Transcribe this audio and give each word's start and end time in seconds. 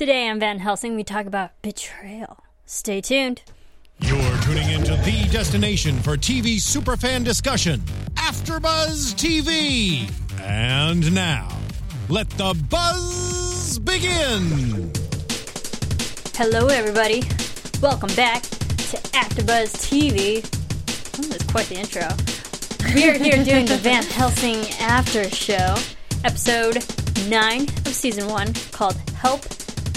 Today 0.00 0.28
on 0.30 0.40
Van 0.40 0.58
Helsing, 0.58 0.96
we 0.96 1.04
talk 1.04 1.26
about 1.26 1.50
betrayal. 1.60 2.38
Stay 2.64 3.02
tuned. 3.02 3.42
You're 3.98 4.38
tuning 4.38 4.70
into 4.70 4.96
the 4.96 5.28
destination 5.30 5.98
for 5.98 6.16
TV 6.16 6.56
superfan 6.56 7.22
discussion, 7.22 7.80
AfterBuzz 8.14 9.12
TV. 9.16 10.10
And 10.40 11.14
now, 11.14 11.50
let 12.08 12.30
the 12.30 12.58
buzz 12.70 13.78
begin. 13.80 14.90
Hello, 16.34 16.68
everybody. 16.68 17.22
Welcome 17.82 18.14
back 18.16 18.40
to 18.40 18.96
AfterBuzz 19.12 19.76
TV. 19.84 20.42
Oh, 21.18 21.34
is 21.34 21.42
quite 21.42 21.66
the 21.66 21.78
intro. 21.78 22.08
We 22.94 23.06
are 23.06 23.22
here 23.22 23.44
doing 23.44 23.66
the 23.66 23.76
Van 23.76 24.04
Helsing 24.04 24.60
After 24.80 25.28
Show, 25.28 25.74
episode 26.24 26.82
9 27.28 27.60
of 27.64 27.88
season 27.88 28.28
1, 28.28 28.54
called 28.72 28.96
Help 29.14 29.44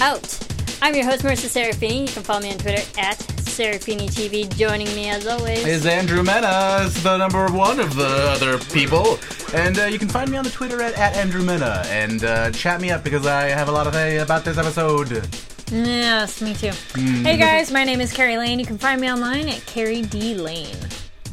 Out. 0.04 0.38
I'm 0.82 0.94
your 0.96 1.06
host, 1.06 1.24
Marissa 1.24 1.48
Serafini. 1.48 2.02
You 2.02 2.07
can 2.07 2.24
follow 2.24 2.42
me 2.42 2.52
on 2.52 2.57
Twitter 2.57 2.82
at 3.00 3.18
Serafini 3.20 4.10
TV. 4.11 4.54
Joining 4.57 4.88
me, 4.96 5.10
as 5.10 5.25
always, 5.25 5.66
is 5.66 5.86
Andrew 5.86 6.21
Mena, 6.24 6.89
the 7.04 7.16
number 7.18 7.48
one 7.48 7.80
of 7.80 7.96
the 7.96 8.06
other 8.06 8.58
people. 8.74 9.18
And 9.54 9.80
uh, 9.80 9.86
you 9.86 9.97
can 9.97 10.10
find 10.10 10.30
me 10.30 10.36
on 10.36 10.44
the 10.44 10.50
Twitter 10.50 10.82
at, 10.82 10.94
at 10.96 11.16
Andrew 11.16 11.42
Mena 11.42 11.84
and 11.88 12.21
uh, 12.25 12.52
chat 12.52 12.82
me 12.82 12.92
up 12.92 13.02
because 13.06 13.25
I 13.25 13.44
have 13.47 13.70
a 13.70 13.71
lot 13.71 13.86
to 13.86 13.94
say 13.94 14.18
about 14.18 14.44
this 14.44 14.58
episode. 14.58 15.25
Yes, 15.71 16.42
me 16.42 16.54
too. 16.54 16.72
Hey 17.00 17.38
guys, 17.38 17.72
my 17.72 17.86
name 17.86 18.02
is 18.02 18.11
Carrie 18.11 18.38
Lane. 18.38 18.60
You 18.60 18.66
can 18.66 18.78
find 18.78 19.00
me 19.00 19.10
online 19.10 19.47
at 19.47 19.66
Carrie 19.66 20.02
D 20.02 20.36
Lane. 20.36 20.75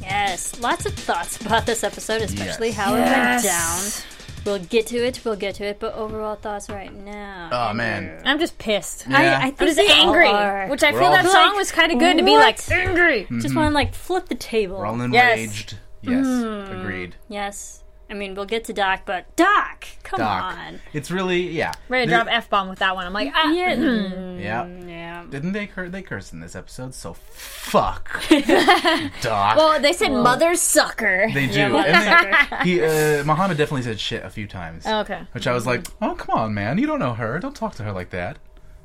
Yes, 0.00 0.61
lots 0.61 0.87
of 0.87 0.95
thoughts 0.95 1.41
about 1.45 1.66
this 1.66 1.83
episode, 1.83 2.23
especially 2.23 2.69
Yes. 2.69 2.77
how 2.77 2.95
Yes. 2.95 3.05
it 3.05 3.19
went 3.19 3.42
down. 3.42 4.06
We'll 4.44 4.58
get 4.58 4.86
to 4.88 4.96
it. 4.96 5.20
We'll 5.24 5.36
get 5.36 5.56
to 5.56 5.64
it. 5.64 5.78
But 5.80 5.94
overall 5.94 6.36
thoughts 6.36 6.68
right 6.68 6.92
now. 6.92 7.50
Oh, 7.52 7.72
man. 7.74 8.22
I'm 8.24 8.38
just 8.38 8.58
pissed. 8.58 9.06
Yeah. 9.08 9.18
I, 9.18 9.22
I 9.22 9.46
I'm 9.46 9.56
just 9.56 9.78
angry, 9.78 10.28
are. 10.28 10.68
which 10.68 10.82
I 10.82 10.92
We're 10.92 10.98
feel 10.98 11.08
all 11.08 11.14
that 11.14 11.22
just 11.22 11.34
song 11.34 11.56
was 11.56 11.72
kind 11.72 11.92
of 11.92 11.98
good 11.98 12.16
to 12.18 12.24
be 12.24 12.32
what? 12.32 12.40
like 12.40 12.70
angry. 12.70 13.27
just 13.30 13.48
mm-hmm. 13.48 13.56
want 13.56 13.70
to 13.70 13.74
like 13.74 13.94
flip 13.94 14.28
the 14.28 14.34
table. 14.34 14.78
We're 14.78 14.86
all 14.86 14.98
Yes. 15.12 15.38
enraged. 15.38 15.77
Yes, 16.02 16.27
mm-hmm. 16.27 16.80
agreed. 16.80 17.16
Yes. 17.28 17.80
I 18.11 18.14
mean, 18.14 18.34
we'll 18.34 18.44
get 18.44 18.64
to 18.64 18.72
Doc, 18.72 19.03
but 19.06 19.34
Doc, 19.36 19.86
come 20.03 20.19
Doc. 20.19 20.56
on. 20.56 20.80
It's 20.92 21.11
really, 21.12 21.48
yeah. 21.48 21.72
Ready 21.89 22.06
to 22.06 22.12
drop 22.12 22.27
f 22.28 22.50
bomb 22.50 22.69
with 22.69 22.80
that 22.80 22.94
one. 22.97 23.06
I'm 23.06 23.12
like, 23.12 23.33
ah, 23.34 23.50
Yeah. 23.53 23.75
Yeah. 23.75 24.66
yeah. 24.66 25.25
Didn't 25.30 25.53
they 25.53 25.66
curse? 25.69 25.91
They 25.92 26.03
cursed 26.03 26.33
in 26.33 26.41
this 26.41 26.56
episode, 26.56 26.92
so 26.94 27.14
fuck. 27.14 28.11
Doc. 29.20 29.56
well, 29.56 29.81
they 29.81 29.92
said 29.92 30.11
mother 30.11 30.55
sucker. 30.56 31.28
they 31.33 31.47
do. 31.47 31.58
Yeah, 31.61 31.69
mother 31.69 31.88
and 31.88 32.64
they, 32.64 32.64
he, 32.70 32.83
uh, 32.83 33.25
Muhammad 33.25 33.56
definitely 33.58 33.83
said 33.83 34.00
shit 34.00 34.25
a 34.25 34.31
few 34.31 34.47
times. 34.47 34.86
okay. 34.86 35.22
Which 35.33 35.47
I 35.47 35.53
was 35.53 35.66
like, 35.66 35.86
oh, 36.03 36.14
come 36.14 36.36
on, 36.36 36.55
man. 36.55 36.78
You 36.78 36.86
don't 36.86 36.98
know 36.98 37.14
her. 37.14 37.38
Don't 37.38 37.55
talk 37.55 37.75
to 37.77 37.83
her 37.84 37.92
like 37.92 38.11
that. 38.11 38.38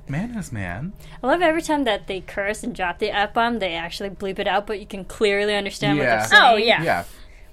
Man 0.08 0.38
is 0.38 0.52
man. 0.52 0.94
I 1.24 1.28
love 1.28 1.42
every 1.42 1.64
time 1.64 1.84
that 1.86 2.06
they 2.06 2.22
curse 2.22 2.62
and 2.64 2.76
drop 2.76 3.00
the 3.00 3.10
F 3.10 3.34
bomb, 3.34 3.58
they 3.58 3.74
actually 3.74 4.12
bleep 4.12 4.38
it 4.38 4.48
out, 4.48 4.68
but 4.68 4.80
you 4.80 4.86
can 4.86 5.04
clearly 5.04 5.56
understand 5.56 5.98
Yeah. 5.98 6.04
what 6.22 6.30
they're 6.30 6.40
saying. 6.40 6.44
Oh 6.54 6.56
yeah. 6.58 6.84
Yeah. 6.84 7.04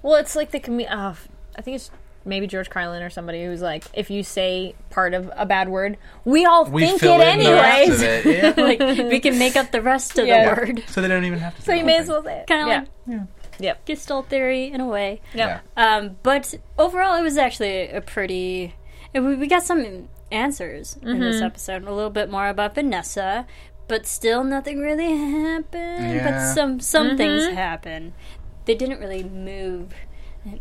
Well, 0.03 0.15
it's 0.17 0.35
like 0.35 0.51
the 0.51 0.59
com- 0.59 0.79
uh, 0.87 1.15
I 1.55 1.61
think 1.61 1.75
it's 1.75 1.91
maybe 2.25 2.47
George 2.47 2.69
Carlin 2.69 3.03
or 3.03 3.09
somebody 3.09 3.43
who's 3.43 3.61
like, 3.61 3.83
if 3.93 4.09
you 4.09 4.23
say 4.23 4.75
part 4.89 5.13
of 5.13 5.29
a 5.35 5.45
bad 5.45 5.67
word, 5.69 5.97
we 6.23 6.45
all 6.45 6.65
We 6.65 6.85
think 6.85 7.01
fill 7.01 7.19
it 7.19 7.27
in 7.27 7.39
the 7.43 7.51
rest 7.51 7.79
anyways. 7.79 8.01
of 8.01 8.07
it. 8.07 8.57
Yeah. 8.57 8.63
like 8.63 8.79
we 9.11 9.19
can 9.19 9.37
make 9.37 9.55
up 9.55 9.71
the 9.71 9.81
rest 9.81 10.17
of 10.17 10.25
Yeah. 10.27 10.55
the 10.55 10.61
word. 10.61 10.83
So 10.87 11.01
they 11.01 11.07
don't 11.09 11.25
even 11.25 11.39
have 11.39 11.55
to. 11.55 11.61
So 11.61 11.65
say 11.67 11.79
you 11.79 11.85
may 11.85 11.97
the 11.97 12.03
as 12.03 12.07
well 12.09 12.23
say 12.23 12.39
it. 12.39 12.47
Kind 12.47 12.61
of 12.61 12.67
yeah. 12.67 12.79
like 12.79 12.87
Yeah. 13.07 13.25
Yep. 13.59 13.85
Gestalt 13.85 14.29
theory 14.29 14.71
in 14.71 14.81
a 14.81 14.87
way. 14.87 15.21
Yep. 15.35 15.63
Yeah. 15.77 15.95
Um, 15.95 16.17
but 16.23 16.55
overall, 16.79 17.15
it 17.15 17.21
was 17.23 17.37
actually 17.37 17.89
a 17.89 18.01
pretty. 18.01 18.73
it- 19.13 19.19
We 19.19 19.35
we 19.35 19.47
got 19.47 19.63
some 19.63 20.07
answers 20.31 20.97
in 21.03 21.19
this 21.19 21.35
Mm-hmm. 21.35 21.45
episode. 21.45 21.83
A 21.83 21.93
little 21.93 22.09
bit 22.09 22.31
more 22.31 22.47
about 22.47 22.73
Vanessa, 22.73 23.45
but 23.87 24.07
still 24.07 24.43
nothing 24.43 24.79
really 24.79 25.15
happened. 25.15 26.21
But 26.23 26.53
some 26.53 26.79
some 26.79 27.07
Mm-hmm. 27.09 27.17
things 27.17 27.47
happened. 27.53 28.13
They 28.65 28.75
didn't 28.75 28.99
really 28.99 29.23
move. 29.23 29.93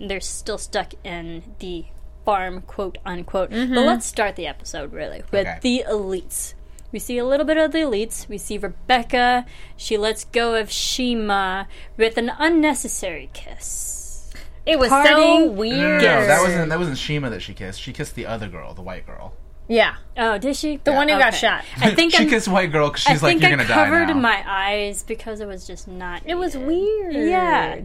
They're 0.01 0.21
still 0.21 0.59
stuck 0.59 0.93
in 1.05 1.43
the 1.59 1.85
farm, 2.25 2.63
quote 2.63 2.99
unquote. 3.05 3.51
Mm-hmm. 3.51 3.75
But 3.75 3.85
let's 3.87 4.07
start 4.07 4.37
the 4.37 4.47
episode 4.47 4.93
really 4.93 5.23
with 5.31 5.47
Okay. 5.47 5.59
the 5.63 5.85
elites. 5.89 6.55
We 6.93 6.99
see 6.99 7.17
a 7.19 7.25
little 7.25 7.47
bit 7.47 7.57
of 7.57 7.73
the 7.73 7.79
elites. 7.79 8.29
We 8.29 8.37
see 8.39 8.59
Rebecca. 8.59 9.47
She 9.77 9.97
lets 9.97 10.25
go 10.27 10.55
of 10.57 10.71
Shima 10.71 11.67
with 11.97 12.19
an 12.19 12.31
unnecessary 12.39 13.31
kiss. 13.33 14.31
It 14.67 14.79
was 14.79 14.91
so 14.91 15.03
Parting. 15.03 15.17
No, 15.17 15.47
weird. 15.53 16.03
no, 16.03 16.27
that 16.27 16.41
wasn't 16.43 16.69
that 16.69 16.79
wasn't 16.79 16.99
Shima 16.99 17.31
that 17.31 17.43
she 17.43 17.55
kissed. 17.55 17.81
She 17.81 17.93
kissed 17.93 18.15
the 18.15 18.27
other 18.27 18.47
girl, 18.49 18.75
the 18.75 18.83
white 18.83 19.07
girl. 19.07 19.33
Yeah. 19.69 19.95
Oh, 20.17 20.39
did 20.39 20.55
she? 20.57 20.77
The 20.85 20.93
one 20.93 21.09
who 21.09 21.19
got 21.19 21.35
shot. 21.35 21.65
I 21.79 21.95
think 21.95 22.13
she 22.13 22.19
I'm- 22.19 22.29
kissed 22.29 22.47
white 22.47 22.71
girl 22.71 22.91
because 22.91 23.07
I 23.07 23.13
she's 23.13 23.23
like, 23.23 23.41
you're 23.41 23.49
I 23.49 23.51
gonna 23.57 23.67
die 23.67 23.83
I 23.83 23.89
covered 23.89 24.15
my 24.17 24.45
eyes 24.47 25.03
because 25.03 25.41
it 25.41 25.49
was 25.49 25.67
just 25.67 25.89
not. 25.89 26.23
It 26.27 26.35
was 26.35 26.57
weird. 26.57 27.15
Yeah. 27.15 27.81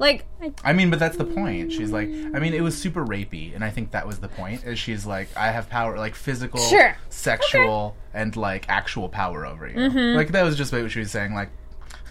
Like, 0.00 0.24
I 0.64 0.72
mean, 0.72 0.88
but 0.88 0.98
that's 0.98 1.16
the 1.18 1.26
point. 1.26 1.70
She's 1.72 1.90
like, 1.92 2.08
I 2.08 2.38
mean, 2.40 2.54
it 2.54 2.62
was 2.62 2.76
super 2.76 3.04
rapey, 3.04 3.54
and 3.54 3.62
I 3.62 3.68
think 3.70 3.90
that 3.92 4.06
was 4.06 4.18
the 4.18 4.28
point. 4.28 4.64
Is 4.64 4.78
she's 4.78 5.04
like, 5.04 5.28
I 5.36 5.50
have 5.52 5.68
power, 5.68 5.98
like 5.98 6.14
physical, 6.14 6.58
Sure. 6.58 6.96
sexual, 7.10 7.96
and 8.14 8.34
like 8.34 8.66
actual 8.70 9.08
power 9.10 9.44
over 9.46 9.68
you. 9.68 9.76
Mm-hmm. 9.76 10.16
Like 10.16 10.32
that 10.32 10.42
was 10.42 10.56
just 10.56 10.72
what 10.72 10.90
she 10.90 11.00
was 11.00 11.10
saying. 11.10 11.34
Like, 11.34 11.50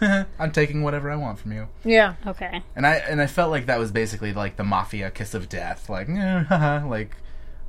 I'm 0.00 0.52
taking 0.52 0.82
whatever 0.82 1.10
I 1.10 1.16
want 1.16 1.40
from 1.40 1.50
you. 1.52 1.66
yeah. 1.84 2.14
Okay. 2.26 2.62
And 2.76 2.86
I 2.86 2.94
and 2.96 3.20
I 3.20 3.26
felt 3.26 3.50
like 3.50 3.66
that 3.66 3.78
was 3.80 3.90
basically 3.90 4.32
like 4.32 4.56
the 4.56 4.64
mafia 4.64 5.10
kiss 5.10 5.34
of 5.34 5.48
death. 5.48 5.88
Like, 5.90 6.08
like 6.88 7.16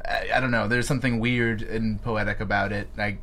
I, 0.05 0.29
I 0.35 0.39
don't 0.39 0.51
know. 0.51 0.67
There's 0.67 0.87
something 0.87 1.19
weird 1.19 1.63
and 1.63 1.99
poetic 2.01 2.39
about 2.39 2.71
it. 2.71 2.87
I 2.97 3.17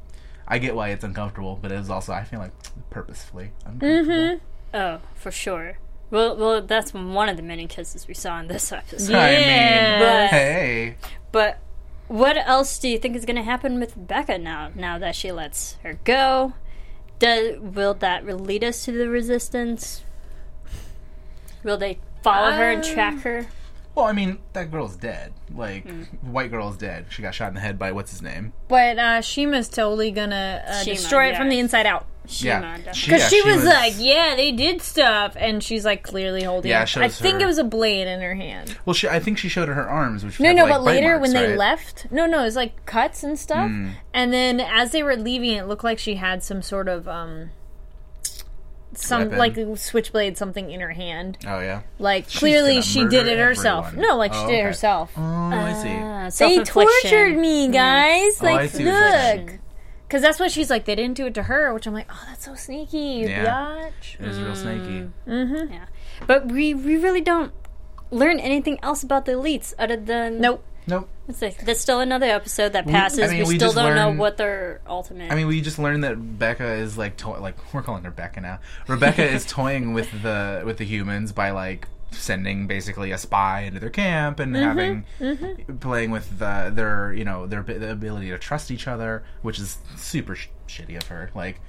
I 0.48 0.58
get 0.58 0.74
why 0.74 0.88
it's 0.88 1.04
uncomfortable, 1.04 1.58
but 1.62 1.70
it 1.70 1.78
was 1.78 1.90
also 1.90 2.12
I 2.12 2.24
feel 2.24 2.40
like 2.40 2.52
purposefully 2.90 3.52
uncomfortable. 3.64 4.12
Mm-hmm. 4.14 4.76
Oh, 4.76 4.98
for 5.14 5.30
sure. 5.30 5.78
Well, 6.10 6.36
well, 6.36 6.62
that's 6.62 6.94
one 6.94 7.28
of 7.28 7.36
the 7.36 7.42
many 7.42 7.66
kisses 7.66 8.08
we 8.08 8.14
saw 8.14 8.40
in 8.40 8.48
this 8.48 8.72
episode. 8.72 9.14
I 9.14 9.30
mean, 9.30 9.40
Yeah. 9.48 10.26
hey, 10.28 10.96
But 11.32 11.58
what 12.06 12.36
else 12.38 12.78
do 12.78 12.88
you 12.88 12.98
think 12.98 13.14
is 13.16 13.24
going 13.26 13.36
to 13.36 13.42
happen 13.42 13.78
with 13.78 13.94
Becca 13.96 14.38
now? 14.38 14.70
Now 14.74 14.98
that 14.98 15.14
she 15.14 15.30
lets 15.32 15.74
her 15.82 15.98
go, 16.04 16.54
does 17.18 17.58
will 17.60 17.94
that 17.94 18.24
lead 18.26 18.64
us 18.64 18.84
to 18.86 18.92
the 18.92 19.08
resistance? 19.08 20.02
Will 21.62 21.76
they 21.76 21.98
follow 22.22 22.52
her 22.52 22.70
and 22.70 22.82
track 22.84 23.18
her? 23.20 23.46
well, 23.94 24.06
I 24.06 24.12
mean 24.12 24.38
that 24.52 24.70
girl's 24.70 24.96
dead. 24.96 25.32
Like 25.52 25.82
Hmm. 25.88 26.02
white 26.32 26.50
girl's 26.52 26.76
dead. 26.76 27.06
She 27.10 27.20
got 27.20 27.34
shot 27.34 27.48
in 27.48 27.54
the 27.54 27.60
head 27.60 27.78
by 27.80 27.90
what's 27.90 28.12
his 28.12 28.22
name? 28.22 28.52
But 28.68 28.96
uh, 28.98 29.20
Shima's 29.22 29.68
totally 29.68 30.12
gonna 30.12 30.62
uh, 30.66 30.82
Shima, 30.84 30.94
destroy 30.96 31.26
it 31.26 31.32
yeah. 31.32 31.38
from 31.38 31.48
the 31.48 31.58
inside 31.58 31.84
out. 31.84 32.06
Shima, 32.28 32.50
Yeah. 32.50 32.60
definitely. 32.60 32.92
She- 32.94 33.06
Because 33.10 33.20
Yeah, 33.22 33.28
she, 33.28 33.40
she 33.42 33.48
was, 33.48 33.56
was- 33.56 33.64
like, 33.64 33.94
yeah, 33.98 34.34
they 34.36 34.52
did 34.52 34.82
stuff. 34.82 35.34
And 35.38 35.62
she's 35.64 35.84
like 35.84 36.02
clearly 36.02 36.42
holding 36.44 36.70
Yeah, 36.70 36.82
it. 36.82 36.88
shows 36.88 37.02
I 37.02 37.08
think 37.08 37.36
her- 37.36 37.44
it 37.44 37.46
was 37.46 37.58
a 37.58 37.64
blade 37.64 38.06
in 38.06 38.20
her 38.20 38.34
hand. 38.34 38.76
Well, 38.84 38.94
she 38.94 39.08
I 39.08 39.18
think 39.18 39.38
she 39.38 39.48
showed 39.48 39.68
her 39.68 39.74
her 39.74 39.88
arms, 39.88 40.24
which 40.24 40.38
No, 40.38 40.48
had, 40.48 40.56
no, 40.56 40.64
like, 40.64 40.72
but 40.74 40.82
later 40.82 41.18
marks, 41.18 41.22
when 41.22 41.32
they 41.32 41.56
left, 41.56 42.06
no, 42.10 42.26
no, 42.26 42.40
it 42.40 42.44
was 42.44 42.56
like 42.56 42.84
cuts 42.86 43.22
and 43.22 43.38
stuff. 43.38 43.68
Hmm. 43.70 43.90
And 44.12 44.32
then 44.32 44.60
as 44.60 44.92
they 44.92 45.02
were 45.02 45.16
leaving, 45.16 45.52
it 45.56 45.66
looked 45.66 45.84
like 45.84 45.98
she 45.98 46.16
had 46.16 46.42
some 46.42 46.60
sort 46.62 46.88
of 46.88 47.08
um, 47.08 47.50
some 48.94 49.30
Weapon. 49.30 49.38
like 49.38 49.78
switchblade, 49.78 50.36
something 50.36 50.70
in 50.70 50.80
her 50.80 50.90
hand. 50.92 51.38
Oh 51.46 51.60
yeah. 51.60 51.82
Like 51.98 52.24
She's 52.28 52.38
clearly 52.40 52.82
she 52.82 53.00
did 53.06 53.26
murder 53.26 53.30
it 53.30 53.38
herself. 53.38 53.86
everyone. 53.88 54.08
No, 54.08 54.16
like 54.16 54.32
she 54.34 54.40
Oh, 54.40 54.46
did 54.46 54.52
it 54.54 54.56
okay. 54.56 54.62
herself. 54.64 55.12
Oh, 55.16 55.22
I 55.22 55.72
see. 55.82 55.88
Ah, 55.90 56.30
they 56.38 56.62
tortured 56.64 57.38
me, 57.38 57.68
guys. 57.68 58.38
Oh, 58.42 58.46
I 58.46 58.52
like, 58.52 58.70
see 58.70 58.84
what 58.84 58.92
you're 58.92 59.44
look. 59.44 59.58
Because 60.08 60.22
that's 60.22 60.40
what 60.40 60.50
she's 60.50 60.70
like. 60.70 60.86
They 60.86 60.94
didn't 60.94 61.16
do 61.18 61.26
it 61.26 61.34
to 61.34 61.42
her, 61.42 61.74
which 61.74 61.86
I'm 61.86 61.92
like, 61.92 62.08
oh, 62.10 62.24
that's 62.28 62.44
so 62.46 62.54
sneaky, 62.54 62.96
you 62.98 63.28
Yeah. 63.28 63.44
biatch. 63.44 64.18
It 64.20 64.26
was 64.26 64.40
real 64.40 64.56
snaky. 64.56 64.80
Mm-hmm. 64.80 65.30
Mm-hmm. 65.30 65.72
Yeah, 65.74 65.84
but 66.26 66.46
we 66.46 66.72
we 66.74 66.96
really 66.96 67.20
don't 67.20 67.52
learn 68.10 68.40
anything 68.40 68.78
else 68.82 69.02
about 69.02 69.26
the 69.26 69.32
elites 69.32 69.74
other 69.78 69.96
than 69.96 70.40
Nope. 70.40 70.64
Nope. 70.86 71.06
It's 71.28 71.42
like, 71.42 71.58
there's 71.66 71.78
still 71.80 72.00
another 72.00 72.24
episode 72.24 72.72
that 72.72 72.86
We- 72.86 72.92
passes. 72.92 73.18
I 73.18 73.26
We, 73.28 73.34
mean, 73.40 73.48
we 73.48 73.56
still 73.56 73.74
don't 73.74 73.94
know 73.94 74.10
what 74.12 74.38
their 74.38 74.80
ultimate. 74.86 75.30
I 75.30 75.34
mean, 75.34 75.46
we 75.46 75.60
just 75.60 75.78
learned 75.78 76.02
that 76.04 76.14
Becca 76.38 76.64
is 76.76 76.96
like, 76.96 77.18
to- 77.18 77.28
like 77.38 77.56
we're 77.74 77.82
calling 77.82 78.04
her 78.04 78.10
Becca 78.10 78.40
now. 78.40 78.60
Rebecca 78.86 79.22
is 79.22 79.44
toying 79.58 79.92
with 79.92 80.10
the 80.22 80.62
with 80.64 80.78
the 80.78 80.84
humans 80.86 81.32
by 81.32 81.50
like 81.50 81.86
sending 82.10 82.66
basically 82.66 83.12
a 83.12 83.18
spy 83.18 83.60
into 83.60 83.78
their 83.80 83.90
camp 83.90 84.40
and 84.40 84.54
having 84.56 85.04
playing 85.80 86.10
with 86.10 86.38
the, 86.38 86.70
their 86.74 87.12
you 87.12 87.24
know 87.24 87.46
their 87.46 87.62
the 87.62 87.90
ability 87.90 88.30
to 88.30 88.38
trust 88.38 88.70
each 88.70 88.86
other, 88.88 89.24
which 89.42 89.58
is 89.58 89.78
super 89.96 90.34
sh- 90.34 90.48
shitty 90.66 90.96
of 90.96 91.06
her. 91.08 91.30
Like, 91.34 91.60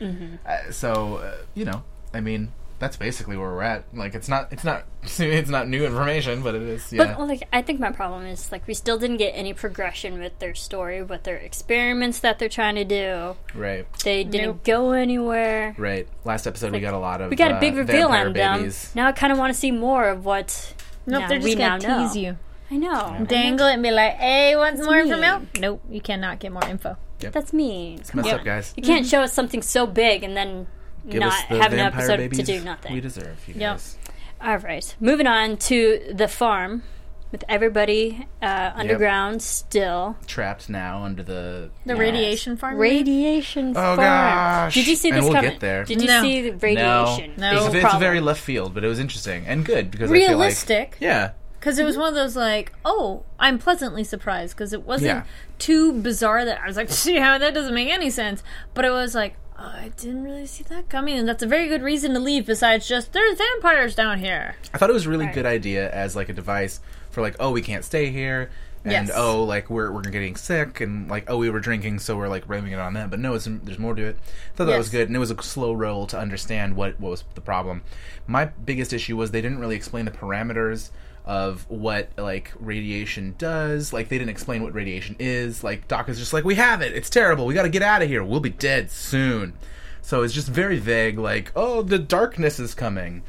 uh, 0.45 0.71
so 0.71 1.17
uh, 1.17 1.35
you 1.53 1.65
know, 1.65 1.83
I 2.13 2.21
mean, 2.21 2.51
that's 2.79 2.97
basically 2.97 3.37
where 3.37 3.49
we're 3.49 3.61
at. 3.61 3.83
Like, 3.93 4.15
it's 4.15 4.27
not 4.29 4.51
it's 4.51 4.63
not 4.63 4.85
it's 5.03 5.49
not 5.49 5.67
new 5.67 5.85
information, 5.85 6.41
but 6.41 6.55
it 6.55 6.61
is. 6.63 6.91
Yeah. 6.91 7.15
But 7.15 7.27
like, 7.27 7.47
I 7.53 7.61
think 7.61 7.79
my 7.79 7.91
problem 7.91 8.25
is 8.25 8.51
like 8.51 8.65
we 8.67 8.73
still 8.73 8.97
didn't 8.97 9.17
get 9.17 9.31
any 9.31 9.53
progression 9.53 10.19
with 10.19 10.39
their 10.39 10.55
story, 10.55 11.03
with 11.03 11.23
their 11.23 11.37
experiments 11.37 12.19
that 12.19 12.39
they're 12.39 12.49
trying 12.49 12.75
to 12.75 12.85
do. 12.85 13.35
right. 13.53 13.85
They 14.03 14.23
didn't 14.23 14.47
Nope. 14.47 14.63
go 14.63 14.91
anywhere. 14.91 15.75
Right. 15.77 16.07
Last 16.25 16.47
episode, 16.47 16.71
we 16.71 16.79
got 16.79 16.93
a 16.93 16.99
lot 16.99 17.21
of. 17.21 17.29
We 17.29 17.35
got 17.35 17.51
a 17.51 17.55
uh, 17.55 17.59
big 17.59 17.75
reveal 17.75 18.09
vampire 18.09 18.27
on 18.27 18.61
them. 18.63 18.71
Now 18.95 19.07
I 19.07 19.11
kind 19.11 19.31
of 19.31 19.37
want 19.37 19.53
to 19.53 19.59
see 19.59 19.71
more 19.71 20.09
of 20.09 20.25
what. 20.25 20.73
Nope, 21.05 21.21
now 21.21 21.27
they're 21.27 21.39
we 21.39 21.55
just 21.55 21.57
gonna 21.57 21.79
now 21.87 22.07
tease 22.07 22.15
know. 22.15 22.21
you. 22.21 22.37
I 22.71 22.77
know. 22.77 23.25
Dangle 23.25 23.67
it 23.67 23.73
and 23.73 23.83
be 23.83 23.89
like, 23.89 24.13
hey, 24.15 24.55
want 24.55 24.77
some 24.77 24.85
more 24.85 25.03
me. 25.03 25.11
info? 25.11 25.47
Nope, 25.59 25.81
you 25.89 26.01
cannot 26.01 26.39
get 26.39 26.51
more 26.51 26.63
info. 26.65 26.97
Yep. 27.19 27.33
That's 27.33 27.51
mean. 27.51 27.99
Come 27.99 28.21
Messed 28.21 28.33
on. 28.33 28.39
up, 28.39 28.45
guys. 28.45 28.73
You 28.77 28.83
can't 28.83 29.05
show 29.05 29.21
us 29.21 29.33
something 29.33 29.61
so 29.61 29.85
big 29.87 30.23
and 30.23 30.37
then 30.37 30.67
Give 31.09 31.21
not 31.21 31.33
us 31.33 31.41
the 31.49 31.61
have 31.61 31.73
an 31.73 31.79
episode 31.79 32.17
babies 32.17 32.39
to 32.39 32.43
do 32.45 32.61
nothing. 32.63 32.93
we 32.93 33.01
deserve, 33.01 33.37
you 33.47 33.55
Yep. 33.57 33.73
guys. 33.73 33.97
All 34.41 34.57
right, 34.57 34.95
moving 34.99 35.27
on 35.27 35.57
to 35.57 35.99
the 36.13 36.27
farm 36.27 36.83
with 37.31 37.43
everybody 37.49 38.25
uh, 38.41 38.71
underground 38.73 39.41
still. 39.41 40.15
Trapped 40.25 40.69
now 40.69 41.03
under 41.03 41.21
the 41.21 41.69
The 41.85 41.93
yes. 41.93 41.99
radiation 41.99 42.57
farm. 42.57 42.77
Radiation 42.77 43.69
Oh, 43.71 43.73
farm. 43.73 43.97
gosh. 43.97 44.73
Did 44.73 44.87
you 44.87 44.95
see 44.95 45.09
And 45.09 45.17
this 45.17 45.25
we'll 45.25 45.33
coming? 45.33 45.51
get 45.51 45.59
there. 45.59 45.83
Did 45.83 46.01
you 46.01 46.07
No. 46.07 46.21
see 46.21 46.41
the 46.49 46.55
radiation? 46.57 47.33
No. 47.37 47.65
It's, 47.65 47.73
No 47.73 47.79
it's 47.87 47.93
a 47.93 47.99
very 47.99 48.19
left 48.19 48.41
field, 48.41 48.73
but 48.73 48.83
it 48.83 48.87
was 48.87 48.97
interesting 48.99 49.45
and 49.45 49.63
good 49.65 49.91
because 49.91 50.09
I 50.09 50.13
feel 50.13 50.21
like 50.23 50.29
Realistic. 50.37 50.97
yeah, 50.99 51.31
Because 51.59 51.77
it 51.77 51.83
was 51.83 51.97
one 51.97 52.07
of 52.09 52.15
those 52.15 52.35
like, 52.35 52.71
oh, 52.85 53.23
I'm 53.39 53.59
pleasantly 53.59 54.03
surprised 54.05 54.55
because 54.55 54.73
it 54.73 54.83
wasn't 54.83 55.09
Yeah. 55.09 55.23
too 55.59 55.93
bizarre 55.93 56.45
that 56.45 56.61
I 56.63 56.65
was 56.67 56.77
like, 56.77 56.89
yeah, 57.05 57.37
that 57.37 57.53
doesn't 57.53 57.73
make 57.75 57.89
any 57.89 58.09
sense. 58.09 58.41
But 58.73 58.85
it 58.85 58.91
was 58.91 59.13
like, 59.13 59.35
I 59.61 59.91
didn't 59.97 60.23
really 60.23 60.45
see 60.45 60.63
that 60.69 60.87
coming, 60.89 61.17
and 61.19 61.27
that's 61.27 61.43
a 61.43 61.47
very 61.47 61.67
good 61.67 61.81
reason 61.83 62.13
to 62.13 62.19
leave. 62.19 62.45
Besides 62.45 62.87
just 62.87 63.11
there's 63.13 63.37
vampires 63.37 63.93
down 63.95 64.19
here. 64.19 64.55
I 64.73 64.77
thought 64.77 64.89
it 64.89 64.93
was 64.93 65.05
a 65.05 65.09
really 65.09 65.25
Right. 65.25 65.35
good 65.35 65.45
idea 65.45 65.91
as 65.91 66.15
like 66.15 66.29
a 66.29 66.33
device 66.33 66.79
for 67.11 67.21
like, 67.21 67.35
oh, 67.39 67.51
we 67.51 67.61
can't 67.61 67.83
stay 67.83 68.09
here, 68.09 68.49
and 68.85 68.91
Yes. 69.07 69.11
oh, 69.13 69.43
like 69.43 69.69
we're 69.69 69.91
we're 69.91 70.01
getting 70.01 70.35
sick, 70.37 70.79
and 70.79 71.09
like 71.09 71.25
oh, 71.27 71.37
we 71.37 71.49
were 71.49 71.59
drinking, 71.59 71.99
so 71.99 72.15
we're 72.15 72.29
like 72.29 72.47
blaming 72.47 72.71
it 72.71 72.79
on 72.79 72.93
them. 72.93 73.09
But 73.09 73.19
no, 73.19 73.33
it's, 73.33 73.49
there's 73.63 73.79
more 73.79 73.95
to 73.95 74.03
it. 74.03 74.17
I 74.53 74.55
thought 74.55 74.65
that 74.65 74.77
was 74.77 74.87
Yes. 74.87 74.91
good, 74.93 75.07
and 75.09 75.15
it 75.15 75.19
was 75.19 75.31
a 75.31 75.43
slow 75.43 75.73
roll 75.73 76.07
to 76.07 76.17
understand 76.17 76.75
what 76.77 76.99
what 76.99 77.11
was 77.11 77.23
the 77.35 77.41
problem. 77.41 77.81
My 78.27 78.45
biggest 78.45 78.93
issue 78.93 79.17
was 79.17 79.31
they 79.31 79.41
didn't 79.41 79.59
really 79.59 79.75
explain 79.75 80.05
the 80.05 80.11
parameters 80.11 80.91
of 81.29 81.69
what 81.69 82.09
like 82.17 82.51
radiation 82.59 83.35
does. 83.37 83.93
Like 83.93 84.09
they 84.09 84.17
didn't 84.17 84.31
explain 84.31 84.63
what 84.63 84.73
radiation 84.73 85.15
is. 85.19 85.63
Like 85.63 85.87
Doc 85.87 86.09
is 86.09 86.17
just 86.17 86.33
like, 86.33 86.43
we 86.43 86.55
have 86.55 86.81
it. 86.81 86.93
It's 86.93 87.09
terrible. 87.09 87.45
We 87.45 87.53
got 87.53 87.63
to 87.63 87.69
get 87.69 87.83
out 87.83 88.01
of 88.01 88.07
here. 88.09 88.23
We'll 88.23 88.39
be 88.39 88.49
dead 88.49 88.89
soon. 88.89 89.53
So 90.01 90.23
it's 90.23 90.33
just 90.33 90.47
very 90.47 90.79
vague. 90.79 91.19
Like, 91.19 91.51
oh, 91.55 91.83
the 91.83 91.99
darkness 91.99 92.59
is 92.59 92.73
coming. 92.73 93.21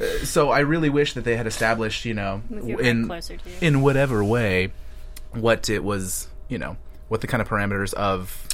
Uh, 0.00 0.04
So 0.24 0.50
I 0.50 0.60
really 0.60 0.88
wish 0.88 1.14
that 1.14 1.24
they 1.24 1.34
had 1.36 1.48
established, 1.48 2.04
you 2.04 2.14
know, 2.14 2.42
Move 2.48 2.68
your 2.68 2.78
mic 2.78 2.86
in 2.86 3.06
closer 3.08 3.36
to 3.36 3.50
you. 3.50 3.56
in 3.60 3.82
whatever 3.82 4.22
way, 4.24 4.72
what 5.32 5.68
it 5.68 5.82
was, 5.82 6.28
you 6.48 6.58
know, 6.58 6.76
what 7.08 7.22
the 7.22 7.26
kind 7.26 7.42
of 7.42 7.48
parameters 7.48 7.92
of 7.94 8.46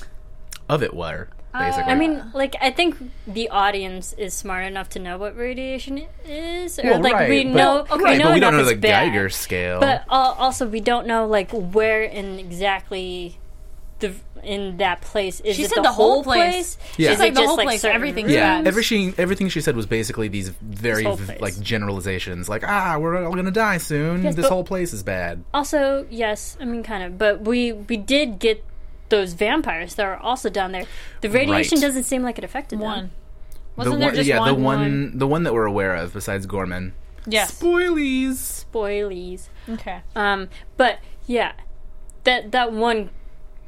of 0.67 0.83
it 0.83 0.95
were. 0.95 1.29
Basically, 1.59 1.93
I 1.93 1.95
mean, 1.95 2.23
like, 2.35 2.57
I 2.61 2.71
think 2.71 2.97
the 3.27 3.49
audience 3.51 4.13
is 4.15 4.35
smart 4.35 4.65
enough 4.65 4.89
to 4.91 4.99
know 4.99 5.19
what 5.19 5.37
radiation 5.37 6.07
is, 6.27 6.79
or 6.79 6.85
well, 6.85 7.01
like 7.01 7.13
right, 7.15 7.29
we 7.31 7.45
but, 7.45 7.55
know. 7.55 7.79
okay, 7.81 8.03
right, 8.05 8.13
we 8.13 8.19
know 8.19 8.25
but 8.25 8.35
we 8.35 8.41
don't 8.41 8.57
know 8.57 8.65
the 8.65 8.71
it's 8.73 8.81
bad. 8.81 9.07
Geiger 9.13 9.29
scale. 9.29 9.81
But 9.81 10.05
al- 10.11 10.33
also, 10.39 10.67
we 10.69 10.81
don't 10.81 11.07
know 11.07 11.27
like 11.27 11.51
where 11.53 12.03
in 12.03 12.39
exactly 12.39 13.39
the 14.01 14.15
in 14.45 14.77
that 14.77 15.01
place 15.01 15.41
is 15.41 15.57
She 15.57 15.65
it 15.65 15.69
said 15.71 15.79
the, 15.79 15.83
the 15.83 15.93
whole 15.93 16.15
whole 16.15 16.23
place. 16.23 16.77
place? 16.77 16.97
Yeah. 16.97 17.09
Is 17.09 17.15
She's 17.15 17.19
like 17.21 17.35
the 17.35 17.41
just, 17.41 17.49
whole 17.49 17.57
like, 17.57 17.67
place, 17.67 17.81
certain 17.81 17.97
everything's 17.97 18.31
yeah, 18.31 18.55
rooms? 18.57 18.69
everything 18.69 19.15
everything 19.19 19.49
she 19.49 19.61
said 19.61 19.75
was 19.75 19.87
basically 19.87 20.29
these 20.29 20.51
very 20.51 21.03
v- 21.05 21.39
like 21.41 21.59
generalizations, 21.61 22.49
like 22.49 22.63
ah, 22.65 22.99
we're 22.99 23.25
all 23.27 23.35
gonna 23.35 23.51
die 23.51 23.79
soon. 23.79 24.23
Yes, 24.23 24.37
this 24.37 24.47
whole 24.47 24.63
place 24.63 24.93
is 24.93 25.03
bad. 25.03 25.43
Also, 25.53 26.07
yes, 26.11 26.57
I 26.61 26.67
mean 26.67 26.85
kind 26.85 27.03
of, 27.03 27.19
but 27.19 27.41
we 27.41 27.73
we 27.73 27.97
did 27.97 28.39
get 28.39 28.65
those 29.09 29.33
vampires 29.33 29.95
that 29.97 30.07
are 30.07 30.17
also 30.17 30.49
down 30.51 30.73
there. 30.73 30.85
The 31.23 31.31
radiation 31.31 31.77
Right. 31.77 31.83
doesn't 31.87 32.05
seem 32.05 32.23
like 32.23 32.39
it 32.39 32.45
affected 32.45 32.79
One. 32.79 32.97
them. 32.99 33.11
Wasn't 33.77 33.95
the 33.95 33.99
there 33.99 34.09
one, 34.09 34.15
just 34.17 34.29
yeah, 34.29 34.39
one? 34.41 34.49
the 34.49 34.55
one, 34.61 35.19
the 35.19 35.27
one 35.27 35.43
that 35.45 35.55
we're 35.55 35.65
aware 35.67 35.95
of 35.95 36.13
besides 36.13 36.47
Gorman. 36.47 36.95
Yes. 37.27 37.59
Spoilies. 37.61 38.65
Spoilies. 38.73 39.49
Okay. 39.69 40.01
Um, 40.17 40.49
but 40.77 40.99
yeah, 41.27 41.53
that 42.25 42.53
that 42.53 42.73
one 42.73 43.11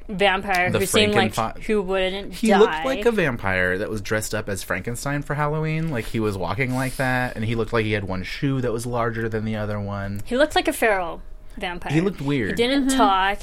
vampire 0.08 0.70
The 0.70 0.80
who 0.80 0.86
seemed 0.86 1.14
like 1.14 1.34
Frankenfi- 1.34 1.62
who 1.64 1.82
wouldn't 1.82 2.34
He 2.34 2.48
die. 2.48 2.58
looked 2.58 2.84
like 2.84 3.06
a 3.06 3.12
vampire 3.12 3.78
that 3.78 3.88
was 3.88 4.00
dressed 4.00 4.34
up 4.34 4.48
as 4.48 4.62
Frankenstein 4.64 5.22
for 5.22 5.34
Halloween. 5.34 5.90
Like 5.90 6.06
he 6.06 6.18
was 6.20 6.36
walking 6.36 6.74
like 6.74 6.96
that, 6.96 7.36
and 7.36 7.44
he 7.44 7.54
looked 7.54 7.72
like 7.72 7.84
he 7.84 7.92
had 7.92 8.04
one 8.04 8.22
shoe 8.24 8.60
that 8.60 8.72
was 8.72 8.86
larger 8.86 9.28
than 9.28 9.44
the 9.44 9.54
other 9.56 9.78
one. 9.78 10.22
He 10.24 10.36
looked 10.36 10.56
like 10.56 10.66
a 10.66 10.72
feral 10.72 11.22
vampire. 11.56 11.92
He 11.92 12.00
looked 12.00 12.20
weird. 12.20 12.50
He 12.58 12.66
didn't 12.66 12.88
talk. 12.88 13.38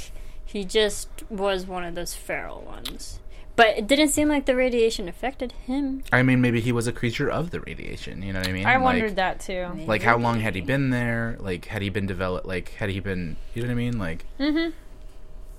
He 0.47 0.63
just 0.65 1.09
was 1.29 1.67
one 1.67 1.83
of 1.83 1.94
those 1.94 2.13
feral 2.15 2.61
ones. 2.61 3.19
But 3.57 3.69
it 3.77 3.85
didn't 3.88 4.09
seem 4.09 4.29
like 4.29 4.45
the 4.45 4.55
radiation 4.55 5.07
affected 5.09 5.51
him. 5.51 6.03
I 6.11 6.21
mean, 6.23 6.41
maybe 6.41 6.61
he 6.61 6.71
was 6.71 6.85
a 6.88 6.91
creature 6.91 7.29
of 7.29 7.49
the 7.51 7.59
radiation. 7.61 8.21
You 8.21 8.31
know 8.31 8.39
what 8.39 8.47
I 8.47 8.51
mean? 8.53 8.65
I 8.65 8.75
Like- 8.75 8.83
wondered 8.83 9.15
that 9.17 9.39
too. 9.39 9.67
Like, 9.88 10.03
how 10.03 10.17
long 10.17 10.39
had 10.39 10.55
he 10.55 10.61
been 10.61 10.89
there? 10.91 11.35
Like, 11.39 11.65
had 11.65 11.81
he 11.81 11.89
been 11.89 12.05
developed? 12.05 12.45
Like, 12.47 12.69
had 12.75 12.89
he 12.89 12.99
been? 12.99 13.35
You 13.53 13.61
know 13.63 13.67
what 13.67 13.71
I 13.73 13.75
mean? 13.75 13.97
Like, 13.99 14.25
Mm-hmm. 14.39 14.69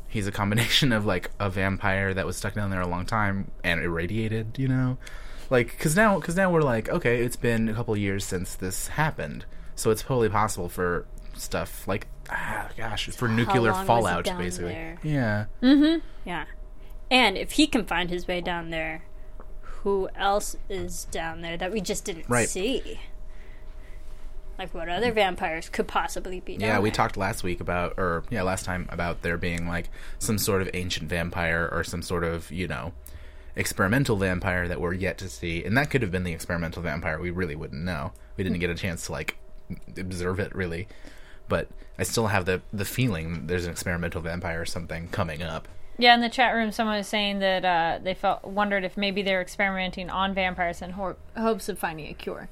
he's 0.09 0.27
a 0.27 0.33
combination 0.33 0.93
of 0.93 1.05
like 1.05 1.31
a 1.39 1.51
vampire 1.51 2.15
that 2.15 2.25
was 2.25 2.37
stuck 2.37 2.55
down 2.55 2.71
there 2.71 2.81
a 2.81 2.89
long 2.89 3.05
time 3.05 3.51
and 3.65 3.81
irradiated. 3.83 4.59
You 4.59 4.69
know, 4.69 4.97
like 5.51 5.73
because 5.73 5.97
now 5.97 6.19
because 6.21 6.37
now 6.37 6.51
we're 6.53 6.63
like, 6.63 6.89
okay, 6.89 7.23
it's 7.25 7.37
been 7.37 7.69
a 7.69 7.75
couple 7.75 7.97
years 7.97 8.25
since 8.25 8.55
this 8.55 8.89
happened, 8.89 9.45
so 9.75 9.91
it's 9.91 10.03
totally 10.03 10.29
possible 10.29 10.69
for 10.69 11.05
stuff 11.35 11.87
like 11.89 12.07
ah, 12.31 12.69
gosh 12.77 13.07
for 13.09 13.29
nuclear 13.29 13.61
long 13.63 13.71
was 13.73 13.79
he 13.81 13.87
fallout, 13.87 14.25
basically. 14.39 14.73
there? 14.73 14.99
Yeah, 15.03 15.45
Mm-hmm. 15.63 15.99
Yeah. 16.25 16.45
And 17.11 17.39
if 17.39 17.53
he 17.53 17.67
can 17.67 17.85
find 17.87 18.11
his 18.11 18.29
way 18.29 18.41
down 18.41 18.71
there, 18.71 19.05
who 19.61 20.09
else 20.15 20.57
is 20.69 21.07
down 21.07 21.41
there 21.41 21.57
that 21.57 21.73
we 21.73 21.81
just 21.81 22.05
didn't 22.05 22.29
Right. 22.29 22.49
see? 22.49 23.01
Like 24.59 24.75
what 24.75 24.89
other 24.89 25.13
vampires 25.13 25.69
could 25.69 25.87
possibly 25.87 26.41
be 26.41 26.57
down 26.57 26.69
yeah. 26.69 26.79
We 26.81 26.91
there? 26.91 26.97
talked 26.97 27.17
last 27.17 27.45
week 27.45 27.61
about, 27.61 27.95
or 27.97 28.25
yeah, 28.29 28.43
last 28.43 28.65
time 28.65 28.89
about 28.91 29.23
there 29.23 29.37
being 29.39 29.69
like 29.69 29.89
some 30.19 30.37
sort 30.37 30.63
of 30.63 30.71
ancient 30.75 31.09
vampire 31.09 31.69
or 31.71 31.85
some 31.85 32.03
sort 32.03 32.25
of 32.25 32.51
you 32.51 32.67
know 32.67 32.93
experimental 33.55 34.17
vampire 34.17 34.67
that 34.69 34.81
we're 34.81 34.95
yet 34.95 35.17
to 35.19 35.29
see, 35.29 35.65
and 35.65 35.77
that 35.77 35.91
could 35.91 36.03
have 36.03 36.11
been 36.11 36.25
the 36.25 36.33
experimental 36.33 36.83
vampire. 36.83 37.21
We 37.21 37.31
really 37.31 37.55
wouldn't 37.55 37.83
know. 37.85 38.13
We 38.37 38.43
didn't 38.45 38.59
get 38.59 38.69
a 38.71 38.75
chance 38.75 39.07
to 39.07 39.13
like 39.13 39.37
observe 39.97 40.41
it 40.41 40.53
really, 40.55 40.89
but 41.49 41.69
I 41.99 42.03
still 42.05 42.29
have 42.29 42.45
the 42.45 42.63
the 42.73 42.85
feeling 42.85 43.47
there's 43.47 43.65
an 43.65 43.71
experimental 43.73 44.21
vampire 44.21 44.61
or 44.61 44.67
something 44.67 45.09
coming 45.09 45.43
up. 45.43 45.69
Yeah, 46.01 46.15
in 46.15 46.21
the 46.21 46.29
chat 46.29 46.55
room, 46.55 46.71
someone 46.71 46.97
was 46.97 47.09
saying 47.09 47.41
that 47.41 47.65
uh, 47.65 47.99
they 48.01 48.15
felt 48.15 48.45
wondered 48.45 48.85
if 48.85 48.97
maybe 48.97 49.21
they're 49.23 49.41
experimenting 49.43 50.11
on 50.11 50.33
vampires 50.33 50.81
in 50.81 50.91
ho- 50.93 51.17
hopes 51.37 51.69
of 51.69 51.77
finding 51.79 52.07
a 52.09 52.15
cure. 52.15 52.49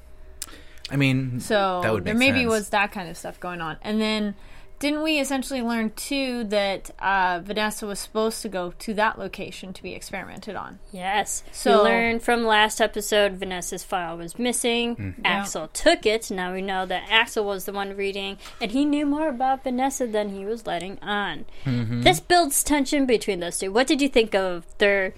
I 0.91 0.97
mean, 0.97 1.39
So 1.39 2.01
there 2.03 2.13
maybe 2.13 2.39
sense. 2.39 2.49
was 2.49 2.69
that 2.69 2.91
kind 2.91 3.09
of 3.09 3.15
stuff 3.17 3.39
going 3.39 3.61
on. 3.61 3.77
And 3.81 4.01
then 4.01 4.35
didn't 4.79 5.01
we 5.01 5.19
essentially 5.19 5.61
learn 5.61 5.91
too 5.91 6.43
that 6.45 6.91
uh, 6.99 7.41
Vanessa 7.43 7.87
was 7.87 7.99
supposed 7.99 8.41
to 8.43 8.49
go 8.49 8.73
to 8.79 8.93
that 8.93 9.17
location 9.17 9.73
to 9.73 9.81
be 9.81 9.93
experimented 9.93 10.55
on? 10.55 10.79
Yes. 10.91 11.43
So- 11.51 11.83
we 11.83 11.89
learned 11.89 12.21
from 12.21 12.43
last 12.43 12.79
episode 12.79 13.33
Vanessa's 13.33 13.83
file 13.83 14.17
was 14.17 14.37
missing. 14.37 14.95
Mm-hmm. 14.95 15.21
Axel 15.25 15.67
took 15.69 16.05
it. 16.05 16.29
Now 16.29 16.53
we 16.53 16.61
know 16.61 16.85
that 16.85 17.03
Axel 17.09 17.45
was 17.45 17.65
the 17.65 17.73
one 17.73 17.95
reading, 17.95 18.37
and 18.61 18.71
he 18.71 18.85
knew 18.85 19.05
more 19.05 19.29
about 19.29 19.63
Vanessa 19.63 20.05
than 20.05 20.29
he 20.29 20.45
was 20.45 20.67
letting 20.67 20.99
on. 21.01 21.45
Mm-hmm. 21.65 22.01
This 22.01 22.19
builds 22.19 22.63
tension 22.63 23.05
between 23.05 23.39
those 23.39 23.57
two. 23.57 23.71
What 23.71 23.87
did 23.87 24.01
you 24.01 24.09
think 24.09 24.35
of 24.35 24.65
their 24.77 25.13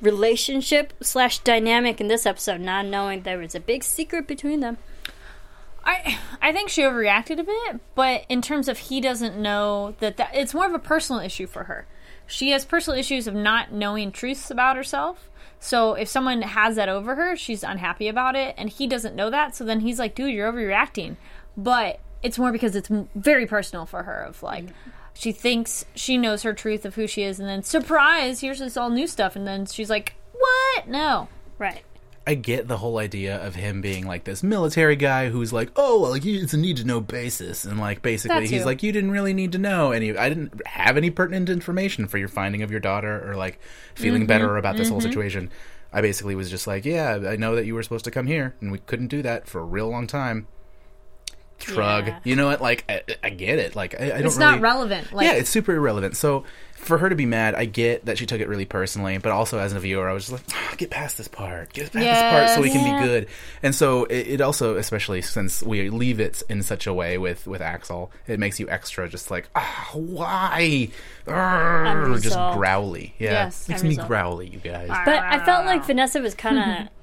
relationship 0.00 0.92
slash 1.02 1.40
dynamic 1.40 2.00
in 2.00 2.08
this 2.08 2.26
episode, 2.26 2.60
not 2.60 2.86
knowing 2.86 3.22
there 3.22 3.38
was 3.38 3.54
a 3.54 3.60
big 3.60 3.84
secret 3.84 4.26
between 4.26 4.60
them? 4.60 4.78
I 5.90 6.18
I 6.40 6.52
think 6.52 6.70
she 6.70 6.82
overreacted 6.82 7.38
a 7.38 7.44
bit, 7.44 7.80
but 7.94 8.24
in 8.28 8.42
terms 8.42 8.68
of 8.68 8.78
he 8.78 9.00
doesn't 9.00 9.36
know 9.36 9.94
that, 9.98 10.16
that 10.16 10.30
it's 10.32 10.54
more 10.54 10.66
of 10.66 10.74
a 10.74 10.78
personal 10.78 11.20
issue 11.20 11.46
for 11.46 11.64
her. 11.64 11.86
She 12.26 12.50
has 12.50 12.64
personal 12.64 12.98
issues 12.98 13.26
of 13.26 13.34
not 13.34 13.72
knowing 13.72 14.12
truths 14.12 14.50
about 14.50 14.76
herself. 14.76 15.28
So 15.58 15.94
if 15.94 16.08
someone 16.08 16.42
has 16.42 16.76
that 16.76 16.88
over 16.88 17.16
her, 17.16 17.36
she's 17.36 17.64
unhappy 17.64 18.08
about 18.08 18.36
it, 18.36 18.54
and 18.56 18.70
he 18.70 18.86
doesn't 18.86 19.16
know 19.16 19.30
that. 19.30 19.56
So 19.56 19.64
then 19.64 19.80
he's 19.80 19.98
like, 19.98 20.14
"Dude, 20.14 20.32
you're 20.32 20.50
overreacting." 20.50 21.16
But 21.56 22.00
it's 22.22 22.38
more 22.38 22.52
because 22.52 22.76
it's 22.76 22.88
very 23.14 23.46
personal 23.46 23.84
for 23.84 24.04
her. 24.04 24.22
Of 24.22 24.42
like, 24.42 24.66
she 25.12 25.32
thinks 25.32 25.84
she 25.94 26.16
knows 26.16 26.42
her 26.44 26.52
truth 26.52 26.84
of 26.84 26.94
who 26.94 27.06
she 27.06 27.24
is, 27.24 27.40
and 27.40 27.48
then 27.48 27.62
surprise, 27.62 28.40
here's 28.40 28.60
this 28.60 28.76
all 28.76 28.90
new 28.90 29.06
stuff, 29.06 29.34
and 29.34 29.46
then 29.46 29.66
she's 29.66 29.90
like, 29.90 30.14
"What? 30.32 30.88
No." 30.88 31.28
Right. 31.58 31.82
I 32.30 32.34
get 32.34 32.68
the 32.68 32.76
whole 32.76 32.98
idea 32.98 33.44
of 33.44 33.56
him 33.56 33.80
being 33.80 34.06
like 34.06 34.22
this 34.22 34.44
military 34.44 34.94
guy 34.94 35.30
who's 35.30 35.52
like, 35.52 35.72
oh, 35.74 36.00
well, 36.00 36.12
like, 36.12 36.24
it's 36.24 36.54
a 36.54 36.56
need 36.56 36.76
to 36.76 36.84
know 36.84 37.00
basis, 37.00 37.64
and 37.64 37.80
like 37.80 38.02
basically 38.02 38.46
he's 38.46 38.64
like, 38.64 38.84
you 38.84 38.92
didn't 38.92 39.10
really 39.10 39.34
need 39.34 39.50
to 39.50 39.58
know 39.58 39.90
any. 39.90 40.16
I 40.16 40.28
didn't 40.28 40.64
have 40.64 40.96
any 40.96 41.10
pertinent 41.10 41.48
information 41.48 42.06
for 42.06 42.18
your 42.18 42.28
finding 42.28 42.62
of 42.62 42.70
your 42.70 42.78
daughter 42.78 43.28
or 43.28 43.34
like 43.34 43.58
feeling 43.96 44.20
mm-hmm, 44.20 44.28
better 44.28 44.56
about 44.56 44.76
this 44.76 44.88
whole 44.88 45.00
mm-hmm. 45.00 45.08
situation. 45.08 45.50
I 45.92 46.02
basically 46.02 46.36
was 46.36 46.50
just 46.50 46.68
like, 46.68 46.84
yeah, 46.84 47.18
I 47.26 47.34
know 47.34 47.56
that 47.56 47.66
you 47.66 47.74
were 47.74 47.82
supposed 47.82 48.04
to 48.04 48.12
come 48.12 48.28
here, 48.28 48.54
and 48.60 48.70
we 48.70 48.78
couldn't 48.78 49.08
do 49.08 49.22
that 49.22 49.48
for 49.48 49.60
a 49.60 49.64
real 49.64 49.88
long 49.88 50.06
time. 50.06 50.46
Shrug. 51.62 52.06
Yeah. 52.08 52.18
You 52.24 52.36
know 52.36 52.46
what? 52.46 52.60
Like 52.60 52.84
I, 52.88 53.02
I 53.22 53.30
get 53.30 53.58
it. 53.58 53.74
Like 53.76 54.00
I, 54.00 54.04
I 54.04 54.08
don't 54.18 54.26
It's 54.26 54.36
really, 54.36 54.52
not 54.52 54.60
relevant. 54.60 55.12
Like, 55.12 55.26
yeah, 55.26 55.32
it's 55.34 55.50
super 55.50 55.74
irrelevant. 55.74 56.16
So 56.16 56.44
for 56.74 56.96
her 56.96 57.10
to 57.10 57.14
be 57.14 57.26
mad, 57.26 57.54
I 57.54 57.66
get 57.66 58.06
that 58.06 58.16
she 58.16 58.24
took 58.24 58.40
it 58.40 58.48
really 58.48 58.64
personally, 58.64 59.18
but 59.18 59.32
also 59.32 59.58
as 59.58 59.74
a 59.74 59.80
viewer, 59.80 60.08
I 60.08 60.14
was 60.14 60.28
just 60.28 60.32
like, 60.32 60.56
"Ah, 60.56 60.74
get 60.78 60.88
past 60.88 61.18
this 61.18 61.28
part, 61.28 61.72
get 61.74 61.92
past 61.92 61.94
this 61.94 62.22
part, 62.22 62.48
so 62.50 62.62
we 62.62 62.70
can 62.70 62.80
Yes. 62.86 63.00
be 63.02 63.06
good. 63.06 63.28
And 63.62 63.74
so 63.74 64.04
it, 64.06 64.26
it 64.28 64.40
also, 64.40 64.76
especially 64.76 65.20
since 65.20 65.62
we 65.62 65.90
leave 65.90 66.20
it 66.20 66.42
in 66.48 66.62
such 66.62 66.86
a 66.86 66.94
way 66.94 67.18
with 67.18 67.46
with 67.46 67.60
Axel, 67.60 68.10
it 68.26 68.38
makes 68.40 68.58
you 68.58 68.66
extra 68.70 69.08
just 69.10 69.30
like, 69.30 69.50
ah, 69.54 69.90
why? 69.92 70.88
Arrgh, 71.26 72.22
just 72.22 72.36
growly. 72.56 73.14
Yeah, 73.18 73.44
Yes. 73.44 73.68
makes 73.68 73.82
me 73.82 73.90
Unresolved. 73.90 74.08
growly, 74.08 74.48
you 74.48 74.58
guys. 74.58 74.88
But 74.88 75.18
I 75.22 75.44
felt 75.44 75.66
like 75.66 75.84
Vanessa 75.84 76.20
was 76.20 76.34
kind 76.34 76.58
of 76.58 76.88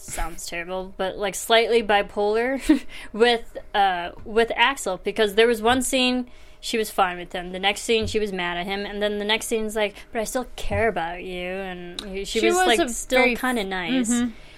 sounds 0.00 0.46
terrible, 0.46 0.92
but 0.96 1.16
like 1.16 1.34
slightly 1.34 1.82
bipolar 1.82 2.60
with 3.12 3.56
uh 3.74 4.10
with 4.24 4.50
Axel 4.56 4.98
because 4.98 5.34
there 5.34 5.46
was 5.46 5.60
one 5.62 5.82
scene 5.82 6.28
she 6.62 6.76
was 6.76 6.90
fine 6.90 7.16
with 7.16 7.32
him. 7.32 7.52
The 7.52 7.58
next 7.58 7.82
scene 7.82 8.06
she 8.06 8.18
was 8.18 8.32
mad 8.32 8.58
at 8.58 8.66
him, 8.66 8.84
and 8.84 9.00
then 9.02 9.18
the 9.18 9.24
next 9.24 9.46
scene's 9.46 9.74
like, 9.74 9.94
"But 10.12 10.20
I 10.20 10.24
still 10.24 10.46
care 10.56 10.88
about 10.88 11.22
you," 11.22 11.46
and 11.46 12.00
she, 12.00 12.24
She 12.26 12.46
was, 12.46 12.54
was 12.56 12.66
like 12.66 12.88
still 12.90 13.22
very- 13.22 13.34
kind 13.34 13.58
of 13.58 13.66
nice. 13.66 14.12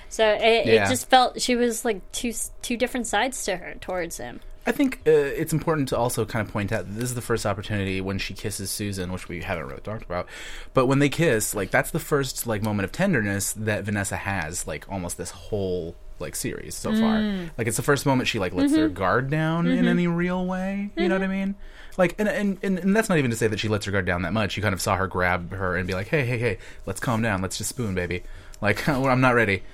So 0.08 0.28
it, 0.28 0.66
Yeah. 0.66 0.84
it 0.84 0.88
just 0.88 1.08
felt 1.08 1.40
she 1.40 1.54
was 1.56 1.84
like 1.84 2.00
two 2.12 2.32
two 2.60 2.76
different 2.76 3.06
sides 3.06 3.44
to 3.44 3.56
her 3.56 3.74
towards 3.80 4.18
him. 4.18 4.40
I 4.66 4.72
think 4.72 5.00
uh, 5.06 5.10
it's 5.10 5.52
important 5.52 5.88
to 5.88 5.98
also 5.98 6.24
kind 6.24 6.46
of 6.46 6.52
point 6.52 6.70
out 6.72 6.86
that 6.86 6.94
this 6.94 7.04
is 7.04 7.14
the 7.14 7.20
first 7.20 7.44
opportunity 7.44 8.00
when 8.00 8.18
she 8.18 8.32
kisses 8.34 8.70
Susan, 8.70 9.12
which 9.12 9.28
we 9.28 9.42
haven't 9.42 9.66
really 9.66 9.80
talked 9.80 10.04
about. 10.04 10.28
But 10.72 10.86
when 10.86 11.00
they 11.00 11.08
kiss, 11.08 11.54
like 11.54 11.70
that's 11.70 11.90
the 11.90 11.98
first 11.98 12.46
like 12.46 12.62
moment 12.62 12.84
of 12.84 12.92
tenderness 12.92 13.52
that 13.54 13.84
Vanessa 13.84 14.16
has, 14.16 14.66
like 14.66 14.86
almost 14.90 15.18
this 15.18 15.30
whole 15.30 15.96
like 16.20 16.36
series 16.36 16.76
so 16.76 16.92
far. 17.00 17.18
Like 17.58 17.66
it's 17.66 17.76
the 17.76 17.82
first 17.82 18.06
moment 18.06 18.28
she 18.28 18.38
like 18.38 18.54
lets 18.54 18.74
her 18.76 18.88
guard 18.88 19.30
down 19.30 19.66
in 19.66 19.86
any 19.88 20.06
real 20.06 20.46
way. 20.46 20.90
You 20.96 21.08
know 21.08 21.16
what 21.16 21.24
I 21.24 21.26
mean? 21.26 21.56
Like 21.98 22.14
and, 22.18 22.28
and 22.28 22.58
and 22.62 22.78
and 22.78 22.96
that's 22.96 23.08
not 23.08 23.18
even 23.18 23.30
to 23.32 23.36
say 23.36 23.48
that 23.48 23.58
she 23.58 23.68
lets 23.68 23.84
her 23.86 23.92
guard 23.92 24.06
down 24.06 24.22
that 24.22 24.32
much. 24.32 24.56
You 24.56 24.62
kind 24.62 24.72
of 24.72 24.80
saw 24.80 24.96
her 24.96 25.08
grab 25.08 25.52
her 25.52 25.76
and 25.76 25.86
be 25.88 25.94
like, 25.94 26.08
"Hey, 26.08 26.24
hey, 26.24 26.38
hey, 26.38 26.58
let's 26.86 27.00
calm 27.00 27.20
down. 27.20 27.42
Let's 27.42 27.58
just 27.58 27.70
spoon, 27.70 27.94
baby." 27.94 28.22
Like 28.60 28.88
I'm 28.88 29.20
not 29.20 29.34
ready. 29.34 29.64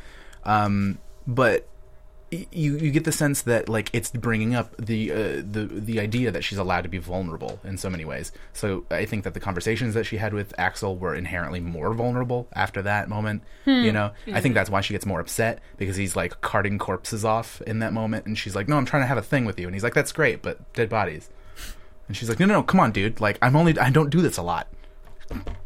Um, 0.44 0.98
but 1.26 1.68
you 2.30 2.76
you 2.76 2.90
get 2.90 3.04
the 3.04 3.12
sense 3.12 3.42
that 3.42 3.68
like 3.68 3.90
it's 3.92 4.10
bringing 4.10 4.54
up 4.54 4.76
the 4.76 5.10
uh, 5.10 5.16
the 5.36 5.68
the 5.70 5.98
idea 6.00 6.30
that 6.30 6.44
she's 6.44 6.58
allowed 6.58 6.82
to 6.82 6.88
be 6.88 6.98
vulnerable 6.98 7.58
in 7.64 7.78
so 7.78 7.88
many 7.88 8.04
ways. 8.04 8.32
So 8.52 8.84
I 8.90 9.06
think 9.06 9.24
that 9.24 9.34
the 9.34 9.40
conversations 9.40 9.94
that 9.94 10.04
she 10.04 10.18
had 10.18 10.34
with 10.34 10.52
Axel 10.58 10.96
were 10.96 11.14
inherently 11.14 11.60
more 11.60 11.94
vulnerable 11.94 12.48
after 12.52 12.82
that 12.82 13.08
moment. 13.08 13.42
You 13.64 13.92
know, 13.92 14.12
I 14.32 14.40
think 14.40 14.54
that's 14.54 14.70
why 14.70 14.80
she 14.80 14.94
gets 14.94 15.06
more 15.06 15.20
upset 15.20 15.60
because 15.76 15.96
he's 15.96 16.16
like 16.16 16.40
carting 16.40 16.78
corpses 16.78 17.24
off 17.24 17.62
in 17.62 17.78
that 17.78 17.92
moment, 17.92 18.26
and 18.26 18.36
she's 18.36 18.54
like, 18.54 18.68
"No, 18.68 18.76
I'm 18.76 18.84
trying 18.84 19.02
to 19.02 19.06
have 19.06 19.18
a 19.18 19.22
thing 19.22 19.44
with 19.44 19.58
you," 19.58 19.66
and 19.66 19.74
he's 19.74 19.84
like, 19.84 19.94
"That's 19.94 20.12
great, 20.12 20.42
but 20.42 20.72
dead 20.74 20.88
bodies." 20.88 21.30
And 22.08 22.16
she's 22.16 22.28
like, 22.28 22.40
"No, 22.40 22.46
no, 22.46 22.54
no, 22.54 22.62
come 22.62 22.80
on, 22.80 22.92
dude. 22.92 23.20
Like, 23.20 23.38
I'm 23.40 23.56
only 23.56 23.78
I 23.78 23.90
don't 23.90 24.10
do 24.10 24.20
this 24.20 24.36
a 24.36 24.42
lot. 24.42 24.68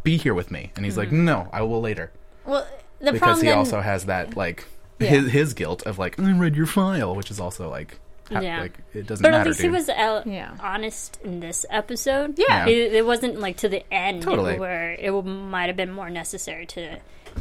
Be 0.03 0.17
here 0.17 0.35
with 0.35 0.51
me." 0.51 0.73
And 0.77 0.85
he's 0.85 0.97
like, 0.97 1.11
"No, 1.11 1.49
I 1.53 1.63
will 1.63 1.81
later." 1.81 2.13
well, 2.45 2.67
the 3.01 3.13
because 3.13 3.41
he 3.41 3.49
then, 3.49 3.59
also 3.59 3.81
has 3.81 4.07
that 4.07 4.37
like 4.37 4.65
Yeah. 5.03 5.11
his 5.11 5.31
his 5.33 5.55
guilt 5.55 5.83
of 5.85 5.99
like 5.99 6.19
I 6.21 6.33
read 6.33 6.57
your 6.57 6.67
file, 6.67 7.15
which 7.15 7.31
is 7.31 7.41
also 7.41 7.69
like 7.71 7.99
ha- 8.31 8.41
Yeah. 8.41 8.61
like 8.63 8.79
it 8.95 9.07
doesn't 9.07 9.23
But 9.23 9.31
matter. 9.33 9.41
at 9.43 9.47
least 9.49 9.59
dude. 9.61 9.71
he 9.71 9.77
was 9.77 9.89
out 9.89 10.27
Yeah. 10.27 10.57
honest 10.61 11.19
in 11.25 11.41
this 11.41 11.65
episode. 11.71 12.39
Yeah. 12.39 12.67
it, 12.67 12.93
it 12.95 13.07
wasn't 13.07 13.41
like 13.41 13.57
to 13.59 13.69
the 13.69 13.83
end 13.93 14.23
Totally. 14.23 14.59
where 14.59 14.93
it 14.93 15.11
might 15.25 15.67
have 15.67 15.77
been 15.77 15.93
more 15.93 16.11
necessary 16.11 16.67
to. 16.67 16.99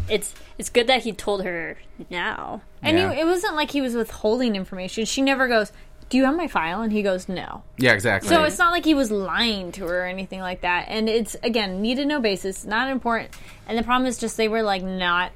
It's 0.10 0.34
it's 0.58 0.70
good 0.70 0.88
that 0.88 1.04
he 1.04 1.12
told 1.12 1.44
her 1.44 1.78
now. 2.10 2.62
and 2.82 2.98
Yeah. 2.98 3.14
he, 3.14 3.22
it 3.22 3.26
wasn't 3.26 3.56
like 3.56 3.72
he 3.72 3.82
was 3.82 3.94
withholding 3.96 4.56
information. 4.56 5.04
She 5.06 5.22
never 5.22 5.48
goes, 5.50 5.72
"Do 6.10 6.18
you 6.18 6.24
have 6.26 6.36
my 6.36 6.48
file?" 6.48 6.82
And 6.82 6.92
he 6.94 7.02
goes, 7.04 7.28
"No." 7.28 7.64
yeah, 7.78 7.92
exactly. 7.92 8.30
So 8.30 8.44
it's 8.44 8.58
not 8.58 8.72
like 8.72 8.86
he 8.86 8.94
was 8.94 9.12
lying 9.12 9.72
to 9.74 9.86
her 9.86 10.04
or 10.04 10.06
anything 10.06 10.40
like 10.40 10.62
that. 10.62 10.86
And 10.88 11.10
it's 11.10 11.36
again 11.44 11.82
need 11.82 11.96
to 11.96 12.06
know 12.06 12.20
basis, 12.22 12.64
not 12.66 12.90
important. 12.90 13.32
And 13.68 13.78
the 13.78 13.84
problem 13.84 14.08
is 14.08 14.18
just 14.18 14.38
they 14.38 14.48
were 14.48 14.64
like 14.64 14.82
not 14.84 15.32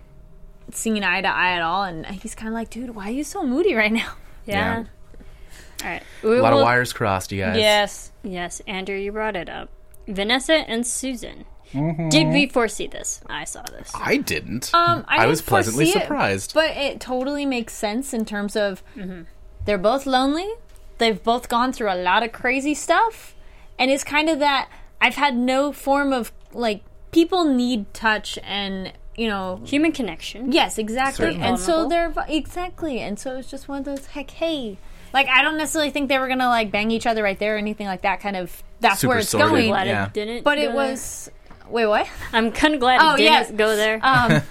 seeing 0.71 1.03
eye 1.03 1.21
to 1.21 1.27
eye 1.27 1.51
at 1.53 1.61
all. 1.61 1.83
And 1.83 2.05
he's 2.05 2.35
kind 2.35 2.47
of 2.49 2.53
like, 2.53 2.69
"Dude, 2.69 2.95
why 2.95 3.07
are 3.09 3.11
you 3.11 3.23
so 3.23 3.43
moody 3.45 3.73
right 3.73 3.91
now?" 3.91 4.13
Yeah. 4.47 4.83
All 5.83 5.89
right. 5.89 6.03
a 6.23 6.27
lot 6.27 6.53
of 6.53 6.59
wires 6.61 6.93
crossed, 6.93 7.31
you 7.31 7.41
guys. 7.41 7.57
Yes. 7.57 8.11
Yes, 8.21 8.61
Andrew, 8.67 8.95
you 8.95 9.11
brought 9.11 9.35
it 9.35 9.49
up. 9.49 9.69
Vanessa 10.07 10.53
and 10.53 10.85
Susan. 10.85 11.45
Mm-hmm. 11.73 12.09
Did 12.09 12.27
we 12.27 12.47
foresee 12.47 12.85
this? 12.85 13.21
I 13.27 13.43
saw 13.45 13.63
this. 13.63 13.91
I 13.95 14.17
didn't. 14.17 14.71
Um, 14.73 15.03
I, 15.07 15.23
I 15.23 15.25
was 15.25 15.39
didn't 15.39 15.47
pleasantly 15.49 15.85
foresee 15.85 15.97
it, 15.99 16.01
surprised. 16.03 16.53
but 16.53 16.69
it 16.77 16.99
totally 16.99 17.45
makes 17.45 17.73
sense 17.73 18.13
in 18.13 18.23
terms 18.23 18.55
of 18.55 18.83
they're 19.65 19.79
both 19.79 20.05
lonely. 20.05 20.47
They've 20.99 21.21
both 21.21 21.49
gone 21.49 21.73
through 21.73 21.91
a 21.91 21.95
lot 21.97 22.21
of 22.23 22.31
crazy 22.31 22.75
stuff, 22.75 23.35
and 23.79 23.89
it's 23.91 24.03
kind 24.03 24.29
of 24.29 24.37
that 24.39 24.69
I've 25.01 25.15
had 25.15 25.35
no 25.35 25.71
form 25.71 26.13
of 26.13 26.31
like 26.53 26.83
people 27.11 27.45
need 27.45 27.93
touch 27.93 28.37
and 28.43 28.93
you 29.17 29.27
know 29.27 29.61
Human 29.65 29.91
connection. 29.91 30.51
Yes, 30.51 30.77
exactly. 30.77 31.25
Certainly. 31.25 31.47
And 31.47 31.59
so 31.59 31.87
they're 31.87 32.13
exactly, 32.27 32.99
and 32.99 33.17
so 33.19 33.37
it's 33.37 33.49
just 33.49 33.67
one 33.67 33.79
of 33.79 33.85
those 33.85 34.05
heck, 34.07 34.31
hey, 34.31 34.77
like 35.13 35.27
I 35.27 35.41
don't 35.41 35.57
necessarily 35.57 35.91
think 35.91 36.09
they 36.09 36.19
were 36.19 36.27
gonna 36.27 36.49
like 36.49 36.71
bang 36.71 36.91
each 36.91 37.07
other 37.07 37.23
right 37.23 37.37
there 37.39 37.55
or 37.55 37.57
anything 37.57 37.87
like 37.87 38.01
that. 38.01 38.19
Kind 38.19 38.35
of 38.35 38.63
that's 38.81 38.99
Super 38.99 39.09
where 39.09 39.19
it's 39.19 39.29
sordid. 39.29 39.49
going. 39.49 39.67
Glad 39.69 39.87
Yeah. 39.87 40.05
it 40.07 40.13
didn't. 40.13 40.43
But 40.43 40.55
go 40.55 40.61
it 40.63 40.65
there. 40.67 40.75
was 40.75 41.31
wait 41.69 41.85
what? 41.87 42.07
I'm 42.33 42.51
kind 42.51 42.73
of 42.73 42.79
glad 42.79 42.99
Oh, 43.01 43.13
it 43.13 43.17
didn't 43.17 43.31
yes. 43.33 43.51
go 43.51 43.75
there. 43.75 43.99
Um, 44.03 44.41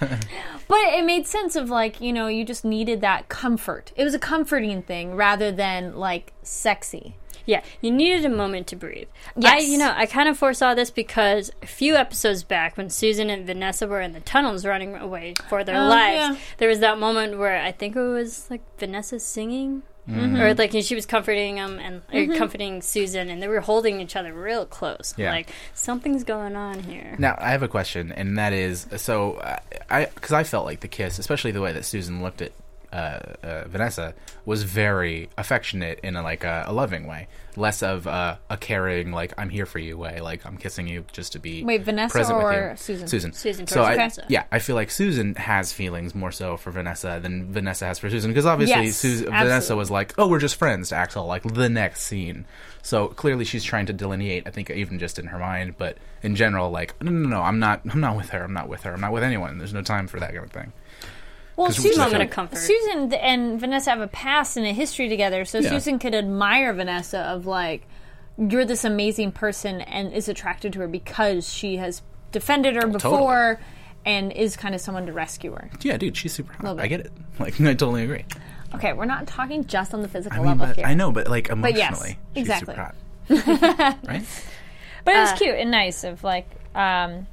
but 0.67 0.77
it 0.77 1.05
made 1.05 1.27
sense 1.27 1.55
of 1.55 1.69
like 1.69 2.01
you 2.01 2.11
know 2.11 2.27
you 2.27 2.43
just 2.43 2.65
needed 2.65 3.01
that 3.01 3.29
comfort. 3.29 3.91
It 3.95 4.03
was 4.03 4.13
a 4.13 4.19
comforting 4.19 4.81
thing 4.81 5.15
rather 5.15 5.51
than 5.51 5.95
like 5.95 6.33
sexy. 6.41 7.15
Yeah, 7.45 7.61
you 7.81 7.91
needed 7.91 8.25
a 8.25 8.29
moment 8.29 8.67
to 8.67 8.75
breathe. 8.75 9.07
Yes. 9.37 9.53
I, 9.53 9.57
you 9.65 9.77
know, 9.77 9.93
I 9.95 10.05
kind 10.05 10.27
of 10.29 10.37
foresaw 10.37 10.73
this 10.73 10.89
because 10.89 11.51
a 11.61 11.67
few 11.67 11.95
episodes 11.95 12.43
back, 12.43 12.77
when 12.77 12.89
Susan 12.89 13.29
and 13.29 13.45
Vanessa 13.45 13.87
were 13.87 14.01
in 14.01 14.13
the 14.13 14.19
tunnels 14.19 14.65
running 14.65 14.95
away 14.95 15.33
for 15.49 15.63
their 15.63 15.75
Oh, 15.77 15.87
lives, 15.87 16.35
yeah. 16.35 16.37
there 16.57 16.69
was 16.69 16.79
that 16.79 16.97
moment 16.97 17.37
where 17.37 17.61
I 17.61 17.71
think 17.71 17.95
it 17.95 18.01
was 18.01 18.49
like 18.49 18.61
Vanessa 18.79 19.19
singing. 19.19 19.83
Mm-hmm. 20.07 20.35
Or 20.35 20.53
like 20.53 20.71
she 20.83 20.93
was 20.93 21.07
comforting 21.07 21.57
him 21.57 21.79
and 21.79 22.03
or 22.13 22.37
comforting 22.37 22.83
Susan, 22.83 23.27
and 23.27 23.41
they 23.41 23.47
were 23.47 23.61
holding 23.61 23.99
each 23.99 24.15
other 24.15 24.35
real 24.35 24.67
close. 24.67 25.15
Yeah. 25.17 25.31
Like 25.31 25.49
something's 25.73 26.23
going 26.23 26.55
on 26.55 26.83
here. 26.83 27.15
Now 27.17 27.35
I 27.39 27.49
have 27.49 27.63
a 27.63 27.67
question, 27.67 28.11
and 28.11 28.37
that 28.37 28.53
is 28.53 28.85
so 28.97 29.41
I 29.89 30.05
because 30.05 30.31
I 30.31 30.43
felt 30.43 30.65
like 30.65 30.81
the 30.81 30.87
kiss, 30.87 31.17
especially 31.17 31.49
the 31.53 31.61
way 31.61 31.73
that 31.73 31.85
Susan 31.85 32.21
looked 32.21 32.43
at 32.43 32.51
uh, 32.95 33.19
uh, 33.43 33.67
Vanessa, 33.67 34.13
was 34.45 34.63
very 34.63 35.29
affectionate 35.37 35.99
in 36.03 36.15
a, 36.15 36.23
like 36.23 36.43
a, 36.43 36.63
a 36.67 36.73
loving 36.73 37.07
way, 37.07 37.27
less 37.55 37.83
of 37.83 38.07
uh, 38.07 38.37
a 38.49 38.57
caring 38.57 39.11
like 39.11 39.33
I'm 39.37 39.49
here 39.49 39.65
for 39.65 39.79
you 39.79 39.97
way, 39.97 40.21
like 40.21 40.45
I'm 40.45 40.57
kissing 40.57 40.87
you 40.87 41.03
just 41.11 41.33
to 41.33 41.39
be 41.39 41.63
Wait, 41.63 41.83
Vanessa 41.83 42.11
present 42.13 42.37
with 42.37 42.45
or 42.47 42.69
you. 42.71 42.77
Susan? 42.77 43.07
Susan. 43.07 43.33
Susan 43.33 43.67
So 43.67 43.83
I, 43.83 43.95
Vanessa. 43.95 44.25
yeah, 44.29 44.43
I 44.51 44.59
feel 44.59 44.75
like 44.75 44.91
Susan 44.91 45.35
has 45.35 45.73
feelings 45.73 46.15
more 46.15 46.31
so 46.31 46.57
for 46.57 46.71
Vanessa 46.71 47.19
than 47.21 47.51
Vanessa 47.51 47.85
has 47.85 47.99
for 47.99 48.09
Susan 48.09 48.31
because 48.31 48.45
obviously 48.45 48.85
Yes, 48.85 48.95
Susan, 48.97 49.25
Vanessa 49.27 49.75
was 49.75 49.91
like, 49.91 50.13
oh, 50.17 50.27
we're 50.27 50.39
just 50.39 50.55
friends 50.55 50.89
to 50.89 50.95
Axel, 50.95 51.25
like 51.25 51.43
the 51.43 51.69
next 51.69 52.03
scene. 52.03 52.45
So 52.81 53.07
clearly 53.07 53.45
she's 53.45 53.63
trying 53.63 53.87
to 53.87 53.93
delineate. 53.93 54.47
I 54.47 54.51
think 54.51 54.69
even 54.69 54.99
just 54.99 55.19
in 55.19 55.27
her 55.27 55.39
mind, 55.39 55.75
but 55.77 55.97
in 56.23 56.35
general, 56.35 56.69
like 56.71 56.93
no, 57.01 57.11
no, 57.11 57.27
no, 57.29 57.41
I'm 57.41 57.59
not. 57.59 57.81
I'm 57.91 57.99
not 57.99 58.15
with 58.15 58.29
her. 58.29 58.43
I'm 58.43 58.53
not 58.53 58.69
with 58.69 58.83
her. 58.83 58.93
I'm 58.93 59.01
not 59.01 59.11
with 59.11 59.23
anyone. 59.23 59.57
There's 59.57 59.73
no 59.73 59.81
time 59.81 60.07
for 60.07 60.19
that 60.19 60.33
kind 60.33 60.45
of 60.45 60.51
thing. 60.51 60.71
Well, 61.57 61.67
'Cause 61.67 61.77
Susan, 61.77 61.99
moment 62.03 62.23
of 62.23 62.29
comfort. 62.31 62.57
Susan 62.57 63.13
and 63.13 63.59
Vanessa 63.59 63.89
have 63.91 64.01
a 64.01 64.07
past 64.07 64.57
and 64.57 64.65
a 64.65 64.73
history 64.73 65.07
together, 65.07 65.45
so 65.45 65.59
Yeah. 65.59 65.69
Susan 65.69 65.99
could 65.99 66.13
admire 66.13 66.73
Vanessa 66.73 67.19
of 67.19 67.45
like, 67.45 67.87
you're 68.37 68.65
this 68.65 68.83
amazing 68.83 69.31
person, 69.31 69.79
and 69.81 70.11
is 70.11 70.27
attracted 70.27 70.73
to 70.73 70.79
her 70.79 70.87
because 70.87 71.51
she 71.51 71.77
has 71.77 72.01
defended 72.33 72.75
her 72.75 72.87
before, 72.87 73.59
and 74.05 74.31
is 74.33 74.57
kind 74.57 74.75
of 74.75 74.81
someone 74.81 75.05
to 75.05 75.13
rescue 75.13 75.51
her. 75.53 75.69
Yeah, 75.81 75.95
dude, 75.97 76.17
she's 76.17 76.33
super 76.33 76.51
hot. 76.53 76.79
I 76.79 76.87
get 76.87 76.99
it. 76.99 77.11
Like, 77.39 77.59
I 77.61 77.73
totally 77.73 78.03
agree. 78.03 78.25
Okay, 78.75 78.91
we're 78.93 79.05
not 79.05 79.25
talking 79.27 79.65
just 79.65 79.93
on 79.93 80.01
the 80.01 80.07
physical 80.09 80.37
I 80.37 80.39
mean, 80.41 80.47
level 80.57 80.67
but 80.67 80.75
here, 80.75 80.85
I 80.85 80.93
know, 80.93 81.11
but 81.11 81.27
like 81.29 81.47
But 81.49 81.75
yes, 81.75 81.89
emotionally, 81.91 82.17
exactly. 82.35 82.75
she's 83.27 83.43
super 83.43 83.53
hot. 83.53 83.97
right? 84.07 84.23
but 85.05 85.15
it 85.15 85.19
was 85.19 85.31
Uh, 85.31 85.35
cute 85.37 85.55
and 85.55 85.71
nice. 85.71 86.03
Of 86.03 86.23
like, 86.23 86.49
um, 86.75 87.27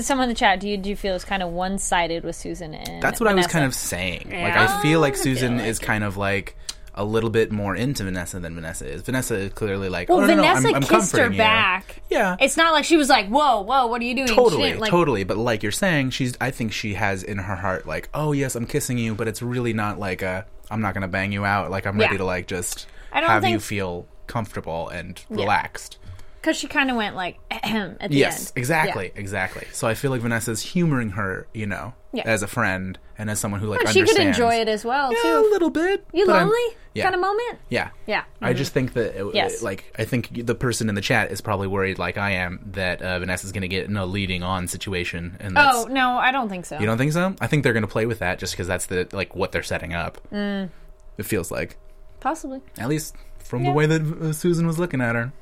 someone 0.00 0.24
in 0.24 0.28
the 0.28 0.34
chat, 0.38 0.60
do 0.60 0.68
you 0.68 0.76
do 0.76 0.88
you 0.90 0.96
feel 0.96 1.14
it's 1.14 1.24
kind 1.24 1.42
of 1.42 1.50
one 1.50 1.78
sided 1.78 2.24
with 2.24 2.36
Susan 2.36 2.74
and 2.74 3.02
That's 3.02 3.20
what 3.20 3.28
I 3.28 3.34
was 3.34 3.46
kind 3.46 3.64
of 3.64 3.74
saying. 3.74 4.30
Like, 4.30 4.56
I 4.56 4.82
feel 4.82 5.00
like 5.00 5.14
I 5.14 5.16
feel 5.16 5.22
Susan 5.22 5.58
like 5.58 5.66
is 5.66 5.78
it. 5.78 5.82
kind 5.82 6.04
of 6.04 6.16
like 6.16 6.56
a 6.98 7.04
little 7.04 7.28
bit 7.30 7.52
more 7.52 7.76
into 7.76 8.04
Vanessa 8.04 8.40
than 8.40 8.54
Vanessa 8.54 8.86
is. 8.86 9.02
Vanessa 9.02 9.34
is 9.34 9.52
clearly 9.52 9.90
like, 9.90 10.08
Well, 10.08 10.18
oh, 10.18 10.26
no, 10.26 10.34
no, 10.34 10.42
Vanessa 10.42 10.68
I'm, 10.68 10.74
I'm 10.76 10.82
kissed 10.82 11.14
her 11.16 11.30
you. 11.30 11.36
back. 11.36 12.02
Yeah. 12.10 12.36
It's 12.40 12.56
not 12.56 12.72
like 12.72 12.84
she 12.86 12.96
was 12.96 13.10
like, 13.10 13.28
"Whoa, 13.28 13.60
whoa, 13.60 13.86
what 13.86 14.00
are 14.00 14.04
you 14.04 14.14
doing?" 14.14 14.28
Totally, 14.28 14.74
like, 14.74 14.90
totally. 14.90 15.22
But 15.24 15.36
like 15.36 15.62
you're 15.62 15.72
saying, 15.72 16.10
she's. 16.10 16.36
I 16.40 16.50
think 16.50 16.72
she 16.72 16.94
has 16.94 17.22
in 17.22 17.36
her 17.38 17.56
heart, 17.56 17.86
like, 17.86 18.08
oh 18.14 18.32
yes, 18.32 18.54
I'm 18.56 18.66
kissing 18.66 18.96
you, 18.96 19.14
but 19.14 19.28
it's 19.28 19.42
really 19.42 19.72
not 19.74 19.98
like 19.98 20.22
a. 20.22 20.46
I'm 20.70 20.80
not 20.80 20.94
gonna 20.94 21.06
bang 21.08 21.32
you 21.32 21.44
out. 21.44 21.70
Like 21.70 21.86
I'm 21.86 21.98
ready 21.98 22.14
Yeah. 22.14 22.18
to 22.18 22.24
like 22.24 22.46
just 22.46 22.86
I 23.12 23.20
don't 23.20 23.28
have 23.30 23.44
you 23.46 23.60
feel 23.60 24.06
comfortable 24.26 24.88
and 24.88 25.22
relaxed. 25.28 25.98
Because 26.46 26.56
she 26.56 26.68
kind 26.68 26.92
of 26.92 26.96
went 26.96 27.16
like 27.16 27.38
at 27.50 28.08
the 28.10 28.16
Yes, 28.16 28.50
end. 28.50 28.52
exactly, 28.54 29.10
exactly. 29.16 29.66
So 29.72 29.88
I 29.88 29.94
feel 29.94 30.12
like 30.12 30.20
Vanessa's 30.20 30.62
humoring 30.62 31.10
her, 31.10 31.48
you 31.52 31.66
know, 31.66 31.92
Yeah. 32.12 32.22
as 32.24 32.44
a 32.44 32.46
friend 32.46 32.96
and 33.18 33.28
as 33.28 33.40
someone 33.40 33.60
who 33.60 33.66
like 33.66 33.80
But 33.82 33.92
she 33.92 34.02
could 34.04 34.16
enjoy 34.18 34.54
it 34.60 34.68
as 34.68 34.84
well 34.84 35.12
Yeah, 35.12 35.18
too. 35.22 35.28
a 35.38 35.50
little 35.50 35.70
bit. 35.70 36.06
You 36.12 36.24
lonely 36.24 36.56
yeah. 36.94 37.02
kind 37.02 37.16
of 37.16 37.20
moment. 37.20 37.58
Yeah. 37.68 37.90
Yeah. 38.06 38.22
I 38.40 38.52
just 38.52 38.72
think 38.72 38.92
that, 38.92 39.18
it, 39.20 39.34
Yes. 39.34 39.60
like, 39.60 39.92
I 39.98 40.04
think 40.04 40.46
the 40.46 40.54
person 40.54 40.88
in 40.88 40.94
the 40.94 41.00
chat 41.00 41.32
is 41.32 41.40
probably 41.40 41.66
worried, 41.66 41.98
like 41.98 42.16
I 42.16 42.30
am, 42.34 42.60
that 42.74 43.02
uh, 43.02 43.18
Vanessa's 43.18 43.50
going 43.50 43.62
to 43.62 43.68
get 43.68 43.86
in 43.86 43.96
a 43.96 44.06
leading 44.06 44.44
on 44.44 44.68
situation, 44.68 45.36
and 45.40 45.56
that's, 45.56 45.76
Oh 45.76 45.84
no, 45.86 46.10
I 46.16 46.30
don't 46.30 46.48
think 46.48 46.64
so. 46.64 46.78
you 46.78 46.86
don't 46.86 46.96
think 46.98 47.12
so? 47.12 47.34
I 47.40 47.48
think 47.48 47.64
they're 47.64 47.72
going 47.72 47.82
to 47.82 47.88
play 47.88 48.06
with 48.06 48.20
that 48.20 48.38
just 48.38 48.52
because 48.52 48.68
that's 48.68 48.86
the 48.86 49.08
like 49.12 49.34
what 49.34 49.50
they're 49.50 49.64
setting 49.64 49.94
up. 49.94 50.18
Mm. 50.32 50.70
It 51.18 51.24
feels 51.24 51.50
like, 51.50 51.76
Possibly. 52.20 52.60
at 52.78 52.88
least 52.88 53.16
from 53.40 53.64
the 53.64 53.72
way 53.72 53.86
that 53.86 54.02
uh, 54.02 54.32
Susan 54.32 54.64
was 54.66 54.78
looking 54.78 55.00
at 55.00 55.16
her. 55.16 55.32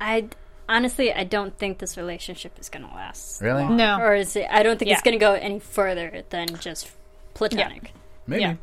I 0.00 0.28
honestly, 0.68 1.12
I 1.12 1.24
don't 1.24 1.56
think 1.56 1.78
this 1.78 1.96
relationship 1.96 2.58
is 2.58 2.68
going 2.68 2.86
to 2.86 2.94
last. 2.94 3.40
Really? 3.40 3.66
No. 3.68 3.98
Or 4.00 4.14
is 4.14 4.36
it? 4.36 4.46
I 4.50 4.62
don't 4.62 4.78
think 4.78 4.90
it's 4.90 5.02
going 5.02 5.12
to 5.18 5.18
go 5.18 5.34
any 5.34 5.58
further 5.60 6.22
than 6.30 6.48
just 6.56 6.90
platonic. 7.34 7.92
Maybe. 8.26 8.42
Yeah. 8.42 8.54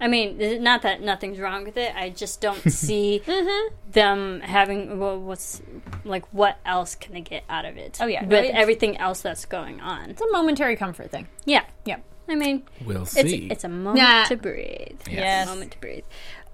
I 0.00 0.06
mean, 0.06 0.38
th- 0.38 0.60
not 0.60 0.82
that 0.82 1.00
nothing's 1.02 1.40
wrong 1.40 1.64
with 1.64 1.76
it. 1.76 1.92
I 1.96 2.10
just 2.10 2.40
don't 2.40 2.60
see 2.70 3.20
Mm-hmm. 3.26 3.74
them 3.90 4.40
having 4.42 4.98
well, 5.00 5.18
what's 5.18 5.60
like 6.04 6.24
what 6.32 6.58
else 6.64 6.94
can 6.94 7.14
they 7.14 7.20
get 7.20 7.42
out 7.48 7.64
of 7.64 7.76
it? 7.76 7.98
Oh, 8.00 8.06
yeah. 8.06 8.22
with 8.22 8.32
Right. 8.32 8.50
everything 8.54 8.96
else 8.98 9.20
that's 9.22 9.44
going 9.44 9.80
on. 9.80 10.10
It's 10.10 10.22
a 10.22 10.30
momentary 10.30 10.76
comfort 10.76 11.10
thing. 11.10 11.26
Yeah, 11.44 11.64
Yeah. 11.84 11.96
I 12.30 12.34
mean, 12.34 12.62
We'll 12.84 13.02
it's 13.02 13.12
see. 13.12 13.48
it's 13.50 13.64
a 13.64 13.68
moment 13.70 14.06
Nah. 14.06 14.24
to 14.26 14.36
breathe. 14.36 15.00
Yes. 15.06 15.14
Yes. 15.16 15.46
a 15.48 15.50
moment 15.50 15.72
to 15.72 15.78
breathe. 15.78 16.04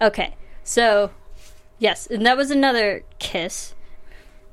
Okay, 0.00 0.34
so 0.62 1.10
yes, 1.78 2.06
and 2.06 2.24
that 2.24 2.36
was 2.36 2.50
another 2.52 3.02
kiss 3.18 3.73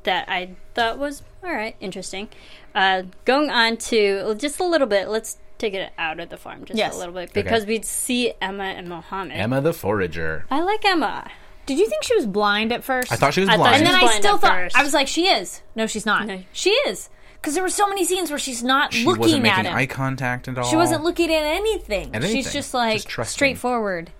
that 0.03 0.27
I 0.29 0.51
thought 0.73 0.97
was 0.97 1.23
all 1.43 1.51
right, 1.51 1.75
interesting. 1.79 2.29
Uh, 2.75 3.03
going 3.25 3.49
on 3.49 3.77
to 3.77 4.35
just 4.35 4.59
a 4.59 4.63
little 4.63 4.87
bit. 4.87 5.09
Let's 5.09 5.37
take 5.57 5.73
it 5.73 5.91
out 5.97 6.19
of 6.19 6.29
the 6.29 6.37
farm 6.37 6.65
just 6.65 6.77
Yes. 6.77 6.95
a 6.95 6.97
little 6.97 7.13
bit 7.13 7.33
because 7.33 7.65
we'd 7.65 7.85
see 7.85 8.33
Emma 8.41 8.63
and 8.63 8.87
Mohammed. 8.87 9.37
Emma 9.37 9.61
the 9.61 9.73
Forager. 9.73 10.45
I 10.49 10.61
like 10.61 10.83
Emma. 10.85 11.29
Did 11.65 11.77
you 11.77 11.87
think 11.87 12.03
she 12.03 12.15
was 12.15 12.25
blind 12.25 12.71
at 12.71 12.83
first? 12.83 13.11
I 13.11 13.15
thought 13.15 13.33
she 13.33 13.41
was 13.41 13.49
I 13.49 13.57
blind. 13.57 13.75
and 13.77 13.85
then 13.85 13.99
She's 13.99 14.09
I 14.09 14.19
still 14.19 14.35
at 14.35 14.41
thought 14.41 14.51
first. 14.53 14.75
I 14.75 14.83
was 14.83 14.93
like, 14.93 15.07
she 15.07 15.27
is. 15.27 15.61
No, 15.75 15.85
she's 15.87 16.05
not. 16.05 16.25
No. 16.25 16.41
She 16.51 16.71
is 16.71 17.09
because 17.35 17.53
there 17.53 17.63
were 17.63 17.69
so 17.69 17.87
many 17.87 18.03
scenes 18.05 18.29
where 18.29 18.39
she's 18.39 18.63
not 18.63 18.93
she 18.93 19.05
looking 19.05 19.21
wasn't 19.21 19.45
at 19.45 19.57
making 19.57 19.71
him. 19.71 19.77
eye 19.77 19.85
contact 19.85 20.47
at 20.47 20.57
all. 20.57 20.63
She 20.69 20.75
wasn't 20.75 21.03
looking 21.03 21.31
at 21.33 21.43
anything. 21.43 22.15
At 22.15 22.23
She's 22.23 22.51
just 22.51 22.73
like 22.73 23.05
Just 23.07 23.31
straightforward. 23.31 24.11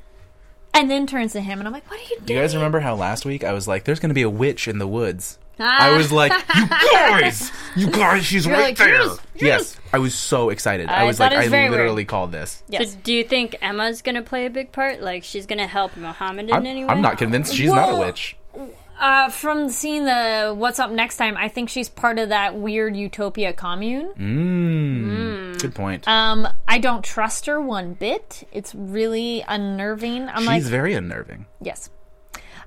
And 0.74 0.90
then 0.90 1.06
turns 1.06 1.34
to 1.34 1.42
him, 1.42 1.60
and 1.60 1.68
I'm 1.68 1.74
like, 1.74 1.90
"What 1.92 2.00
are 2.00 2.04
you 2.04 2.16
doing?" 2.18 2.26
Do 2.26 2.34
you 2.36 2.40
guys 2.40 2.56
remember 2.56 2.80
how 2.80 2.96
last 2.96 3.26
week 3.26 3.44
I 3.44 3.52
was 3.52 3.68
like, 3.68 3.84
"There's 3.84 4.00
going 4.00 4.10
to 4.10 4.16
be 4.16 4.22
a 4.22 4.30
witch 4.30 4.68
in 4.70 4.78
the 4.78 4.88
woods." 4.88 5.38
Ah. 5.60 5.92
I 5.94 5.98
was 5.98 6.12
like, 6.12 6.32
"You 6.56 6.68
guys, 6.92 7.52
you 7.76 7.88
guys, 7.92 8.26
she's 8.26 8.46
You're 8.46 8.56
right 8.56 8.64
like, 8.64 8.78
there." 8.78 8.90
"Yes, 9.04 9.18
Yes, 9.36 9.78
I 9.94 10.00
was 10.00 10.16
so 10.16 10.50
excited. 10.50 10.90
I, 10.90 11.02
I 11.02 11.04
was 11.04 11.18
thought 11.18 11.26
like, 11.26 11.34
it 11.34 11.38
was 11.38 11.48
I 11.48 11.50
very 11.50 11.64
weird. 11.70 11.80
literally 11.82 12.06
called 12.06 12.32
this. 12.32 12.64
Yes. 12.68 12.94
So 12.94 13.00
do 13.04 13.14
you 13.14 13.24
think 13.24 13.56
Emma's 13.62 14.02
going 14.02 14.16
to 14.16 14.22
play 14.22 14.46
a 14.46 14.50
big 14.50 14.72
part? 14.72 15.02
Like 15.02 15.24
she's 15.24 15.46
going 15.46 15.60
to 15.60 15.68
help 15.68 15.96
Mohammed 15.98 16.50
in 16.50 16.56
I'm, 16.56 16.66
any 16.66 16.84
way? 16.84 16.90
I'm 16.90 17.02
not 17.02 17.18
convinced 17.18 17.54
she's 17.54 17.72
not 17.72 17.90
a 17.90 17.94
Well, 17.94 18.06
witch. 18.08 18.36
Uh, 19.00 19.30
from 19.30 19.70
seeing 19.70 20.06
the 20.06 20.54
"What's 20.56 20.78
Up 20.80 20.92
Next 20.92 21.18
Time," 21.18 21.36
I 21.38 21.48
think 21.48 21.70
she's 21.70 21.90
part 21.90 22.20
of 22.20 22.30
that 22.30 22.56
weird 22.56 22.96
utopia 22.96 23.52
commune. 23.52 24.12
Mm, 24.16 25.60
Good 25.62 25.74
point. 25.76 26.08
Um, 26.08 26.48
I 26.68 26.78
don't 26.78 27.04
trust 27.04 27.46
her 27.48 27.60
one 27.60 27.94
bit. 27.94 28.48
It's 28.52 28.74
really 28.76 29.44
unnerving. 29.48 30.30
I'm 30.30 30.40
she's 30.40 30.48
like, 30.48 30.64
very 30.64 30.94
unnerving. 30.94 31.46
yes. 31.62 31.90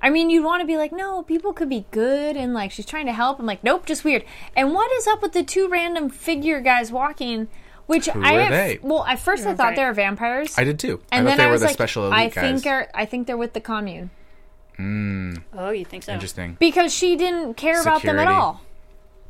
I 0.03 0.11
mean, 0.11 0.31
you'd 0.31 0.45
want 0.45 0.61
to 0.61 0.67
be 0.67 0.77
like, 0.77 0.93
no, 0.93 1.23
people 1.23 1.53
could 1.53 1.69
be 1.69 1.87
good, 1.91 2.37
and 2.37 2.53
like 2.55 2.71
she's 2.71 2.87
trying 2.87 3.07
to 3.07 3.13
help. 3.13 3.39
I'm 3.39 3.47
like, 3.47 3.65
nope, 3.65 3.87
just 3.87 4.05
weird. 4.05 4.25
And 4.57 4.73
what 4.75 4.91
is 4.93 5.07
up 5.07 5.23
with 5.23 5.33
the 5.33 5.43
two 5.43 5.69
random 5.69 6.09
figure 6.11 6.61
guys 6.61 6.91
walking? 6.93 7.49
Which 7.87 8.07
Who 8.09 8.23
I 8.25 8.37
are 8.37 8.41
at- 8.41 8.51
they? 8.51 8.79
well, 8.83 9.05
at 9.05 9.19
first 9.19 9.45
I 9.47 9.55
thought 9.55 9.65
right. 9.69 9.77
they 9.77 9.85
were 9.85 9.93
vampires, 9.93 10.57
I 10.59 10.65
did 10.65 10.79
too. 10.79 11.01
and 11.13 11.27
I 11.27 11.31
then 11.31 11.39
they 11.39 11.45
I 11.45 11.47
were 11.47 11.53
was 11.53 11.61
the 11.61 11.67
like, 11.67 11.75
special 11.75 12.05
elite 12.07 12.15
I 12.19 12.29
guys. 12.29 12.35
think 12.63 12.67
are, 12.67 12.89
I 12.95 13.05
think 13.05 13.27
they're 13.27 13.37
with 13.37 13.53
the 13.53 13.61
commune 13.61 14.11
mm. 14.79 15.43
Oh, 15.53 15.71
you 15.71 15.85
think 15.85 16.03
so? 16.03 16.13
Interesting. 16.13 16.57
because 16.59 16.93
she 16.95 17.15
didn't 17.17 17.55
care 17.55 17.81
about 17.81 18.03
them 18.03 18.19
at 18.19 18.23
Security. 18.23 18.33
all. 18.33 18.61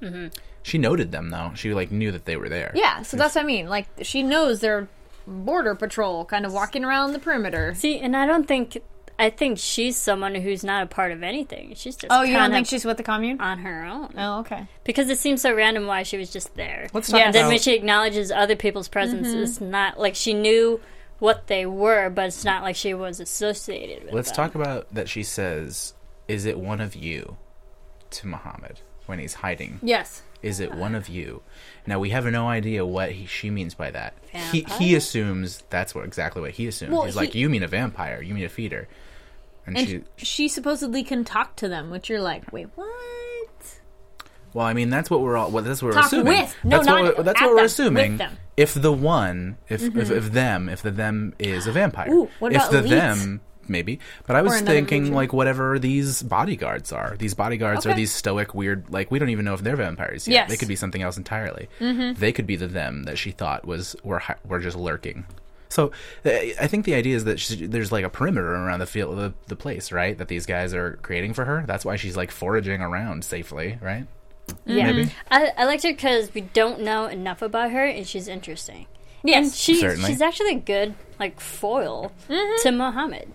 Mm-hmm. 0.03 0.27
She 0.63 0.79
noted 0.79 1.13
them 1.13 1.31
though. 1.31 1.53
She 1.55 1.75
like 1.75 1.91
knew 1.91 2.11
that 2.13 2.25
they 2.27 2.37
were 2.37 2.49
there. 2.49 2.73
Yeah, 2.75 3.03
so 3.03 3.17
that's 3.17 3.35
what 3.35 3.43
I 3.43 3.47
mean. 3.47 3.69
Like 3.69 3.87
she 4.03 4.23
knows 4.23 4.61
they're 4.61 4.89
border 5.27 5.75
patrol, 5.75 6.25
kind 6.25 6.47
of 6.47 6.53
walking 6.53 6.85
around 6.85 7.13
the 7.13 7.19
perimeter. 7.19 7.75
See, 7.75 7.99
and 7.99 8.17
I 8.17 8.25
don't 8.25 8.47
think 8.47 8.79
I 9.19 9.31
think 9.31 9.59
she's 9.59 9.97
someone 9.97 10.35
who's 10.35 10.65
not 10.65 10.83
a 10.83 10.87
part 10.87 11.13
of 11.13 11.23
anything. 11.23 11.75
She's 11.77 11.95
just 11.97 12.07
Oh, 12.13 12.23
you 12.23 12.33
don't 12.35 12.51
think 12.51 12.67
she's 12.67 12.85
with 12.85 12.97
the 12.97 13.03
commune? 13.05 13.41
on 13.41 13.59
her 13.59 13.85
own 13.85 14.13
Oh, 14.19 14.41
okay. 14.41 14.67
because 14.83 15.09
it 15.09 15.19
seems 15.19 15.41
so 15.43 15.55
random 15.55 15.87
why 15.87 16.03
she 16.03 16.17
was 16.17 16.31
just 16.31 16.55
there. 16.57 16.89
Let's 16.93 17.09
talk 17.11 17.19
Yes. 17.19 17.27
And 17.27 17.35
then 17.35 17.47
when 17.49 17.59
she 17.59 17.75
acknowledges 17.75 18.31
other 18.33 18.57
people's 18.57 18.89
presence, 18.89 19.29
Mm-hmm. 19.29 19.43
it's 19.43 19.61
not 19.61 19.99
like 20.01 20.15
she 20.17 20.35
knew 20.35 20.81
what 21.21 21.47
they 21.47 21.65
were, 21.65 22.11
but 22.11 22.27
it's 22.27 22.45
not 22.45 22.63
like 22.65 22.75
she 22.77 22.93
was 22.93 23.21
associated 23.21 24.05
with 24.05 24.15
Let's 24.15 24.31
them. 24.31 24.37
talk 24.37 24.55
about 24.57 24.93
that. 24.93 25.09
She 25.09 25.23
says, 25.23 25.95
"Is 26.27 26.45
it 26.45 26.59
one 26.59 26.81
of 26.81 26.97
you?" 26.97 27.37
To 28.11 28.27
Muhammad 28.27 28.81
when 29.07 29.19
he's 29.21 29.35
hiding. 29.35 29.79
Yes. 29.83 30.23
Is 30.43 30.61
it 30.61 30.75
one 30.75 30.95
of 30.95 31.09
you? 31.09 31.43
Now 31.87 31.99
we 31.99 32.11
have 32.11 32.27
no 32.27 32.49
idea 32.49 32.85
what 32.85 33.13
he, 33.13 33.27
she 33.27 33.49
means 33.49 33.75
by 33.75 33.91
that. 33.93 34.15
He 34.53 34.67
he 34.79 34.95
assumes 34.95 35.63
that's 35.71 35.95
what 35.95 36.05
exactly 36.05 36.43
what 36.43 36.51
he 36.53 36.67
assumes. 36.67 36.93
Well, 36.93 37.05
He's 37.05 37.17
like, 37.17 37.35
"You 37.35 37.49
mean 37.49 37.63
a 37.63 37.69
vampire? 37.69 38.21
You 38.21 38.35
mean 38.35 38.45
a 38.45 38.49
feeder?" 38.49 38.89
And, 39.67 39.77
And 39.79 39.89
she, 39.89 40.03
she 40.17 40.49
supposedly 40.49 41.03
can 41.03 41.25
talk 41.25 41.57
to 41.57 41.69
them, 41.69 41.91
which 41.91 42.09
you're 42.09 42.21
like, 42.21 42.53
wait, 42.53 42.69
what? 42.75 42.89
well, 44.53 44.67
I 44.67 44.73
mean, 44.73 44.91
that's 44.91 45.11
what 45.11 45.21
we're 45.21 45.37
all. 45.37 45.51
Well, 45.51 45.65
that's 45.65 45.83
what 45.83 45.89
we're 45.89 45.95
Talk 45.95 46.07
assuming. 46.07 46.27
with. 46.43 46.57
No, 46.65 46.77
that's 46.77 46.87
not 46.87 47.03
what 47.03 47.17
we're, 47.19 47.23
that's 47.25 47.43
at 47.43 47.47
what 47.47 47.57
we're 47.57 47.65
assuming. 47.65 48.21
If 48.57 48.75
the 48.75 48.93
one, 48.93 49.57
if, 49.69 49.83
if 49.83 50.11
if 50.11 50.31
them, 50.33 50.69
if 50.69 50.83
the 50.83 50.93
them 50.93 51.35
is 51.39 51.67
a 51.67 51.73
vampire. 51.81 52.09
Ooh, 52.11 52.29
what 52.39 52.53
if 52.53 52.71
the 52.71 52.83
elites? 52.83 52.89
them, 52.89 53.41
maybe. 53.67 53.99
But 54.29 54.37
I 54.37 54.43
was 54.43 54.61
thinking 54.61 55.13
like 55.13 55.33
whatever 55.33 55.79
these 55.81 56.23
bodyguards 56.23 56.93
are. 56.93 57.17
These 57.19 57.35
bodyguards 57.35 57.85
are 57.85 57.95
these 57.95 58.13
stoic, 58.13 58.55
weird. 58.55 58.85
Like 58.91 59.11
we 59.11 59.19
don't 59.19 59.31
even 59.31 59.45
know 59.45 59.55
if 59.55 59.63
they're 59.63 59.75
vampires 59.77 60.29
yet. 60.29 60.35
Yes. 60.35 60.51
They 60.51 60.57
could 60.57 60.69
be 60.69 60.77
something 60.77 61.03
else 61.03 61.17
entirely. 61.17 61.69
Mm-hmm. 61.81 62.21
They 62.21 62.31
could 62.31 62.47
be 62.47 62.55
the 62.57 62.69
them 62.69 63.05
that 63.05 63.19
she 63.19 63.33
thought 63.33 63.65
was 63.65 63.97
were 64.05 64.23
were 64.47 64.61
just 64.61 64.77
lurking. 64.77 65.27
So 65.75 65.91
uh, 66.25 66.31
I 66.61 66.69
think 66.69 66.85
the 66.85 66.95
idea 66.95 67.17
is 67.17 67.25
that 67.25 67.41
she, 67.41 67.67
there's 67.67 67.91
like 67.91 68.05
a 68.05 68.09
perimeter 68.09 68.55
around 68.55 68.79
the 68.79 68.87
field, 68.87 69.19
the, 69.19 69.35
the 69.49 69.57
place, 69.57 69.91
right? 69.91 70.17
That 70.17 70.29
these 70.29 70.47
guys 70.47 70.73
are 70.73 71.01
creating 71.03 71.35
for 71.35 71.45
her. 71.45 71.65
That's 71.67 71.85
why 71.85 71.97
she's 71.97 72.17
like 72.17 72.31
foraging 72.31 72.81
around 72.81 73.25
safely, 73.25 73.77
right? 73.83 74.07
Yeah, 74.67 74.93
Maybe. 74.93 75.11
I, 75.31 75.51
I 75.57 75.65
liked 75.65 75.83
her 75.83 75.91
because 75.93 76.33
we 76.33 76.43
don't 76.43 76.81
know 76.83 77.07
enough 77.07 77.43
about 77.43 77.73
her, 77.73 77.85
and 77.87 78.07
she's 78.07 78.29
interesting. 78.29 78.87
And 79.23 79.31
Yes. 79.31 79.57
she, 79.57 79.75
Certainly. 79.81 80.11
she's 80.11 80.21
actually 80.21 80.51
a 80.55 80.59
good 80.61 80.95
like 81.19 81.41
foil 81.41 82.13
Mm-hmm. 82.29 82.63
to 82.63 82.71
Muhammad 82.71 83.33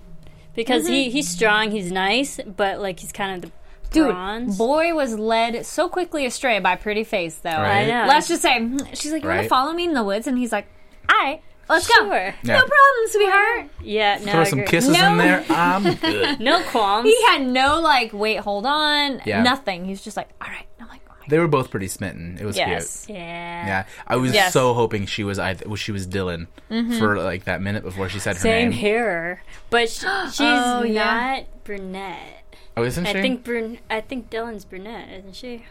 because 0.55 0.87
he 0.87 1.09
he's 1.09 1.27
strong, 1.27 1.71
he's 1.71 1.91
nice, 1.91 2.39
but 2.45 2.79
like 2.79 2.99
he's 3.01 3.11
kind 3.11 3.35
of 3.43 3.49
the 3.49 3.55
Dude, 3.91 4.11
bronze. 4.11 4.57
boy 4.57 4.93
was 4.93 5.17
led 5.17 5.65
so 5.65 5.89
quickly 5.89 6.25
astray 6.25 6.59
by 6.59 6.75
Pretty 6.75 7.03
Face, 7.03 7.35
though. 7.37 7.49
Right. 7.49 7.81
I 7.81 7.85
know. 7.87 8.05
Let's 8.07 8.27
just 8.27 8.43
say, 8.43 8.59
mm, 8.59 8.87
she's 8.95 9.11
like, 9.11 9.23
you 9.23 9.29
want 9.29 9.41
to 9.41 9.49
follow 9.49 9.73
me 9.73 9.85
in 9.85 9.93
the 9.93 10.03
woods? 10.03 10.27
And 10.27 10.37
he's 10.37 10.51
like, 10.51 10.67
all 11.09 11.17
right, 11.17 11.41
let's 11.69 11.87
go. 11.87 11.93
Sure. 11.95 12.11
Yeah. 12.11 12.33
No 12.43 12.59
problem, 12.59 13.07
sweetheart. 13.07 13.69
yeah, 13.81 14.19
no, 14.23 14.31
Throw 14.31 14.43
some 14.45 14.63
kisses 14.65 14.91
No. 14.97 15.11
in 15.11 15.17
there. 15.17 15.45
I'm 15.49 15.93
good. 15.95 16.39
No 16.39 16.61
qualms. 16.63 17.07
He 17.07 17.21
had 17.27 17.43
no, 17.45 17.79
like, 17.81 18.11
wait, 18.13 18.37
hold 18.39 18.65
on, 18.65 19.21
Yeah. 19.25 19.43
nothing. 19.43 19.85
He's 19.85 20.01
just 20.01 20.17
like, 20.17 20.29
all 20.41 20.47
right. 20.49 20.65
I'm 20.81 20.87
like, 20.87 21.01
oh 21.09 21.13
They 21.29 21.37
were 21.39 21.47
both 21.47 21.69
pretty 21.71 21.87
smitten. 21.87 22.37
It 22.41 22.45
was 22.45 22.57
Yes. 22.57 23.05
cute. 23.05 23.17
yeah. 23.19 23.65
Yeah, 23.67 23.85
I 24.07 24.15
was 24.17 24.33
Yes. 24.33 24.53
so 24.53 24.73
hoping 24.73 25.05
she 25.05 25.23
was 25.23 25.37
I 25.39 25.55
was 25.65 25.79
she 25.79 25.91
was 25.91 26.07
Dylan 26.07 26.47
mm-hmm. 26.71 26.97
for 26.97 27.17
like 27.21 27.43
that 27.45 27.61
minute 27.61 27.83
before 27.83 28.09
she 28.09 28.19
said 28.19 28.35
her 28.35 28.41
Same 28.41 28.69
name. 28.69 28.79
here, 28.79 29.43
but 29.69 29.89
sh- 29.89 29.99
she's 30.31 30.39
Oh, 30.41 30.83
yeah. 30.83 31.35
not 31.37 31.63
brunette. 31.63 32.43
Oh, 32.77 32.83
isn't 32.83 33.05
she? 33.05 33.11
I 33.11 33.21
think 33.21 33.43
brun- 33.43 33.79
I 33.89 34.01
think 34.01 34.29
Dylan's 34.29 34.65
brunette, 34.65 35.09
isn't 35.19 35.35
she? 35.35 35.65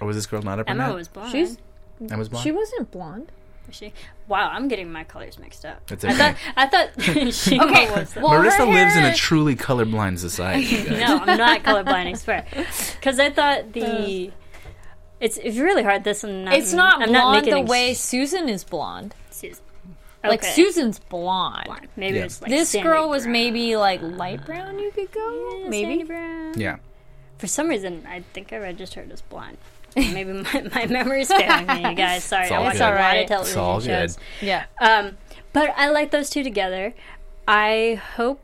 or 0.00 0.06
was 0.06 0.16
this 0.16 0.26
girl 0.26 0.40
not 0.42 0.58
a 0.60 0.64
brunette? 0.64 0.86
Emma 0.88 0.94
was 0.94 1.08
blonde. 1.08 1.30
She's- 1.32 1.56
Emma's 2.10 2.28
blonde. 2.30 2.42
She 2.44 2.52
wasn't 2.52 2.90
blonde. 2.90 3.32
Was 3.66 3.76
she? 3.76 3.92
Wow, 4.26 4.50
I'm 4.52 4.68
getting 4.68 4.90
my 4.90 5.04
colors 5.04 5.38
mixed 5.38 5.64
up. 5.64 5.90
It's 5.92 6.04
I 6.04 6.08
okay. 6.08 6.18
thought 6.18 6.36
I 6.56 6.66
thought 6.66 7.02
she 7.32 7.60
Okay, 7.60 7.90
was. 7.90 8.12
The- 8.14 8.20
well, 8.20 8.30
Marissa 8.32 8.58
her 8.58 8.66
lives 8.66 8.96
in 8.96 9.04
a 9.04 9.14
truly 9.14 9.54
colorblind 9.56 10.18
society. 10.18 10.88
no, 10.90 11.18
I'm 11.18 11.38
not 11.38 11.62
colorblind. 11.62 12.06
I 12.06 12.12
swear. 12.14 12.46
Because 12.96 13.18
I 13.20 13.30
thought 13.30 13.72
the. 13.72 14.32
It's, 15.20 15.36
it's 15.36 15.58
really 15.58 15.82
hard. 15.82 16.02
This 16.04 16.24
and 16.24 16.46
not, 16.46 16.54
It's 16.54 16.72
not 16.72 17.02
I'm 17.02 17.08
blonde 17.10 17.12
not 17.12 17.32
making 17.44 17.52
the 17.54 17.60
ex- 17.60 17.70
way 17.70 17.94
Susan 17.94 18.48
is 18.48 18.64
blonde. 18.64 19.14
Susan. 19.30 19.62
Like 20.24 20.42
Susan's 20.42 20.98
blonde. 20.98 21.66
Blonde. 21.66 21.88
Maybe 21.96 22.16
Yeah. 22.18 22.24
it's 22.24 22.40
like 22.40 22.50
This 22.50 22.74
girl 22.74 23.08
was 23.10 23.24
brown. 23.24 23.32
maybe 23.32 23.76
like 23.76 24.00
light 24.02 24.44
brown. 24.46 24.78
You 24.78 24.90
could 24.92 25.12
go 25.12 25.58
Yeah, 25.60 25.68
maybe. 25.68 25.88
sandy 25.98 26.04
brown. 26.04 26.54
Yeah. 26.58 26.76
For 27.38 27.46
some 27.46 27.68
reason, 27.68 28.04
I 28.08 28.22
think 28.32 28.52
I 28.52 28.58
registered 28.58 29.10
as 29.12 29.20
blonde. 29.22 29.58
Maybe 29.96 30.32
my, 30.32 30.62
my 30.74 30.86
memory's 30.86 31.28
failing 31.32 31.66
me, 31.66 31.88
you 31.90 31.94
guys. 31.94 32.24
Sorry, 32.24 32.44
It's 32.44 32.52
I 32.52 32.56
all 32.56 32.64
watch 32.64 32.72
good. 32.74 32.80
a 32.82 32.84
lot 32.84 32.92
alright. 32.94 33.22
of 33.22 33.28
television 33.28 33.50
It's 33.52 33.56
all 33.56 33.80
shows. 33.80 34.16
good. 34.16 34.46
Yeah. 34.46 34.64
Um, 34.80 35.18
but 35.52 35.72
I 35.76 35.88
like 35.90 36.10
those 36.10 36.30
two 36.30 36.42
together. 36.42 36.94
I 37.48 38.00
hope 38.16 38.40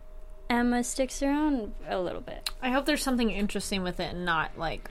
Emma 0.50 0.82
sticks 0.85 1.22
around 1.22 1.72
a 1.88 1.98
little 2.00 2.20
bit. 2.20 2.50
I 2.62 2.70
hope 2.70 2.87
there's 2.87 3.02
something 3.02 3.30
interesting 3.30 3.82
with 3.82 4.00
it 4.00 4.12
and 4.14 4.24
not 4.24 4.59
like 4.59 4.90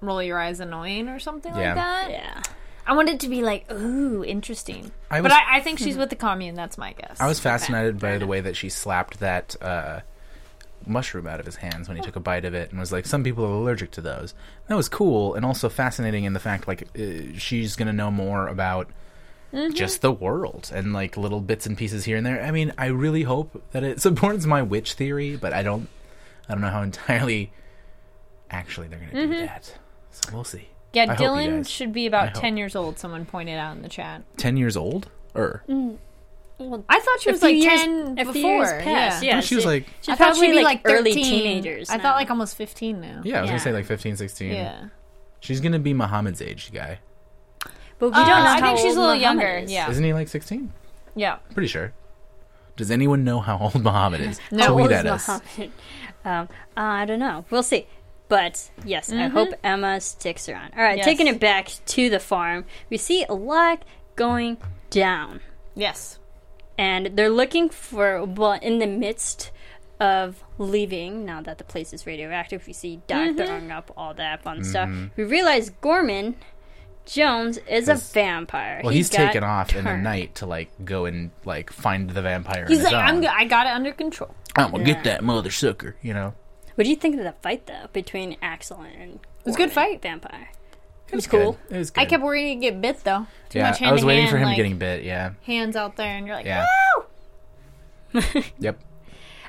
roll 0.00 0.22
your 0.22 0.38
eyes 0.38 0.60
annoying 0.60 1.08
or 1.08 1.18
something 1.18 1.52
Yeah. 1.54 1.66
like 1.68 1.74
that. 1.74 2.10
Yeah. 2.10 2.42
I 2.86 2.94
want 2.94 3.08
it 3.10 3.20
to 3.20 3.28
be 3.28 3.42
like, 3.42 3.70
ooh, 3.70 4.24
interesting. 4.24 4.92
I 5.10 5.20
but 5.20 5.30
I, 5.32 5.56
I 5.58 5.60
think 5.60 5.78
she's 5.78 5.96
with 5.98 6.10
the 6.10 6.16
commune. 6.16 6.54
That's 6.54 6.78
my 6.78 6.92
guess. 6.94 7.20
I 7.20 7.26
was 7.26 7.38
fascinated 7.40 7.98
by 7.98 8.16
the 8.18 8.26
way 8.26 8.40
that 8.40 8.56
she 8.56 8.68
slapped 8.70 9.20
that 9.20 9.56
uh, 9.60 10.00
mushroom 10.86 11.26
out 11.26 11.40
of 11.40 11.46
his 11.46 11.56
hands 11.56 11.88
when 11.88 11.96
he 11.96 12.02
took 12.02 12.16
a 12.16 12.20
bite 12.20 12.44
of 12.44 12.54
it, 12.54 12.70
and 12.70 12.78
was 12.78 12.92
like, 12.92 13.06
"Some 13.06 13.24
people 13.24 13.44
are 13.44 13.52
allergic 13.52 13.90
to 13.92 14.00
those." 14.00 14.34
That 14.66 14.76
was 14.76 14.88
cool, 14.88 15.34
and 15.34 15.44
also 15.44 15.68
fascinating 15.68 16.24
in 16.24 16.32
the 16.32 16.40
fact 16.40 16.68
like 16.68 16.88
uh, 16.98 17.36
she's 17.36 17.76
gonna 17.76 17.92
know 17.92 18.10
more 18.10 18.48
about 18.48 18.88
mm-hmm. 19.52 19.72
just 19.74 20.00
the 20.00 20.12
world 20.12 20.70
and 20.74 20.92
like 20.92 21.16
little 21.16 21.40
bits 21.40 21.66
and 21.66 21.76
pieces 21.76 22.04
here 22.04 22.16
and 22.16 22.26
there. 22.26 22.42
I 22.42 22.50
mean, 22.50 22.72
I 22.78 22.86
really 22.86 23.22
hope 23.22 23.62
that 23.72 23.82
it 23.84 24.00
supports 24.00 24.46
my 24.46 24.62
witch 24.62 24.94
theory, 24.94 25.36
but 25.36 25.52
I 25.52 25.62
don't, 25.62 25.88
I 26.48 26.52
don't 26.52 26.62
know 26.62 26.70
how 26.70 26.82
entirely 26.90 27.52
actually 28.50 28.88
they're 28.88 28.98
gonna 28.98 29.12
do 29.12 29.34
mm-hmm. 29.34 29.46
that. 29.46 29.78
So 30.10 30.30
we'll 30.32 30.44
see. 30.44 30.68
yeah, 30.92 31.06
I 31.08 31.16
Dylan 31.16 31.68
should 31.68 31.92
be 31.92 32.06
about 32.06 32.34
10 32.34 32.56
years 32.56 32.74
old, 32.74 32.98
someone 32.98 33.24
pointed 33.24 33.58
out 33.58 33.76
in 33.76 33.82
the 33.82 33.88
chat. 33.88 34.22
Ten 34.36 34.56
years 34.56 34.76
old, 34.76 35.10
or 35.34 35.62
I 36.60 36.98
thought 37.00 37.20
she 37.20 37.30
A 37.30 37.32
was 37.32 37.40
few 37.40 37.48
like 37.50 37.56
years- 37.56 37.80
10 37.82 38.06
a 38.08 38.14
before. 38.16 38.32
few 38.32 38.46
years 38.48 38.72
past, 38.82 39.22
yeah. 39.22 39.34
yeah. 39.36 39.40
she 39.40 39.54
was 39.54 39.64
like, 39.64 39.86
She's 40.00 40.08
I 40.08 40.16
thought 40.16 40.24
probably 40.32 40.46
she'd 40.48 40.52
be 40.52 40.62
like, 40.64 40.84
like 40.84 40.92
early 40.92 41.12
13. 41.14 41.24
teenagers. 41.24 41.88
I 41.90 41.98
thought 41.98 42.16
like 42.16 42.30
almost 42.30 42.56
15 42.56 43.00
now. 43.00 43.20
yeah, 43.24 43.38
I 43.38 43.40
was 43.42 43.50
gonna 43.50 43.60
say 43.60 43.72
like 43.72 43.86
15, 43.86 44.16
16. 44.16 44.52
Yeah. 44.52 44.86
She's 45.40 45.60
gonna 45.60 45.78
be 45.78 45.94
Muhammad's 45.94 46.42
age 46.42 46.72
guy. 46.72 46.98
but 48.00 48.08
we 48.08 48.14
Uh, 48.14 48.18
don't 48.18 48.26
know 48.26 48.34
I 48.50 48.60
how 48.60 48.66
think 48.74 48.78
she's 48.78 48.96
a 48.96 49.00
little 49.00 49.14
Muhammad 49.14 49.42
younger, 49.42 49.58
is. 49.64 49.70
yeah. 49.72 49.88
Isn't 49.90 50.02
he 50.04 50.12
like 50.12 50.26
16? 50.28 50.72
Yeah. 51.14 51.36
Pretty 51.54 51.68
sure. 51.68 51.92
Does 52.76 52.90
anyone 52.90 53.22
know 53.24 53.38
how 53.40 53.58
old 53.58 53.82
Muhammad 53.82 54.20
is? 54.20 54.40
No. 54.50 54.64
How 54.64 54.70
old 54.72 54.80
Tweet 54.80 54.90
is 54.92 54.98
at 54.98 55.06
us. 55.06 55.28
Muhammad? 55.28 55.70
Um, 56.24 56.48
I 56.76 57.04
don't 57.06 57.20
know. 57.20 57.44
We'll 57.50 57.62
see. 57.62 57.86
But 58.28 58.68
yes, 58.84 59.10
I 59.12 59.28
hope 59.28 59.50
Emma 59.64 60.00
sticks 60.00 60.48
around. 60.48 60.72
All 60.76 60.82
right, 60.82 60.96
Yes. 60.98 61.06
taking 61.06 61.26
it 61.28 61.38
back 61.40 61.70
to 61.86 62.10
the 62.10 62.18
farm, 62.18 62.64
we 62.90 62.98
see 62.98 63.24
a 63.28 63.32
lot 63.34 63.82
going 64.16 64.58
down. 64.90 65.40
Yes. 65.74 66.17
And 66.78 67.10
they're 67.14 67.28
looking 67.28 67.68
for 67.68 68.24
well 68.24 68.52
in 68.52 68.78
the 68.78 68.86
midst 68.86 69.50
of 70.00 70.44
leaving 70.58 71.24
now 71.24 71.42
that 71.42 71.58
the 71.58 71.64
place 71.64 71.92
is 71.92 72.06
radioactive 72.06 72.66
we 72.66 72.72
see 72.72 73.00
Doc 73.08 73.18
mm-hmm. 73.18 73.36
throwing 73.36 73.70
up 73.72 73.92
all 73.96 74.14
that 74.14 74.42
fun 74.42 74.62
stuff 74.62 74.88
mm-hmm. 74.88 75.06
we 75.16 75.24
realize 75.24 75.70
gorman 75.80 76.36
jones 77.04 77.58
is 77.68 77.88
a 77.88 77.94
vampire 77.94 78.80
Well, 78.84 78.92
He 78.92 78.98
he's 78.98 79.10
taken 79.10 79.42
off 79.42 79.74
in 79.74 79.84
the 79.84 79.96
night 79.96 80.36
to 80.36 80.46
like 80.46 80.70
go 80.84 81.06
and 81.06 81.30
like 81.44 81.72
find 81.72 82.10
the 82.10 82.22
vampire. 82.22 82.66
He's 82.68 82.82
like, 82.82 82.94
I'm 82.94 83.16
own. 83.16 83.26
I 83.26 83.46
got 83.46 83.66
it 83.66 83.70
under 83.70 83.92
control. 83.92 84.34
Oh, 84.56 84.64
I'm 84.64 84.70
gonna 84.72 84.84
Yeah. 84.84 84.94
get 84.94 85.04
that 85.04 85.24
mother 85.24 85.50
sucker. 85.50 85.96
You 86.02 86.14
know. 86.14 86.34
what 86.74 86.84
do 86.84 86.90
you 86.90 86.96
think 86.96 87.16
of 87.16 87.24
the 87.24 87.34
fight 87.42 87.66
though 87.66 87.88
between 87.92 88.36
axel 88.42 88.82
and 88.82 89.14
it 89.14 89.20
was 89.46 89.54
a 89.54 89.58
good 89.58 89.72
fight. 89.72 90.02
vampire 90.02 90.50
It 91.10 91.14
was 91.14 91.26
cool. 91.26 91.58
Good. 91.68 91.74
It 91.74 91.78
was 91.78 91.90
good. 91.90 92.00
I 92.00 92.04
kept 92.04 92.22
worrying 92.22 92.60
to 92.60 92.66
get 92.66 92.80
bit 92.80 93.02
though. 93.04 93.26
Too 93.48 93.58
yeah, 93.58 93.70
much 93.70 93.78
hand 93.78 93.90
I 93.90 93.92
was 93.92 94.04
waiting 94.04 94.24
hand, 94.24 94.30
for 94.30 94.36
him 94.38 94.44
like, 94.48 94.56
getting 94.56 94.78
bit. 94.78 95.04
Yeah. 95.04 95.32
hands 95.44 95.74
out 95.76 95.96
there, 95.96 96.16
and 96.16 96.26
you're 96.26 96.36
like, 96.36 96.46
Yeah. 96.46 96.66
"Woo!" 98.12 98.22
Yep. 98.58 98.78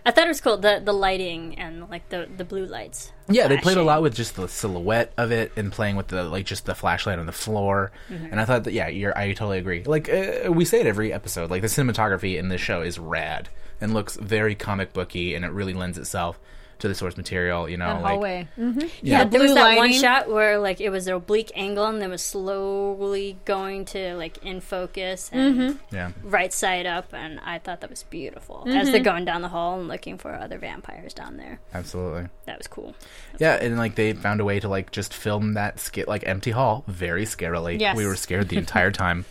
i 0.05 0.11
thought 0.11 0.25
it 0.25 0.27
was 0.27 0.41
cool 0.41 0.57
the 0.57 0.81
the 0.83 0.93
lighting 0.93 1.57
and 1.59 1.89
like 1.89 2.07
the 2.09 2.27
the 2.37 2.43
blue 2.43 2.65
lights 2.65 3.11
Yeah, 3.29 3.47
they 3.47 3.57
played 3.57 3.77
a 3.77 3.83
lot 3.83 4.01
with 4.01 4.15
just 4.15 4.35
the 4.35 4.47
silhouette 4.47 5.13
of 5.17 5.31
it 5.31 5.51
and 5.55 5.71
playing 5.71 5.95
with 5.95 6.07
the 6.07 6.23
like 6.23 6.45
just 6.45 6.65
the 6.65 6.73
flashlight 6.75 7.19
on 7.19 7.25
the 7.25 7.31
floor. 7.31 7.91
Mm-hmm. 8.09 8.25
And 8.31 8.39
I 8.41 8.45
thought 8.45 8.63
that 8.63 8.73
yeah, 8.73 8.87
you're 8.87 9.17
I 9.17 9.33
totally 9.33 9.59
agree. 9.59 9.83
Like 9.83 10.09
uh, 10.09 10.51
we 10.51 10.65
say 10.65 10.79
it 10.79 10.87
every 10.87 11.13
episode, 11.13 11.49
like 11.51 11.61
the 11.61 11.67
cinematography 11.67 12.37
in 12.37 12.49
this 12.49 12.59
show 12.61 12.81
is 12.81 12.97
rad 12.97 13.49
and 13.81 13.93
looks 13.93 14.15
very 14.17 14.55
comic 14.55 14.91
booky, 14.93 15.35
and 15.35 15.45
it 15.45 15.51
really 15.51 15.73
lends 15.73 15.97
itself 15.97 16.39
to 16.79 16.87
the 16.87 16.95
source 16.95 17.17
material. 17.17 17.69
You 17.69 17.77
know, 17.77 17.87
That 17.87 18.01
like 18.01 18.11
hallway. 18.13 18.47
Mm-hmm. 18.57 18.87
Yeah, 19.01 19.23
there 19.25 19.39
was 19.41 19.51
blue 19.51 19.55
that 19.55 19.77
one 19.77 19.93
shot 19.93 20.29
where 20.29 20.57
like 20.59 20.81
it 20.81 20.89
was 20.89 21.07
an 21.07 21.13
oblique 21.13 21.51
angle 21.55 21.85
and 21.85 22.01
then 22.01 22.09
was 22.09 22.21
slowly 22.23 23.37
going 23.45 23.85
to 23.85 24.15
like 24.15 24.43
in 24.43 24.61
focus 24.61 25.29
and 25.31 25.55
Mm-hmm. 25.55 25.95
yeah, 25.95 26.11
right 26.23 26.51
side 26.53 26.85
up, 26.85 27.13
and 27.13 27.39
I 27.41 27.59
thought 27.59 27.81
that 27.81 27.89
was 27.89 28.03
beautiful 28.03 28.63
as 28.67 28.73
Mm-hmm. 28.73 28.91
they're 28.91 29.01
going 29.03 29.25
down 29.25 29.41
the 29.41 29.49
hall 29.49 29.79
and 29.79 29.87
looking 29.87 30.17
for 30.17 30.33
other 30.33 30.57
vampires 30.57 31.13
down 31.13 31.37
there. 31.37 31.59
absolutely. 31.73 32.27
That 32.45 32.57
was 32.57 32.67
cool. 32.67 32.95
Yeah, 33.39 33.53
and 33.55 33.77
like 33.77 33.95
they 33.95 34.13
found 34.13 34.41
a 34.41 34.45
way 34.45 34.59
to 34.59 34.67
like 34.67 34.91
just 34.91 35.13
film 35.13 35.53
that 35.53 35.79
skit 35.79 36.07
like 36.07 36.23
empty 36.27 36.51
hall 36.51 36.83
very 36.87 37.25
scarily. 37.25 37.79
Yes. 37.79 37.95
We 37.97 38.05
were 38.07 38.15
scared 38.15 38.49
the 38.49 38.57
entire 38.57 38.91
time. 39.05 39.25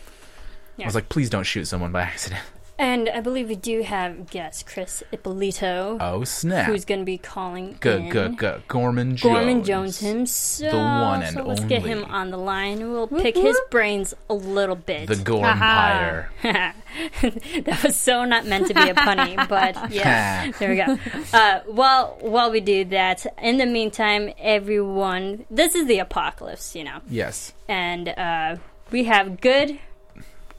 I 0.80 0.84
was 0.84 0.94
like, 0.94 1.08
please 1.08 1.28
don't 1.28 1.42
shoot 1.44 1.64
someone 1.64 1.90
by 1.90 2.02
accident. 2.02 2.40
And 2.80 3.08
I 3.08 3.20
believe 3.20 3.48
we 3.48 3.56
do 3.56 3.82
have 3.82 4.30
guest 4.30 4.66
Chris 4.66 5.02
Ippolito, 5.10 5.98
Oh 6.00 6.22
snap! 6.22 6.66
who's 6.66 6.84
going 6.84 7.00
to 7.00 7.04
be 7.04 7.18
calling 7.18 7.76
good, 7.80 8.02
in. 8.02 8.08
good, 8.08 8.38
good. 8.38 8.68
Gorman 8.68 9.16
Jones. 9.16 9.34
Gorman 9.34 9.64
Jones 9.64 9.98
himself. 9.98 10.72
The 10.72 10.78
one 10.78 11.22
and 11.22 11.34
so 11.34 11.42
let's 11.42 11.64
get 11.64 11.82
him 11.82 12.04
on 12.04 12.30
the 12.30 12.36
line. 12.36 12.92
We'll 12.92 13.08
pick 13.08 13.36
his 13.36 13.58
brains 13.70 14.14
a 14.30 14.34
little 14.34 14.76
bit. 14.76 15.08
The 15.08 15.16
Gormpire. 15.16 16.28
that 16.42 17.80
was 17.82 17.96
so 17.96 18.24
not 18.24 18.46
meant 18.46 18.68
to 18.68 18.74
be 18.74 18.88
a 18.88 18.94
punny, 18.94 19.36
but 19.48 19.90
yeah, 19.90 20.52
there 20.60 20.70
we 20.70 20.76
go. 20.76 20.98
Uh, 21.36 21.60
while 21.66 22.16
while 22.20 22.52
we 22.52 22.60
do 22.60 22.84
that, 22.86 23.26
in 23.42 23.56
the 23.58 23.66
meantime, 23.66 24.32
everyone, 24.38 25.46
this 25.50 25.74
is 25.74 25.88
the 25.88 25.98
apocalypse, 25.98 26.76
you 26.76 26.84
know, 26.84 27.00
yes. 27.10 27.52
and 27.66 28.08
uh, 28.10 28.56
we 28.92 29.04
have 29.04 29.40
good. 29.40 29.80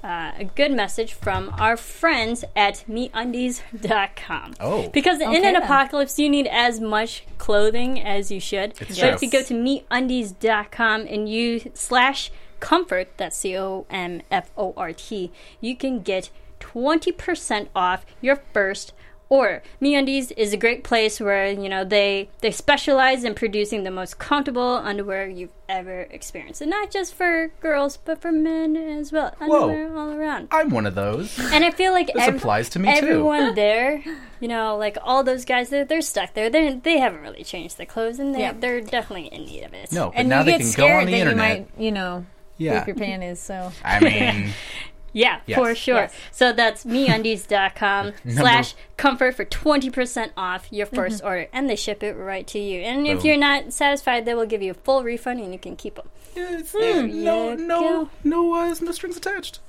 Uh, 0.02 0.32
a 0.38 0.46
good 0.46 0.72
message 0.72 1.14
from 1.14 1.54
our 1.60 1.76
friends 1.76 2.46
at 2.56 2.86
MeUndies.com. 2.90 4.54
Oh. 4.62 4.88
Because 4.90 5.20
in 5.20 5.36
an 5.36 5.42
then. 5.42 5.56
apocalypse, 5.58 6.18
you 6.18 6.30
need 6.30 6.48
as 6.48 6.80
much 6.80 7.26
clothing 7.38 8.02
as 8.02 8.32
you 8.32 8.40
should. 8.40 8.80
It's 8.80 8.96
so 8.96 9.02
true. 9.02 9.10
if 9.10 9.22
you 9.22 9.30
go 9.30 9.44
to 9.44 9.54
MeUndies.com 9.54 11.02
and 11.02 11.28
you 11.28 11.70
slash 11.74 12.32
comfort, 12.62 13.10
that's 13.18 13.36
C 13.36 13.58
O 13.58 13.86
M 13.90 14.22
F 14.32 14.52
O 14.58 14.74
R 14.78 14.94
T, 14.94 15.32
you 15.60 15.76
can 15.76 16.00
get 16.00 16.30
20% 16.62 17.68
off 17.76 18.06
your 18.22 18.38
first 18.54 18.94
order. 19.30 19.62
MeUndies 19.82 20.32
is 20.36 20.54
a 20.54 20.58
great 20.58 20.84
place 20.84 21.20
where, 21.20 21.48
you 21.52 21.70
know, 21.70 21.86
they 21.86 22.30
they 22.42 22.52
specialize 22.52 23.24
in 23.24 23.36
producing 23.36 23.84
the 23.84 23.92
most 23.92 24.18
comfortable 24.20 24.76
underwear 24.84 25.28
you've 25.30 25.52
ever 25.70 26.02
experienced. 26.10 26.62
And 26.62 26.72
not 26.72 26.90
just 26.90 27.14
for 27.14 27.52
girls, 27.62 27.98
but 27.98 28.20
for 28.22 28.32
men 28.32 28.76
as 28.76 29.12
well. 29.12 29.34
Underwear 29.40 29.96
all 29.96 30.12
around. 30.14 30.48
I'm 30.52 30.70
one 30.72 30.88
of 30.88 30.96
those. 30.96 31.38
And 31.54 31.64
I 31.64 31.70
feel 31.72 31.92
like 31.94 32.08
This 32.14 32.24
ev- 32.28 32.36
applies 32.38 32.70
to 32.70 32.80
me, 32.80 32.92
too. 32.92 33.06
everyone 33.06 33.54
there, 33.54 34.04
you 34.40 34.48
know, 34.48 34.78
like 34.78 34.98
all 35.04 35.24
those 35.24 35.46
guys, 35.46 35.70
they're, 35.70 35.86
they're 35.86 36.02
stuck 36.02 36.34
there. 36.34 36.50
They 36.50 36.74
they 36.74 36.98
haven't 36.98 37.22
really 37.22 37.44
changed 37.44 37.78
their 37.78 37.86
clothes, 37.86 38.18
and 38.20 38.34
they 38.34 38.40
Yeah. 38.40 38.54
they're 38.60 38.82
definitely 38.82 39.28
in 39.28 39.46
need 39.46 39.64
of 39.64 39.74
it. 39.76 39.92
No, 39.92 40.08
but 40.10 40.16
And 40.18 40.30
now 40.30 40.40
you 40.40 40.46
they 40.46 40.52
get 40.54 40.58
can 40.62 40.68
go 40.68 40.72
scared 40.72 41.00
on 41.02 41.06
the 41.06 41.12
that 41.12 41.18
internet. 41.20 41.58
you 41.58 41.64
might, 41.66 41.68
you 41.84 41.92
know, 41.92 42.26
yeah. 42.58 42.80
poop 42.80 42.88
your 42.88 42.96
panties. 42.96 43.40
So 43.40 43.72
I 43.86 44.00
mean, 44.00 44.54
Yeah, 45.14 45.40
Yes. 45.46 45.58
for 45.58 45.74
sure. 45.76 45.96
Yes. 45.96 46.14
So 46.32 46.54
that's 46.54 46.86
meundies.com 46.86 48.14
slash 48.30 48.76
comfort 48.98 49.36
for 49.36 49.46
20% 49.46 50.32
off 50.38 50.68
your 50.72 50.88
1st 50.88 51.24
order. 51.24 51.48
And 51.54 51.70
they 51.70 51.76
ship 51.76 52.04
it 52.04 52.14
right 52.14 52.46
to 52.48 52.60
you. 52.60 52.82
And 52.82 53.08
if 53.08 53.24
you're 53.24 53.38
not 53.38 53.74
satisfied, 53.74 54.26
they 54.26 54.34
will 54.36 54.46
give 54.46 54.62
you 54.62 54.72
a 54.72 54.76
full 54.76 55.04
refund 55.04 55.40
and 55.40 55.52
you 55.54 55.60
can 55.60 55.76
keep 55.76 55.96
them. 55.96 56.10
it's, 56.36 56.72
There 56.72 57.08
no, 57.08 57.56
no, 57.56 58.10
no, 58.24 58.54
uh, 58.56 58.76
no 58.82 58.92
strings 58.92 59.18
attached. 59.18 59.60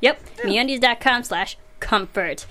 Yep, 0.00 0.20
meundies.com 0.44 1.24
slash 1.24 1.56
comfort. 1.80 2.46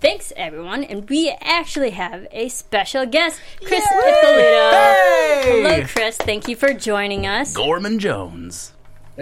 Thanks, 0.00 0.32
everyone. 0.36 0.82
And 0.82 1.08
we 1.08 1.30
actually 1.40 1.90
have 1.90 2.26
a 2.32 2.48
special 2.48 3.06
guest, 3.06 3.40
Chris 3.64 3.84
Ippolito. 3.84 4.70
Hey! 4.72 5.62
Hello, 5.62 5.86
Chris. 5.86 6.16
Thank 6.16 6.48
you 6.48 6.56
for 6.56 6.74
joining 6.74 7.24
us. 7.24 7.54
Gorman 7.54 8.00
Jones. 8.00 8.72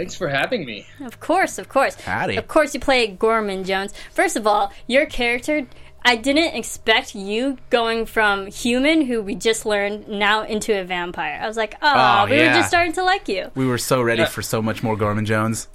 Thanks 0.01 0.15
for 0.15 0.29
having 0.29 0.65
me. 0.65 0.87
Of 1.05 1.21
course, 1.21 1.59
of 1.59 1.69
course. 1.69 1.95
Howdy. 2.01 2.39
Of 2.39 2.49
course, 2.49 2.73
you 2.73 2.81
play 2.81 3.07
Gorman 3.07 3.65
Jones. 3.65 3.93
First 4.15 4.35
of 4.35 4.47
all, 4.47 4.73
your 4.87 5.05
character. 5.05 5.67
I 6.03 6.17
didn't 6.17 6.55
expect 6.55 7.15
you 7.15 7.59
going 7.69 8.07
from 8.07 8.47
human, 8.47 9.03
who 9.03 9.21
we 9.21 9.35
just 9.35 9.67
learned, 9.67 10.09
now 10.09 10.43
into 10.45 10.73
a 10.81 10.85
vampire. 10.85 11.39
I 11.43 11.47
was 11.47 11.59
like, 11.59 11.75
oh, 11.83 12.23
Oh, 12.23 12.27
we 12.31 12.39
yeah. 12.39 12.49
were 12.49 12.55
just 12.61 12.69
starting 12.69 12.95
to 12.95 13.05
like 13.05 13.29
you. 13.29 13.51
We 13.55 13.67
were 13.67 13.77
so 13.77 14.01
ready 14.01 14.23
Yeah. 14.23 14.29
for 14.29 14.41
so 14.41 14.63
much 14.63 14.83
more 14.83 14.97
Gorman 14.97 15.27
Jones. 15.27 15.69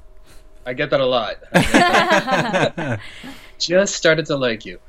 I 0.65 0.73
get 0.73 0.89
that 0.89 1.01
a 1.01 1.05
lot. 1.05 1.35
Just 3.59 3.93
started 3.93 4.25
to 4.25 4.37
like 4.37 4.65
you. 4.65 4.79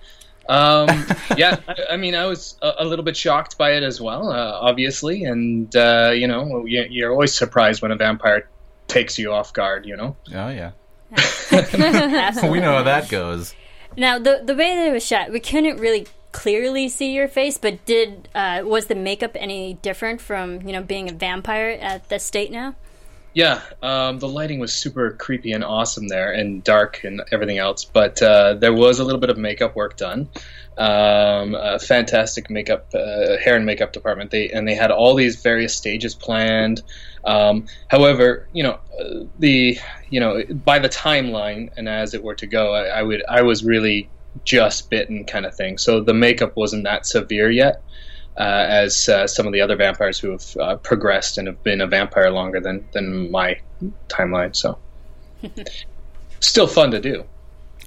Um, 0.48 0.88
yeah, 1.36 1.58
I, 1.68 1.74
I 1.92 1.96
mean, 1.98 2.14
I 2.14 2.24
was 2.24 2.56
a, 2.62 2.72
a 2.78 2.84
little 2.86 3.04
bit 3.04 3.18
shocked 3.18 3.58
by 3.58 3.72
it 3.72 3.82
as 3.82 4.00
well, 4.00 4.30
uh, 4.30 4.58
obviously, 4.62 5.24
and 5.24 5.76
uh, 5.76 6.12
you 6.14 6.26
know, 6.26 6.64
you, 6.64 6.86
you're 6.88 7.10
always 7.12 7.34
surprised 7.34 7.82
when 7.82 7.90
a 7.90 7.96
vampire 7.96 8.48
takes 8.88 9.18
you 9.18 9.32
off 9.32 9.52
guard. 9.52 9.86
You 9.86 9.96
know, 9.96 10.16
Oh 10.34 10.48
yeah, 10.48 10.72
Absolutely. 11.12 12.50
we 12.50 12.60
know 12.60 12.76
how 12.76 12.82
that 12.82 13.08
goes. 13.08 13.54
Now, 13.96 14.18
the 14.18 14.42
the 14.44 14.54
way 14.54 14.76
that 14.76 14.88
it 14.88 14.92
was 14.92 15.06
shot, 15.06 15.30
we 15.30 15.40
couldn't 15.40 15.78
really 15.78 16.06
clearly 16.32 16.88
see 16.88 17.14
your 17.14 17.28
face, 17.28 17.56
but 17.56 17.84
did 17.86 18.28
uh, 18.34 18.62
was 18.64 18.86
the 18.86 18.94
makeup 18.94 19.32
any 19.34 19.74
different 19.74 20.20
from 20.20 20.62
you 20.62 20.72
know 20.72 20.82
being 20.82 21.08
a 21.08 21.12
vampire 21.12 21.78
at 21.80 22.08
the 22.08 22.18
state 22.18 22.50
now? 22.50 22.74
Yeah, 23.32 23.60
um, 23.82 24.18
the 24.18 24.28
lighting 24.28 24.60
was 24.60 24.72
super 24.72 25.10
creepy 25.10 25.52
and 25.52 25.62
awesome 25.62 26.08
there, 26.08 26.32
and 26.32 26.64
dark 26.64 27.04
and 27.04 27.22
everything 27.30 27.58
else. 27.58 27.84
But 27.84 28.22
uh, 28.22 28.54
there 28.54 28.72
was 28.72 28.98
a 28.98 29.04
little 29.04 29.20
bit 29.20 29.28
of 29.30 29.36
makeup 29.36 29.76
work 29.76 29.96
done. 29.96 30.28
Um, 30.78 31.54
a 31.54 31.78
fantastic 31.78 32.50
makeup, 32.50 32.88
uh, 32.94 33.36
hair 33.38 33.56
and 33.56 33.64
makeup 33.66 33.92
department. 33.92 34.30
They 34.30 34.50
and 34.50 34.66
they 34.66 34.74
had 34.74 34.90
all 34.90 35.14
these 35.14 35.42
various 35.42 35.74
stages 35.74 36.14
planned. 36.14 36.82
Um, 37.26 37.66
however, 37.88 38.48
you 38.52 38.62
know, 38.62 38.78
uh, 39.00 39.24
the 39.38 39.78
you 40.10 40.20
know 40.20 40.42
by 40.64 40.78
the 40.78 40.88
timeline 40.88 41.70
and 41.76 41.88
as 41.88 42.14
it 42.14 42.22
were 42.22 42.36
to 42.36 42.46
go, 42.46 42.74
I, 42.74 43.00
I 43.00 43.02
would 43.02 43.22
I 43.28 43.42
was 43.42 43.64
really 43.64 44.08
just 44.44 44.90
bitten 44.90 45.24
kind 45.24 45.44
of 45.44 45.54
thing. 45.54 45.78
So 45.78 46.00
the 46.00 46.14
makeup 46.14 46.56
wasn't 46.56 46.84
that 46.84 47.06
severe 47.06 47.50
yet 47.50 47.82
uh, 48.38 48.66
as 48.68 49.08
uh, 49.08 49.26
some 49.26 49.46
of 49.46 49.52
the 49.52 49.60
other 49.60 49.76
vampires 49.76 50.18
who 50.18 50.30
have 50.30 50.56
uh, 50.58 50.76
progressed 50.76 51.38
and 51.38 51.46
have 51.46 51.62
been 51.62 51.80
a 51.80 51.86
vampire 51.86 52.30
longer 52.30 52.60
than 52.60 52.86
than 52.92 53.30
my 53.30 53.58
timeline. 54.08 54.54
So, 54.54 54.78
still 56.40 56.66
fun 56.66 56.90
to 56.90 57.00
do. 57.00 57.24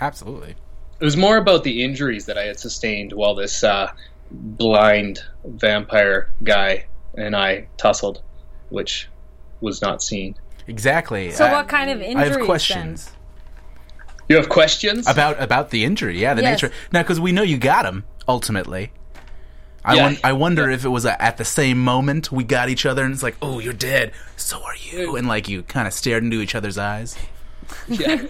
Absolutely. 0.01 0.55
It 0.99 1.05
was 1.05 1.15
more 1.15 1.37
about 1.37 1.63
the 1.63 1.83
injuries 1.83 2.25
that 2.25 2.37
I 2.37 2.43
had 2.43 2.59
sustained 2.59 3.13
while 3.13 3.35
this 3.35 3.63
uh, 3.63 3.91
blind 4.31 5.19
vampire 5.45 6.29
guy 6.43 6.85
and 7.15 7.35
I 7.35 7.67
tussled, 7.77 8.21
which 8.69 9.07
was 9.61 9.81
not 9.81 10.01
seen. 10.03 10.35
Exactly. 10.67 11.31
So 11.31 11.45
I- 11.45 11.51
what 11.51 11.67
kind 11.67 11.89
of 11.89 11.97
injuries? 12.01 12.15
I 12.15 12.19
injuries? 12.27 12.37
have 12.37 12.45
questions 12.45 13.11
You 14.27 14.35
have 14.35 14.49
questions? 14.49 15.07
about 15.07 15.41
about 15.41 15.71
the 15.71 15.83
injury. 15.83 16.19
Yeah, 16.19 16.33
the 16.35 16.41
Yes. 16.43 16.61
nature. 16.61 16.73
Now, 16.91 17.01
because 17.01 17.19
we 17.19 17.31
know 17.31 17.41
you 17.41 17.57
got 17.57 17.85
him 17.85 18.03
ultimately. 18.27 18.91
I, 19.83 19.95
Yeah. 19.95 20.03
won- 20.03 20.17
I 20.23 20.33
wonder 20.33 20.69
if 20.69 20.83
it 20.85 20.89
was 20.89 21.05
a, 21.05 21.19
at 21.21 21.37
the 21.37 21.45
same 21.45 21.79
moment 21.79 22.31
we 22.31 22.43
got 22.43 22.69
each 22.69 22.85
other, 22.85 23.03
and 23.03 23.13
it's 23.13 23.23
like, 23.23 23.37
oh, 23.41 23.59
you're 23.59 23.73
dead. 23.73 24.11
So 24.35 24.61
are 24.63 24.75
you, 24.75 25.15
and 25.15 25.27
like 25.27 25.47
you 25.47 25.63
kind 25.63 25.87
of 25.87 25.93
stared 25.93 26.21
into 26.23 26.41
each 26.41 26.53
other's 26.53 26.77
eyes. 26.77 27.15
yeah. 27.87 28.23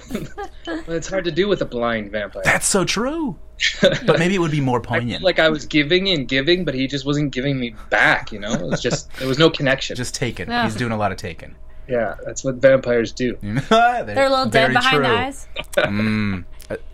it's 0.88 1.08
hard 1.10 1.26
to 1.26 1.32
do 1.32 1.48
with 1.48 1.62
a 1.62 1.66
blind 1.66 2.12
vampire. 2.12 2.44
That's 2.44 2.68
so 2.68 2.86
true. 2.86 3.38
but 3.82 4.18
maybe 4.20 4.36
it 4.36 4.40
would 4.40 4.52
be 4.52 4.62
more 4.62 4.80
poignant. 4.82 5.22
felt 5.22 5.24
like 5.24 5.40
I 5.40 5.50
was 5.50 5.66
giving 5.66 6.08
and 6.10 6.28
giving, 6.28 6.64
but 6.66 6.74
he 6.74 6.88
just 6.88 7.06
wasn't 7.06 7.32
giving 7.32 7.60
me 7.60 7.76
back. 7.90 8.32
You 8.32 8.40
know, 8.40 8.54
it 8.54 8.62
was 8.62 8.82
just 8.82 9.12
there 9.18 9.28
was 9.28 9.38
no 9.40 9.50
connection. 9.50 9.96
Just 9.96 10.16
taken. 10.16 10.50
Yeah. 10.50 10.64
He's 10.64 10.76
doing 10.76 10.92
a 10.92 10.98
lot 10.98 11.12
of 11.12 11.18
taking. 11.18 11.56
yeah, 11.88 12.16
that's 12.26 12.44
what 12.44 12.56
vampires 12.56 13.12
do. 13.12 13.38
They're, 13.42 13.60
They're 14.04 14.26
a 14.26 14.30
little 14.30 14.46
dead 14.46 14.72
behind 14.74 15.04
the 15.04 15.10
eyes. 15.10 15.48
Mm, 15.76 16.46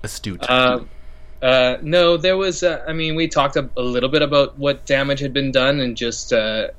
astute. 0.04 0.50
Um, 0.50 0.90
uh, 1.42 1.78
no, 1.82 2.18
there 2.18 2.38
was. 2.38 2.64
Uh, 2.64 2.84
I 2.88 2.94
mean, 2.94 3.16
we 3.16 3.28
talked 3.28 3.56
a, 3.58 3.70
a 3.78 3.82
little 3.82 4.10
bit 4.10 4.22
about 4.24 4.58
what 4.58 4.86
damage 4.86 5.20
had 5.20 5.34
been 5.34 5.52
done, 5.52 5.80
and 5.80 5.96
just 5.96 6.34
uh, 6.34 6.70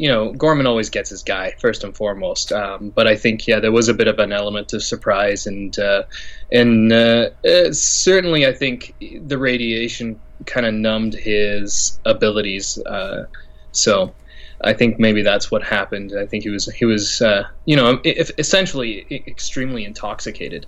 you 0.00 0.08
know, 0.08 0.32
Gorman 0.32 0.66
always 0.66 0.88
gets 0.88 1.10
his 1.10 1.22
guy 1.22 1.52
first 1.58 1.84
and 1.84 1.94
foremost. 1.94 2.52
Um, 2.52 2.88
but 2.88 3.06
I 3.06 3.16
think, 3.16 3.46
yeah, 3.46 3.60
there 3.60 3.70
was 3.70 3.88
a 3.88 3.94
bit 3.94 4.08
of 4.08 4.18
an 4.18 4.32
element 4.32 4.72
of 4.72 4.82
surprise, 4.82 5.46
and 5.46 5.78
uh, 5.78 6.04
and 6.50 6.90
uh, 6.90 7.28
uh, 7.46 7.72
certainly, 7.72 8.46
I 8.46 8.54
think 8.54 8.94
the 8.98 9.36
radiation 9.36 10.18
kind 10.46 10.64
of 10.64 10.72
numbed 10.72 11.14
his 11.14 12.00
abilities. 12.04 12.78
Uh, 12.78 13.26
so. 13.72 14.14
I 14.62 14.74
think 14.74 14.98
maybe 14.98 15.22
that's 15.22 15.50
what 15.50 15.62
happened. 15.62 16.12
I 16.12 16.26
think 16.26 16.44
he 16.44 16.50
was 16.50 16.66
he 16.66 16.84
was 16.84 17.22
uh, 17.22 17.44
you 17.64 17.76
know 17.76 17.98
if, 18.04 18.30
essentially 18.36 19.06
extremely 19.26 19.86
intoxicated 19.86 20.66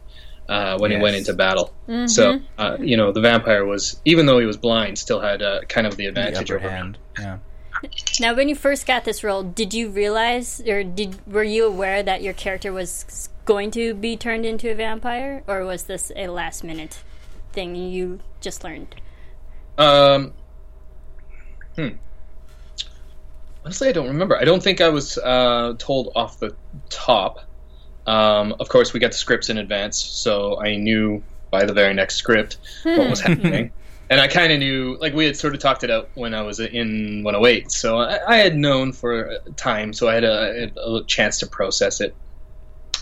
uh, 0.49 0.79
when 0.79 0.93
he 0.93 0.97
went 0.97 1.15
into 1.15 1.35
battle. 1.35 1.75
Mm-hmm. 1.87 2.07
So 2.07 2.41
uh, 2.57 2.79
you 2.81 2.97
know 2.97 3.13
the 3.13 3.21
vampire 3.21 3.67
was 3.67 4.01
even 4.07 4.25
though 4.25 4.39
he 4.39 4.47
was 4.47 4.57
blind, 4.57 4.99
still 4.99 5.21
had 5.21 5.43
uh, 5.43 5.61
kind 5.69 5.87
of 5.87 5.99
the 5.99 6.05
the 6.05 6.09
advantage 6.09 6.51
upper 6.51 6.57
over 6.57 6.71
him. 6.71 6.71
hand. 6.71 6.99
Yeah. 7.19 7.39
Now, 8.21 8.35
when 8.35 8.49
you 8.49 8.55
first 8.55 8.87
got 8.87 9.05
this 9.05 9.25
role, 9.25 9.43
did 9.43 9.75
you 9.75 9.89
realize, 9.89 10.61
or 10.67 10.85
did 10.85 11.19
were 11.27 11.43
you 11.43 11.67
aware 11.67 12.03
that 12.03 12.23
your 12.23 12.35
character 12.35 12.73
was 12.73 13.29
going 13.45 13.71
to 13.73 13.95
be 13.95 14.17
turned 14.17 14.47
into 14.47 14.71
a 14.71 14.75
vampire, 14.75 15.43
or 15.47 15.65
was 15.65 15.85
this 15.85 16.13
a 16.15 16.29
last 16.29 16.63
minute 16.63 17.03
thing 17.53 17.75
you 17.75 18.21
just 18.41 18.65
learned? 18.65 18.95
Um, 19.79 20.33
hmm. 21.77 21.89
Honestly, 23.65 23.89
I 23.89 23.93
don't 23.93 24.09
remember. 24.09 24.37
I 24.37 24.45
don't 24.45 24.63
think 24.63 24.81
I 24.81 24.89
was 24.89 25.19
uh, 25.19 25.75
told 25.79 26.13
off 26.15 26.39
the 26.39 26.55
top. 26.91 27.41
Um, 28.07 28.55
of 28.59 28.69
course, 28.69 28.93
we 28.93 29.01
got 29.01 29.13
the 29.13 29.17
scripts 29.17 29.49
in 29.49 29.59
advance, 29.59 29.99
so 29.99 30.61
I 30.61 30.77
knew 30.77 31.23
by 31.51 31.65
the 31.65 31.73
very 31.73 31.95
next 31.95 32.17
script 32.17 32.59
what 32.83 33.09
was 33.09 33.21
happening. 33.21 33.73
And 34.13 34.21
I 34.21 34.29
kind 34.29 34.53
of 34.53 34.59
knew, 34.59 34.99
like, 35.01 35.15
we 35.15 35.25
had 35.25 35.39
sort 35.39 35.55
of 35.55 35.61
talked 35.61 35.85
it 35.85 35.91
out 35.91 36.11
when 36.13 36.35
I 36.35 36.43
was 36.43 36.61
in 36.61 37.23
108, 37.25 37.73
so 37.73 37.97
I, 37.97 38.19
I 38.29 38.37
had 38.37 38.55
known 38.55 38.93
for 38.93 39.23
a 39.23 39.39
time, 39.53 39.95
so 39.95 40.07
I 40.07 40.13
had 40.13 40.25
a, 40.25 40.71
a 40.77 41.03
chance 41.05 41.39
to 41.39 41.47
process 41.47 42.03
it. 42.03 42.15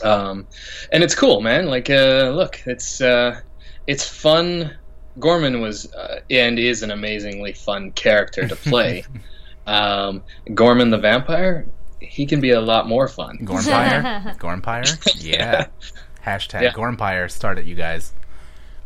Um, 0.04 0.46
and 0.92 1.02
it's 1.02 1.16
cool, 1.16 1.40
man. 1.40 1.66
Like, 1.66 1.90
uh, 1.90 2.30
look, 2.32 2.62
it's 2.64 3.00
uh, 3.00 3.40
it's 3.88 4.06
fun. 4.06 4.76
Gorman 5.18 5.60
was 5.60 5.92
uh, 5.92 6.20
and 6.30 6.60
is 6.60 6.84
an 6.84 6.92
amazingly 6.92 7.54
fun 7.54 7.90
character 7.90 8.46
to 8.46 8.54
play. 8.54 9.04
um, 9.66 10.22
Gorman 10.54 10.90
the 10.90 10.98
vampire, 10.98 11.66
he 11.98 12.24
can 12.24 12.40
be 12.40 12.52
a 12.52 12.60
lot 12.60 12.86
more 12.86 13.08
fun. 13.08 13.36
Gormpire? 13.38 14.36
Gormpire? 14.38 14.86
Yeah. 15.16 15.66
Hashtag 16.24 16.62
Yeah. 16.62 16.72
Gormpire. 16.72 17.28
Start 17.28 17.58
it, 17.58 17.64
you 17.64 17.74
guys. 17.74 18.12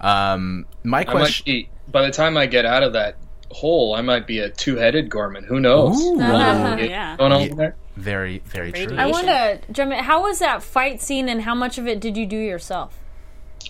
Um, 0.05 0.67
my 0.83 1.05
question. 1.05 1.45
be, 1.47 1.69
by 1.89 2.03
the 2.03 2.11
time 2.11 2.37
I 2.37 2.47
get 2.47 2.65
out 2.67 2.83
of 2.83 2.93
that 2.93 3.17
hole, 3.51 3.95
I 3.95 4.03
might 4.03 4.27
be 4.27 4.41
a 4.41 4.51
two-headed 4.51 5.09
Gorman. 5.09 5.45
Who 5.45 5.61
knows? 5.61 6.01
Ooh. 6.03 6.21
Uh, 6.21 6.77
Get 6.77 6.91
yeah. 6.91 7.17
going 7.17 7.33
on 7.33 7.41
Yeah. 7.49 7.55
there? 7.55 7.77
Very, 7.97 8.39
very 8.41 8.73
true. 8.73 8.97
I 8.97 9.07
want 9.07 9.29
to 9.29 9.61
jump 9.73 9.93
in. 9.93 10.03
How 10.03 10.23
was 10.23 10.41
that 10.41 10.63
fight 10.63 11.01
scene, 11.01 11.29
and 11.29 11.43
how 11.43 11.55
much 11.55 11.79
of 11.79 11.87
it 11.87 12.01
did 12.01 12.17
you 12.17 12.27
do 12.27 12.37
yourself? 12.37 12.99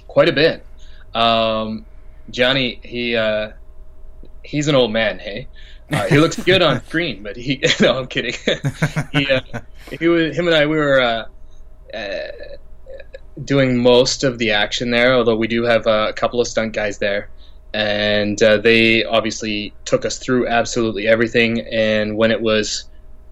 Quite 0.09 0.29
a 0.31 0.33
bit. 0.33 0.64
Um, 1.14 1.85
Johnny, 2.31 2.81
he 2.83 3.16
uh, 3.16 3.51
he's 4.42 4.66
an 4.66 4.75
old 4.75 4.92
man. 4.92 5.18
Hey, 5.18 5.47
uh, 5.92 6.05
he 6.07 6.18
looks 6.18 6.42
good 6.42 6.62
on 6.62 6.83
screen, 6.87 7.23
but 7.23 7.37
he 7.37 7.62
no, 7.81 7.99
I'm 7.99 8.07
kidding. 8.07 8.35
he, 9.12 9.31
uh, 9.31 9.40
he 10.01 10.09
was 10.09 10.35
him 10.37 10.47
and 10.49 10.57
I. 10.57 10.64
We 10.66 10.77
were 10.79 11.01
uh, 11.03 11.27
uh, 11.94 12.18
doing 13.42 13.79
most 13.79 14.25
of 14.25 14.38
the 14.38 14.53
action 14.53 14.90
there, 14.90 15.14
although 15.14 15.37
we 15.37 15.49
do 15.49 15.64
have 15.64 15.87
uh, 15.87 16.07
a 16.09 16.12
couple 16.12 16.40
of 16.40 16.47
stunt 16.47 16.73
guys 16.73 16.99
there, 16.99 17.31
and 17.73 18.40
uh, 18.42 18.59
they 18.59 19.05
obviously 19.05 19.75
took 19.85 20.05
us 20.05 20.18
through 20.18 20.47
absolutely 20.47 21.09
everything. 21.09 21.61
And 21.61 22.16
when 22.16 22.31
it 22.31 22.40
was 22.40 22.85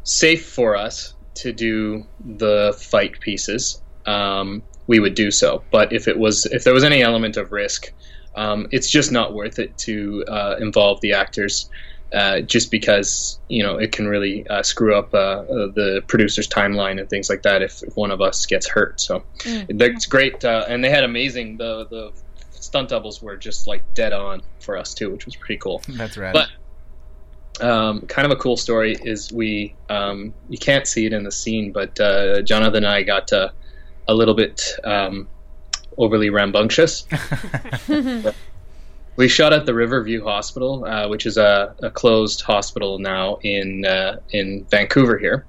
safe 0.03 0.49
for 0.49 0.77
us 0.77 1.15
to 1.35 1.53
do 1.53 2.05
the 2.25 2.77
fight 2.79 3.21
pieces, 3.21 3.81
um, 4.07 4.63
we 4.87 4.99
would 4.99 5.15
do 5.15 5.31
so. 5.31 5.63
But 5.71 5.93
if 5.93 6.09
it 6.09 6.19
was 6.19 6.47
if 6.47 6.65
there 6.65 6.75
was 6.75 6.85
any 6.85 7.03
element 7.03 7.37
of 7.37 7.53
risk, 7.53 7.93
um, 8.35 8.67
it's 8.71 8.91
just 8.91 9.13
not 9.13 9.35
worth 9.35 9.59
it 9.59 9.77
to 9.79 10.25
uh, 10.27 10.57
involve 10.59 11.01
the 11.01 11.13
actors. 11.13 11.71
Uh, 12.13 12.43
just 12.43 12.71
because 12.71 13.39
you 13.49 13.63
know 13.63 13.79
it 13.79 13.91
can 13.91 14.07
really 14.07 14.47
uh, 14.49 14.63
screw 14.63 14.95
up 14.95 15.15
uh, 15.15 15.19
uh, 15.19 15.45
the 15.73 16.03
producer's 16.09 16.47
timeline 16.47 17.01
and 17.01 17.09
things 17.09 17.31
like 17.31 17.41
that 17.43 17.63
if, 17.63 17.83
if 17.83 17.97
one 17.97 18.11
of 18.11 18.21
us 18.21 18.45
gets 18.45 18.69
hurt. 18.69 19.01
So 19.01 19.23
it's 19.47 20.05
great, 20.05 20.45
uh, 20.45 20.67
and 20.69 20.85
they 20.85 20.91
had 20.91 21.05
amazing. 21.05 21.57
The 21.57 21.87
the 21.87 22.13
stunt 22.51 22.91
doubles 22.91 23.23
were 23.23 23.37
just 23.39 23.67
like 23.67 23.83
dead 23.95 24.13
on 24.13 24.43
for 24.61 24.77
us 24.77 24.93
too, 24.93 25.11
which 25.11 25.25
was 25.25 25.37
pretty 25.37 25.57
cool. 25.57 25.81
That's 25.89 26.19
right. 26.19 26.35
But 26.35 26.49
um, 27.63 28.03
kind 28.03 28.27
of 28.27 28.33
a 28.33 28.37
cool 28.37 28.57
story 28.57 28.97
is 29.03 29.33
we 29.33 29.75
um, 29.89 30.35
you 30.51 30.59
can't 30.59 30.87
see 30.87 31.07
it 31.07 31.15
in 31.15 31.25
the 31.25 31.33
scene, 31.33 31.73
but 31.73 31.99
uh, 31.99 32.43
Jonathan 32.43 32.85
and 32.85 32.93
I 32.93 33.05
got 33.05 33.33
uh, 33.33 33.51
a 34.07 34.15
little 34.15 34.35
bit 34.35 34.63
um, 34.85 35.29
overly 35.97 36.31
rambunctious. 36.31 37.07
we 39.17 39.29
shot 39.29 39.53
at 39.53 39.67
the 39.67 39.75
Riverview 39.75 40.25
Hospital, 40.25 40.85
uh, 40.85 41.09
which 41.09 41.27
is 41.27 41.37
a, 41.37 41.75
a 41.83 41.91
closed 41.91 42.41
hospital 42.43 42.99
now 42.99 43.39
in 43.43 43.85
uh, 43.85 44.19
in 44.31 44.65
Vancouver. 44.71 45.19
Here, 45.19 45.45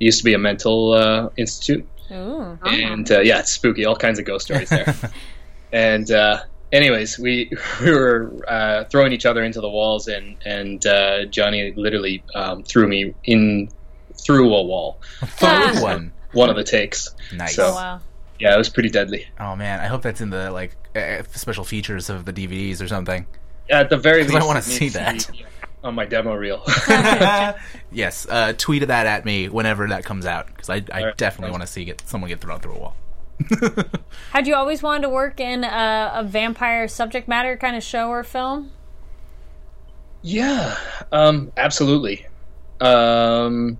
it 0.00 0.04
used 0.04 0.18
to 0.18 0.24
be 0.24 0.34
a 0.34 0.38
mental 0.38 0.92
uh, 0.92 1.28
institute, 1.36 1.86
Ooh. 2.12 2.58
and 2.64 3.10
uh, 3.10 3.20
yeah, 3.20 3.40
it's 3.40 3.52
spooky. 3.52 3.84
All 3.84 3.96
kinds 3.96 4.18
of 4.18 4.24
ghost 4.24 4.46
stories 4.46 4.68
there. 4.70 4.94
and 5.72 6.10
uh, 6.10 6.42
anyways, 6.72 7.18
we 7.18 7.50
we 7.84 7.90
were 7.92 8.32
uh, 8.46 8.84
throwing 8.84 9.12
each 9.12 9.26
other 9.26 9.42
into 9.42 9.60
the 9.60 9.70
walls, 9.70 10.06
and 10.08 10.36
and 10.44 10.84
uh, 10.86 11.24
Johnny 11.26 11.72
literally 11.76 12.22
um, 12.34 12.62
threw 12.62 12.86
me 12.88 13.14
in 13.24 13.68
through 14.14 14.54
a 14.54 14.62
wall. 14.62 15.00
Third 15.24 15.80
one. 15.82 16.12
One 16.32 16.48
of 16.50 16.56
the 16.56 16.62
takes. 16.64 17.14
Nice. 17.32 17.56
So- 17.56 17.68
Oh, 17.68 17.74
wow. 17.74 18.00
Yeah, 18.40 18.54
it 18.54 18.58
was 18.58 18.68
pretty 18.70 18.88
deadly. 18.90 19.26
Oh 19.38 19.54
man, 19.56 19.80
I 19.80 19.86
hope 19.86 20.02
that's 20.02 20.20
in 20.20 20.30
the 20.30 20.50
like 20.50 20.76
uh, 20.96 21.22
special 21.32 21.64
features 21.64 22.10
of 22.10 22.24
the 22.24 22.32
DVDs 22.32 22.82
or 22.82 22.88
something. 22.88 23.26
At 23.70 23.90
the 23.90 23.96
very 23.96 24.24
'Cause 24.24 24.34
I 24.34 24.40
least, 24.40 24.46
wanna 24.46 24.62
see 24.62 24.88
that. 24.90 25.30
on 25.84 25.94
my 25.94 26.04
demo 26.06 26.34
reel. 26.34 26.62
yes, 27.92 28.26
uh, 28.28 28.52
tweet 28.56 28.86
that 28.88 29.06
at 29.06 29.24
me 29.24 29.48
whenever 29.48 29.88
that 29.88 30.04
comes 30.04 30.26
out 30.26 30.46
because 30.48 30.68
I, 30.70 30.84
I 30.92 31.00
Alright, 31.00 31.16
definitely 31.16 31.52
want 31.52 31.62
to 31.62 31.66
see 31.66 31.84
get 31.84 32.02
someone 32.06 32.28
get 32.28 32.40
thrown 32.40 32.60
through 32.60 32.74
a 32.74 32.78
wall. 32.78 32.96
Had 34.30 34.46
you 34.46 34.54
always 34.54 34.82
wanted 34.82 35.02
to 35.02 35.08
work 35.08 35.40
in 35.40 35.64
a, 35.64 36.12
a 36.16 36.24
vampire 36.24 36.88
subject 36.88 37.28
matter 37.28 37.56
kind 37.56 37.76
of 37.76 37.82
show 37.82 38.08
or 38.10 38.22
film? 38.24 38.72
Yeah, 40.22 40.76
um, 41.12 41.52
absolutely. 41.56 42.26
Um, 42.80 43.78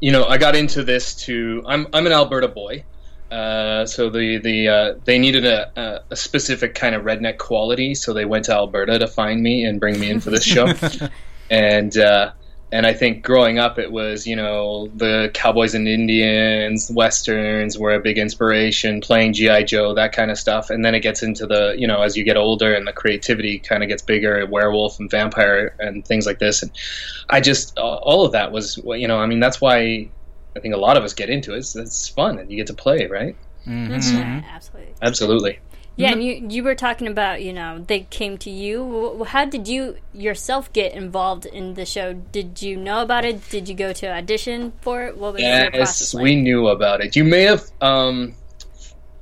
you 0.00 0.12
know, 0.12 0.24
I 0.24 0.38
got 0.38 0.56
into 0.56 0.84
this 0.84 1.14
to. 1.26 1.62
I'm 1.66 1.86
I'm 1.92 2.06
an 2.06 2.12
Alberta 2.12 2.48
boy, 2.48 2.84
uh, 3.30 3.84
so 3.86 4.10
the 4.10 4.38
the 4.38 4.68
uh, 4.68 4.94
they 5.04 5.18
needed 5.18 5.44
a, 5.44 5.70
a, 5.80 6.02
a 6.10 6.16
specific 6.16 6.74
kind 6.74 6.94
of 6.94 7.02
redneck 7.02 7.38
quality, 7.38 7.94
so 7.94 8.12
they 8.12 8.24
went 8.24 8.46
to 8.46 8.52
Alberta 8.52 8.98
to 8.98 9.06
find 9.06 9.42
me 9.42 9.64
and 9.64 9.78
bring 9.80 9.98
me 10.00 10.10
in 10.10 10.20
for 10.20 10.30
this 10.30 10.44
show, 10.44 10.72
and. 11.50 11.96
Uh, 11.96 12.32
and 12.70 12.86
I 12.86 12.92
think 12.92 13.24
growing 13.24 13.58
up, 13.58 13.78
it 13.78 13.92
was 13.92 14.26
you 14.26 14.36
know 14.36 14.88
the 14.88 15.30
Cowboys 15.32 15.74
and 15.74 15.88
Indians, 15.88 16.90
westerns 16.92 17.78
were 17.78 17.94
a 17.94 18.00
big 18.00 18.18
inspiration. 18.18 19.00
Playing 19.00 19.32
GI 19.32 19.64
Joe, 19.64 19.94
that 19.94 20.12
kind 20.12 20.30
of 20.30 20.38
stuff, 20.38 20.68
and 20.68 20.84
then 20.84 20.94
it 20.94 21.00
gets 21.00 21.22
into 21.22 21.46
the 21.46 21.74
you 21.78 21.86
know 21.86 22.02
as 22.02 22.16
you 22.16 22.24
get 22.24 22.36
older 22.36 22.74
and 22.74 22.86
the 22.86 22.92
creativity 22.92 23.58
kind 23.58 23.82
of 23.82 23.88
gets 23.88 24.02
bigger, 24.02 24.44
werewolf 24.46 24.98
and 24.98 25.10
vampire 25.10 25.74
and 25.78 26.06
things 26.06 26.26
like 26.26 26.40
this. 26.40 26.62
And 26.62 26.70
I 27.30 27.40
just 27.40 27.78
all 27.78 28.24
of 28.24 28.32
that 28.32 28.52
was 28.52 28.76
you 28.84 29.08
know 29.08 29.18
I 29.18 29.24
mean 29.24 29.40
that's 29.40 29.62
why 29.62 30.10
I 30.56 30.60
think 30.60 30.74
a 30.74 30.78
lot 30.78 30.96
of 30.96 31.04
us 31.04 31.14
get 31.14 31.30
into 31.30 31.54
it. 31.54 31.58
It's, 31.58 31.76
it's 31.76 32.08
fun 32.08 32.38
and 32.38 32.50
you 32.50 32.56
get 32.56 32.66
to 32.68 32.74
play, 32.74 33.06
right? 33.06 33.36
Yeah, 33.66 34.42
absolutely. 34.50 34.94
Absolutely. 35.02 35.58
Yeah, 35.96 36.12
and 36.12 36.22
you 36.22 36.46
you 36.48 36.62
were 36.62 36.76
talking 36.76 37.08
about 37.08 37.42
you 37.42 37.52
know 37.52 37.84
they 37.84 38.00
came 38.08 38.38
to 38.38 38.50
you. 38.50 39.24
How 39.24 39.44
did 39.44 39.66
you 39.66 39.96
yourself 40.12 40.72
get 40.72 40.92
involved 40.92 41.44
in 41.44 41.74
the 41.74 41.84
show? 41.84 42.12
Did 42.12 42.62
you 42.62 42.76
know 42.76 43.02
about 43.02 43.24
it? 43.24 43.48
Did 43.50 43.68
you 43.68 43.74
go 43.74 43.92
to 43.94 44.06
audition 44.08 44.72
for 44.80 45.02
it? 45.06 45.18
What 45.18 45.34
was 45.34 45.42
your 45.42 45.70
process 45.70 46.00
Yes, 46.00 46.14
like? 46.14 46.22
we 46.22 46.36
knew 46.36 46.68
about 46.68 47.00
it. 47.00 47.16
You 47.16 47.24
may 47.24 47.42
have 47.42 47.64
um, 47.80 48.34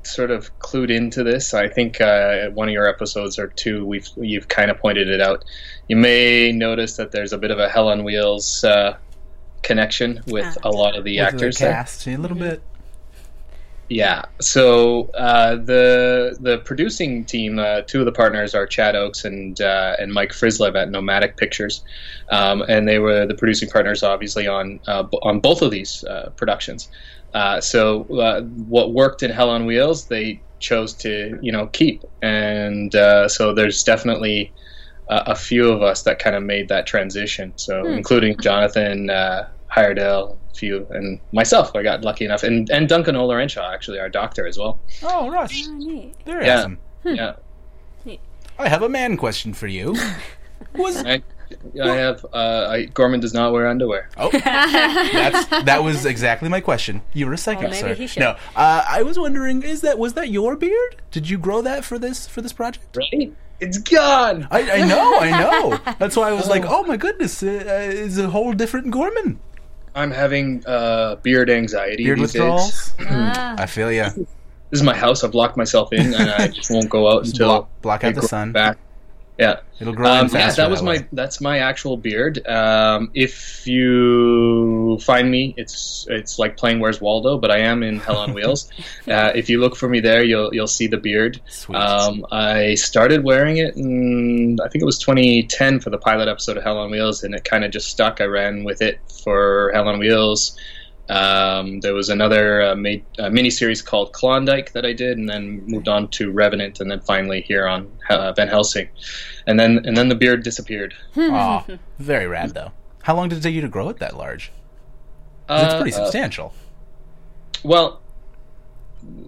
sort 0.02 0.30
of 0.30 0.56
clued 0.58 0.90
into 0.90 1.24
this. 1.24 1.54
I 1.54 1.66
think 1.68 1.98
uh, 2.02 2.50
one 2.50 2.68
of 2.68 2.74
your 2.74 2.86
episodes 2.88 3.38
or 3.38 3.46
two, 3.46 3.86
we've 3.86 4.08
you've 4.16 4.48
kind 4.48 4.70
of 4.70 4.78
pointed 4.78 5.08
it 5.08 5.22
out. 5.22 5.46
You 5.88 5.96
may 5.96 6.52
notice 6.52 6.96
that 6.96 7.10
there's 7.10 7.32
a 7.32 7.38
bit 7.38 7.50
of 7.50 7.58
a 7.58 7.70
Hell 7.70 7.88
on 7.88 8.04
Wheels 8.04 8.64
uh, 8.64 8.98
connection 9.66 10.22
with 10.26 10.56
a 10.62 10.70
lot 10.70 10.96
of 10.96 11.04
the 11.04 11.18
With 11.18 11.34
actors. 11.34 11.58
the 11.58 11.64
there. 11.64 11.72
cast 11.74 12.06
a 12.06 12.16
little 12.16 12.36
bit. 12.36 12.62
Yeah. 13.88 14.24
So 14.40 15.10
uh, 15.14 15.56
the 15.56 16.36
the 16.40 16.58
producing 16.58 17.24
team, 17.24 17.58
uh, 17.58 17.82
two 17.82 18.00
of 18.00 18.06
the 18.06 18.12
partners 18.12 18.54
are 18.54 18.66
Chad 18.66 18.96
Oakes 18.96 19.24
and 19.24 19.60
uh, 19.60 19.96
and 19.98 20.12
Mike 20.12 20.30
Frislev 20.32 20.74
at 20.74 20.90
Nomadic 20.90 21.36
Pictures, 21.36 21.84
um, 22.30 22.62
and 22.68 22.88
they 22.88 22.98
were 22.98 23.26
the 23.26 23.34
producing 23.34 23.68
partners, 23.68 24.02
obviously 24.02 24.46
on 24.48 24.80
uh, 24.88 25.04
on 25.22 25.40
both 25.40 25.62
of 25.62 25.70
these 25.70 26.02
uh, 26.04 26.30
productions. 26.36 26.88
Uh, 27.34 27.60
so 27.60 28.04
uh, 28.18 28.42
what 28.42 28.92
worked 28.92 29.22
in 29.22 29.30
Hell 29.30 29.50
on 29.50 29.66
Wheels, 29.66 30.06
they 30.06 30.40
chose 30.58 30.92
to 30.94 31.38
you 31.40 31.52
know 31.52 31.66
keep, 31.68 32.02
and 32.22 32.94
uh, 32.96 33.28
so 33.28 33.54
there's 33.54 33.84
definitely 33.84 34.52
a, 35.08 35.16
a 35.28 35.34
few 35.36 35.70
of 35.70 35.82
us 35.82 36.02
that 36.02 36.18
kind 36.18 36.34
of 36.34 36.42
made 36.42 36.68
that 36.70 36.86
transition. 36.86 37.52
So 37.54 37.86
including 37.86 38.36
Jonathan 38.40 39.10
uh, 39.10 39.48
Heyerdahl, 39.74 40.36
few, 40.54 40.86
and 40.90 41.20
myself. 41.32 41.74
I 41.74 41.82
got 41.82 42.02
lucky 42.02 42.24
enough, 42.24 42.42
and 42.42 42.68
and 42.70 42.88
Duncan 42.88 43.14
Ollerenshaw, 43.14 43.72
actually 43.72 43.98
our 43.98 44.08
doctor 44.08 44.46
as 44.46 44.58
well. 44.58 44.78
Oh, 45.02 45.28
Russ, 45.30 45.52
Oh, 45.68 46.10
very 46.24 46.46
Yeah. 46.46 46.58
awesome. 46.58 46.78
Yeah, 47.04 47.34
I 48.58 48.68
have 48.68 48.82
a 48.82 48.88
man 48.88 49.16
question 49.16 49.52
for 49.54 49.66
you. 49.66 49.94
Was 50.74 51.04
I, 51.04 51.22
I 51.82 51.88
have. 51.96 52.24
Uh, 52.32 52.66
I, 52.70 52.84
Gorman 52.86 53.20
does 53.20 53.34
not 53.34 53.52
wear 53.52 53.68
underwear. 53.68 54.08
oh, 54.16 54.30
that's 54.32 55.46
that 55.64 55.82
was 55.84 56.06
exactly 56.06 56.48
my 56.48 56.60
question. 56.60 57.02
You 57.12 57.26
were 57.26 57.34
a 57.34 57.38
psychic, 57.38 57.70
maybe 57.70 57.76
sir. 57.76 57.94
he. 57.94 58.20
No, 58.20 58.30
uh, 58.56 58.84
I 58.88 59.02
was 59.02 59.18
wondering, 59.18 59.62
is 59.62 59.82
that 59.82 59.98
was 59.98 60.14
that 60.14 60.30
your 60.30 60.56
beard? 60.56 60.96
Did 61.10 61.28
you 61.28 61.36
grow 61.38 61.60
that 61.62 61.84
for 61.84 61.98
this 61.98 62.26
for 62.26 62.40
this 62.42 62.52
project? 62.54 62.96
Right? 62.96 63.32
It's 63.60 63.78
gone. 63.78 64.48
I, 64.50 64.70
I 64.82 64.86
know, 64.86 65.18
I 65.18 65.30
know. 65.30 65.94
That's 65.98 66.16
why 66.16 66.28
I 66.28 66.32
was 66.32 66.48
like, 66.48 66.64
oh 66.66 66.82
my 66.84 66.96
goodness, 66.96 67.42
uh, 67.42 67.46
it's 67.90 68.18
a 68.18 68.28
whole 68.30 68.52
different 68.52 68.90
Gorman. 68.90 69.38
I'm 69.96 70.10
having 70.10 70.62
uh, 70.66 71.16
beard 71.16 71.48
anxiety. 71.50 72.04
Beard 72.04 72.20
these 72.20 72.32
days. 72.32 72.40
withdrawals. 72.42 72.94
Ah, 73.08 73.54
I 73.58 73.66
feel 73.66 73.90
you. 73.90 74.04
This 74.70 74.80
is 74.80 74.82
my 74.82 74.94
house. 74.96 75.24
I've 75.24 75.34
locked 75.34 75.56
myself 75.56 75.92
in, 75.92 76.12
and 76.12 76.30
I 76.30 76.48
just 76.48 76.70
won't 76.70 76.90
go 76.90 77.10
out 77.10 77.24
until 77.24 77.48
block- 77.48 77.80
block 77.82 78.04
out 78.04 78.14
the 78.14 78.22
sun. 78.22 78.52
Back. 78.52 78.78
Yeah. 79.38 79.60
It'll 79.78 79.92
grow 79.92 80.08
Um, 80.10 80.28
yeah, 80.32 80.50
that 80.52 80.70
was 80.70 80.82
my 80.82 81.06
that's 81.12 81.40
my 81.40 81.58
actual 81.58 81.98
beard. 81.98 82.46
Um, 82.46 83.10
if 83.12 83.66
you 83.66 84.98
find 85.02 85.30
me, 85.30 85.52
it's 85.58 86.06
it's 86.08 86.38
like 86.38 86.56
playing 86.56 86.80
Where's 86.80 87.00
Waldo, 87.00 87.36
but 87.36 87.50
I 87.50 87.58
am 87.58 87.82
in 87.82 88.00
Hell 88.06 88.16
on 88.16 88.32
Wheels. 88.32 88.70
uh, 89.06 89.32
if 89.34 89.50
you 89.50 89.60
look 89.60 89.76
for 89.76 89.88
me 89.88 90.00
there, 90.00 90.24
you'll 90.24 90.54
you'll 90.54 90.66
see 90.66 90.86
the 90.86 90.96
beard. 90.96 91.40
Um, 91.74 92.24
I 92.32 92.74
started 92.76 93.22
wearing 93.22 93.58
it, 93.58 93.76
in, 93.76 94.58
I 94.64 94.68
think 94.68 94.80
it 94.80 94.86
was 94.86 94.98
2010 94.98 95.80
for 95.80 95.90
the 95.90 95.98
pilot 95.98 96.28
episode 96.28 96.56
of 96.56 96.62
Hell 96.62 96.78
on 96.78 96.90
Wheels, 96.90 97.22
and 97.22 97.34
it 97.34 97.44
kind 97.44 97.62
of 97.62 97.70
just 97.70 97.88
stuck. 97.88 98.22
I 98.22 98.24
ran 98.24 98.64
with 98.64 98.80
it 98.80 98.98
for 99.22 99.70
Hell 99.74 99.88
on 99.88 99.98
Wheels. 99.98 100.56
Um, 101.08 101.80
there 101.80 101.94
was 101.94 102.08
another 102.08 102.62
uh, 102.62 102.74
made, 102.74 103.04
uh, 103.18 103.30
mini 103.30 103.50
series 103.50 103.80
called 103.80 104.12
Klondike 104.12 104.72
that 104.72 104.84
I 104.84 104.92
did, 104.92 105.18
and 105.18 105.28
then 105.28 105.64
moved 105.66 105.86
on 105.88 106.08
to 106.08 106.32
Revenant, 106.32 106.80
and 106.80 106.90
then 106.90 107.00
finally 107.00 107.42
here 107.42 107.66
on 107.68 107.90
uh, 108.10 108.32
Van 108.32 108.48
Helsing, 108.48 108.88
and 109.46 109.58
then 109.60 109.86
and 109.86 109.96
then 109.96 110.08
the 110.08 110.14
beard 110.16 110.42
disappeared. 110.42 110.94
Aw, 111.16 111.64
very 111.98 112.26
rad 112.26 112.54
though. 112.54 112.72
How 113.02 113.14
long 113.14 113.28
did 113.28 113.38
it 113.38 113.42
take 113.42 113.54
you 113.54 113.60
to 113.60 113.68
grow 113.68 113.88
it 113.88 113.98
that 113.98 114.16
large? 114.16 114.50
it's 115.48 115.74
Uh, 115.74 115.80
pretty 115.80 115.94
uh, 115.96 116.02
substantial. 116.02 116.52
well, 117.62 118.00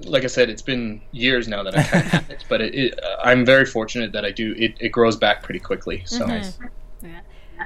like 0.04 0.24
I 0.24 0.26
said, 0.26 0.50
it's 0.50 0.62
been 0.62 1.00
years 1.12 1.46
now 1.46 1.62
that 1.62 1.78
I've 1.78 1.86
had 2.12 2.24
it, 2.30 2.44
but 2.48 2.60
it, 2.60 2.74
it, 2.74 2.98
uh, 3.04 3.16
I'm 3.22 3.44
very 3.44 3.64
fortunate 3.64 4.10
that 4.12 4.24
I 4.24 4.32
do. 4.32 4.52
It, 4.58 4.74
it 4.80 4.88
grows 4.88 5.14
back 5.14 5.44
pretty 5.44 5.60
quickly. 5.60 6.02
So 6.06 6.26
yeah. 6.26 7.20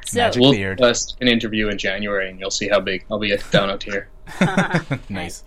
So 0.04 0.18
Magic 0.20 0.40
we'll 0.40 0.52
beard. 0.52 0.80
uh, 0.80 0.94
an 1.20 1.28
interview 1.28 1.68
in 1.68 1.78
January, 1.78 2.28
and 2.30 2.38
you'll 2.40 2.50
see 2.50 2.68
how 2.68 2.80
big 2.80 3.04
I'll 3.10 3.18
be 3.18 3.32
a 3.32 3.38
donut 3.38 3.82
here. 3.82 4.08
nice. 5.08 5.44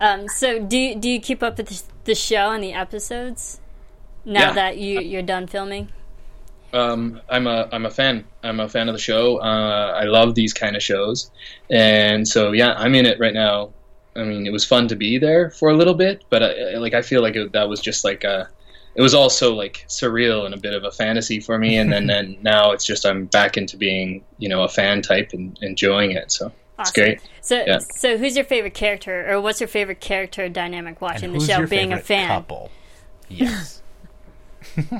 um, 0.00 0.28
so 0.28 0.58
do 0.58 0.76
you, 0.76 0.94
do 0.96 1.08
you 1.08 1.20
keep 1.20 1.42
up 1.42 1.56
with 1.58 1.68
the, 1.68 1.82
the 2.04 2.14
show 2.14 2.50
and 2.52 2.62
the 2.62 2.72
episodes 2.72 3.60
now 4.24 4.40
Yeah. 4.48 4.52
that 4.52 4.78
you 4.78 5.00
you're 5.00 5.22
done 5.22 5.46
filming? 5.46 5.88
um, 6.72 7.20
I'm 7.28 7.46
a 7.46 7.68
I'm 7.72 7.86
a 7.86 7.90
fan. 7.90 8.24
I'm 8.42 8.58
a 8.60 8.68
fan 8.68 8.88
of 8.88 8.94
the 8.94 9.00
show. 9.00 9.36
Uh, 9.38 9.92
I 9.96 10.04
love 10.04 10.34
these 10.34 10.52
kind 10.52 10.74
of 10.76 10.82
shows, 10.82 11.30
and 11.70 12.26
so 12.26 12.52
yeah, 12.52 12.74
I'm 12.76 12.94
in 12.94 13.06
it 13.06 13.18
right 13.20 13.34
now. 13.34 13.72
I 14.16 14.24
mean, 14.24 14.46
it 14.46 14.52
was 14.52 14.64
fun 14.64 14.88
to 14.88 14.96
be 14.96 15.18
there 15.18 15.50
for 15.50 15.70
a 15.70 15.76
little 15.76 15.94
bit, 15.94 16.24
but 16.30 16.42
I, 16.42 16.78
like 16.78 16.94
I 16.94 17.02
feel 17.02 17.22
like 17.22 17.36
it, 17.36 17.52
that 17.52 17.68
was 17.68 17.80
just 17.80 18.04
like 18.04 18.24
a. 18.24 18.48
It 18.94 19.02
was 19.02 19.14
also 19.14 19.54
like 19.54 19.84
surreal 19.88 20.44
and 20.44 20.54
a 20.54 20.58
bit 20.58 20.72
of 20.74 20.84
a 20.84 20.90
fantasy 20.90 21.40
for 21.40 21.58
me, 21.58 21.76
and 21.78 21.92
then, 21.92 22.06
then 22.12 22.36
now 22.42 22.70
it's 22.72 22.84
just 22.84 23.04
I'm 23.04 23.26
back 23.26 23.56
into 23.56 23.76
being 23.76 24.24
you 24.38 24.48
know 24.48 24.62
a 24.62 24.68
fan 24.68 25.02
type 25.02 25.30
and 25.32 25.58
enjoying 25.62 26.12
it. 26.12 26.30
So 26.30 26.52
it's 26.78 26.92
great. 26.92 27.20
So 27.40 27.62
Yeah. 27.66 27.78
so 27.78 28.16
who's 28.18 28.36
your 28.36 28.44
favorite 28.44 28.74
character, 28.74 29.30
or 29.30 29.40
what's 29.40 29.60
your 29.60 29.68
favorite 29.68 30.00
character 30.00 30.48
dynamic 30.48 31.00
watching 31.00 31.32
the 31.32 31.40
show? 31.40 31.66
Being 31.66 31.92
a 31.92 31.98
fan. 31.98 32.28
couple? 32.28 32.70
Yes. 33.28 33.82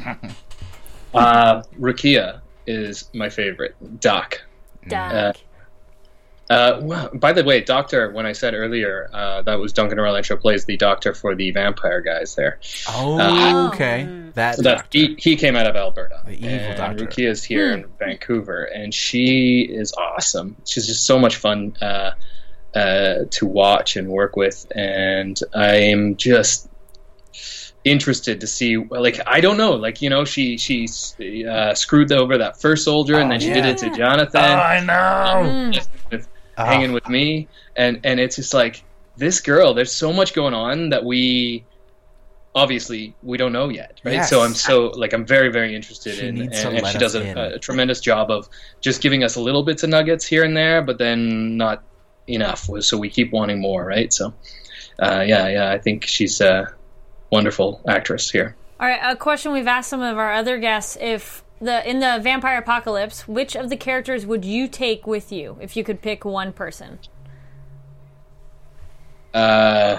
Uh, 1.14 1.62
Rukiya 1.78 2.40
is 2.66 3.08
my 3.14 3.28
favorite. 3.28 3.76
Doc. 4.00 4.42
Doc. 4.88 5.12
Uh, 5.12 5.32
wow. 6.50 7.10
By 7.14 7.32
the 7.32 7.42
way, 7.42 7.60
Doctor, 7.62 8.10
when 8.10 8.26
I 8.26 8.32
said 8.32 8.54
earlier, 8.54 9.08
uh, 9.12 9.42
that 9.42 9.58
was 9.58 9.72
Duncan 9.72 9.98
Ollerenshaw 9.98 10.40
plays 10.40 10.64
the 10.66 10.76
Doctor 10.76 11.14
for 11.14 11.34
the 11.34 11.50
vampire 11.52 12.00
guys 12.00 12.34
there. 12.34 12.60
Oh, 12.88 13.68
okay. 13.72 14.06
That 14.34 14.56
So 14.56 14.62
that 14.62 14.86
he, 14.90 15.14
he 15.18 15.36
came 15.36 15.56
out 15.56 15.66
of 15.66 15.74
Alberta. 15.76 16.20
The 16.26 16.32
evil 16.36 16.48
and 16.50 16.76
doctor. 16.76 17.06
Rukiya's 17.06 17.42
here 17.42 17.72
in 17.72 17.86
Vancouver, 17.98 18.64
and 18.64 18.92
she 18.92 19.60
is 19.62 19.94
awesome. 19.94 20.56
She's 20.66 20.86
just 20.86 21.06
so 21.06 21.18
much 21.18 21.36
fun 21.36 21.76
uh, 21.80 22.10
uh, 22.74 23.14
to 23.30 23.46
watch 23.46 23.96
and 23.96 24.08
work 24.08 24.36
with, 24.36 24.70
and 24.74 25.38
I'm 25.54 26.16
just 26.16 26.68
interested 27.84 28.40
to 28.40 28.46
see. 28.46 28.76
Like 28.76 29.20
I 29.26 29.40
don't 29.40 29.56
know, 29.56 29.72
like 29.72 30.02
you 30.02 30.10
know, 30.10 30.24
she 30.24 30.58
she 30.58 30.86
uh, 31.46 31.74
screwed 31.74 32.12
over 32.12 32.38
that 32.38 32.60
first 32.60 32.84
soldier, 32.84 33.18
and 33.18 33.30
then 33.30 33.40
she 33.40 33.52
did 33.52 33.64
it 33.64 33.78
to 33.78 33.90
Jonathan 33.90 34.40
Oh, 34.42 34.44
I 34.44 34.80
know. 34.84 35.72
with 36.10 36.28
Ah. 36.56 36.66
hanging 36.66 36.92
with 36.92 37.08
me 37.08 37.48
and 37.76 38.00
and 38.04 38.20
it's 38.20 38.36
just 38.36 38.54
like 38.54 38.84
this 39.16 39.40
girl 39.40 39.74
there's 39.74 39.92
so 39.92 40.12
much 40.12 40.34
going 40.34 40.54
on 40.54 40.90
that 40.90 41.04
we 41.04 41.64
obviously 42.54 43.14
we 43.22 43.36
don't 43.36 43.52
know 43.52 43.68
yet 43.68 44.00
right 44.04 44.14
Yes. 44.14 44.30
so 44.30 44.40
i'm 44.42 44.54
so 44.54 44.86
like 44.96 45.12
i'm 45.12 45.26
very 45.26 45.50
very 45.50 45.74
interested 45.74 46.14
She 46.14 46.26
in 46.28 46.34
needs 46.36 46.60
to 46.60 46.68
and, 46.68 46.76
and 46.76 46.84
let 46.84 46.92
she 46.92 46.98
does 46.98 47.14
a, 47.16 47.22
in. 47.28 47.36
a 47.36 47.58
tremendous 47.58 48.00
job 48.00 48.30
of 48.30 48.48
just 48.80 49.00
giving 49.02 49.24
us 49.24 49.34
a 49.36 49.40
little 49.40 49.64
bits 49.64 49.82
of 49.82 49.90
nuggets 49.90 50.24
here 50.24 50.44
and 50.44 50.56
there 50.56 50.80
but 50.80 50.98
then 50.98 51.56
not 51.56 51.82
enough 52.28 52.68
so 52.80 52.96
we 52.96 53.10
keep 53.10 53.32
wanting 53.32 53.60
more 53.60 53.84
right 53.84 54.12
so 54.12 54.32
uh, 55.00 55.24
yeah 55.26 55.48
yeah 55.48 55.70
i 55.72 55.78
think 55.78 56.04
she's 56.06 56.40
a 56.40 56.72
wonderful 57.30 57.80
actress 57.88 58.30
here 58.30 58.54
All 58.80 58.86
right, 58.88 59.00
a 59.02 59.16
question 59.16 59.52
we've 59.52 59.66
asked 59.66 59.88
some 59.90 60.02
of 60.02 60.18
our 60.18 60.32
other 60.32 60.58
guests: 60.58 60.96
If 61.00 61.43
the 61.60 61.88
in 61.88 62.00
the 62.00 62.18
vampire 62.22 62.58
apocalypse, 62.58 63.26
which 63.28 63.54
of 63.56 63.70
the 63.70 63.76
characters 63.76 64.26
would 64.26 64.44
you 64.44 64.68
take 64.68 65.06
with 65.06 65.32
you 65.32 65.58
if 65.60 65.76
you 65.76 65.84
could 65.84 66.02
pick 66.02 66.24
one 66.24 66.52
person? 66.52 66.98
uh 69.32 69.98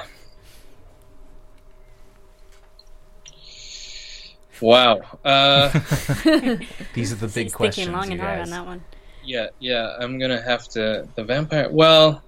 Wow. 4.62 5.02
Uh, 5.24 5.70
These 6.94 7.12
are 7.12 7.16
the 7.16 7.28
big 7.28 7.46
He's 7.46 7.54
questions, 7.54 7.88
thinking 7.88 7.94
long 7.94 8.06
you 8.06 8.14
and 8.14 8.22
hard 8.22 8.40
on 8.40 8.50
that 8.52 8.66
one. 8.66 8.84
Yeah, 9.24 9.48
yeah, 9.60 9.98
I'm 10.00 10.20
gonna 10.20 10.42
have 10.42 10.68
to 10.70 11.08
the 11.16 11.24
vampire. 11.24 11.70
Well, 11.70 12.24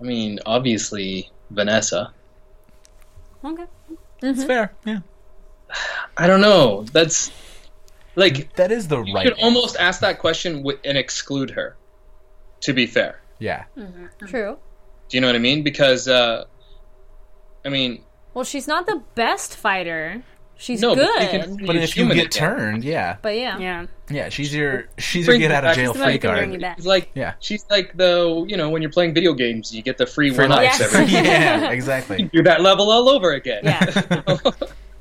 I 0.00 0.04
mean, 0.04 0.38
obviously 0.46 1.30
Vanessa. 1.50 2.12
Okay. 3.44 3.64
It's 4.22 4.44
fair. 4.44 4.74
Yeah. 4.84 5.00
I 6.16 6.26
don't 6.26 6.40
know. 6.40 6.84
That's 6.92 7.30
like 8.16 8.54
That 8.56 8.70
is 8.70 8.88
the 8.88 9.02
you 9.02 9.14
right. 9.14 9.24
You 9.26 9.32
could 9.32 9.42
almost 9.42 9.76
ask 9.76 10.00
that 10.00 10.18
question 10.18 10.58
wi- 10.58 10.78
and 10.84 10.96
exclude 10.98 11.50
her. 11.50 11.76
To 12.62 12.72
be 12.72 12.86
fair, 12.86 13.20
yeah. 13.38 13.64
True. 14.26 14.56
do 15.08 15.16
you 15.16 15.20
know 15.20 15.26
what 15.26 15.36
I 15.36 15.40
mean? 15.40 15.62
Because 15.62 16.08
uh, 16.08 16.44
I 17.64 17.68
mean, 17.68 18.02
Well, 18.32 18.44
she's 18.44 18.66
not 18.66 18.86
the 18.86 19.02
best 19.14 19.54
fighter. 19.56 20.22
She's 20.56 20.80
no, 20.80 20.94
good. 20.94 21.08
but, 21.18 21.30
can, 21.30 21.66
But 21.66 21.76
if 21.76 21.96
you 21.96 22.06
get 22.06 22.12
again. 22.14 22.28
turned, 22.30 22.84
yeah, 22.84 23.16
But 23.20 23.36
yeah. 23.36 23.58
Yeah. 23.58 23.86
yeah, 24.08 24.28
she's 24.30 24.54
your 24.54 24.84
she's 24.98 25.26
your 25.26 25.36
get 25.36 25.50
out 25.50 25.64
of 25.64 25.68
back. 25.70 25.76
jail 25.76 25.92
She's 25.92 26.02
free 26.02 26.12
who 26.12 26.18
can 26.20 26.30
bring 26.30 26.50
card. 26.52 26.62
you. 26.62 26.72
She's 26.76 26.86
like 26.86 27.10
Yeah. 27.14 27.34
she's 27.40 27.66
like 27.68 27.94
the 27.96 28.44
you 28.48 28.56
know 28.56 28.70
when 28.70 28.80
you're 28.80 28.92
playing 28.92 29.12
video 29.14 29.34
games, 29.34 29.74
you 29.74 29.82
get 29.82 29.98
the 29.98 30.06
free, 30.06 30.30
Free 30.30 30.46
one 30.48 30.52
ups 30.52 30.80
life. 30.80 30.94
every 30.94 31.06
yeah, 31.12 31.70
exactly. 31.70 32.30
You're 32.32 32.44
that 32.44 32.62
level 32.62 32.90
all 32.90 33.08
over 33.10 33.32
again. 33.32 33.60
Yeah. 33.64 34.36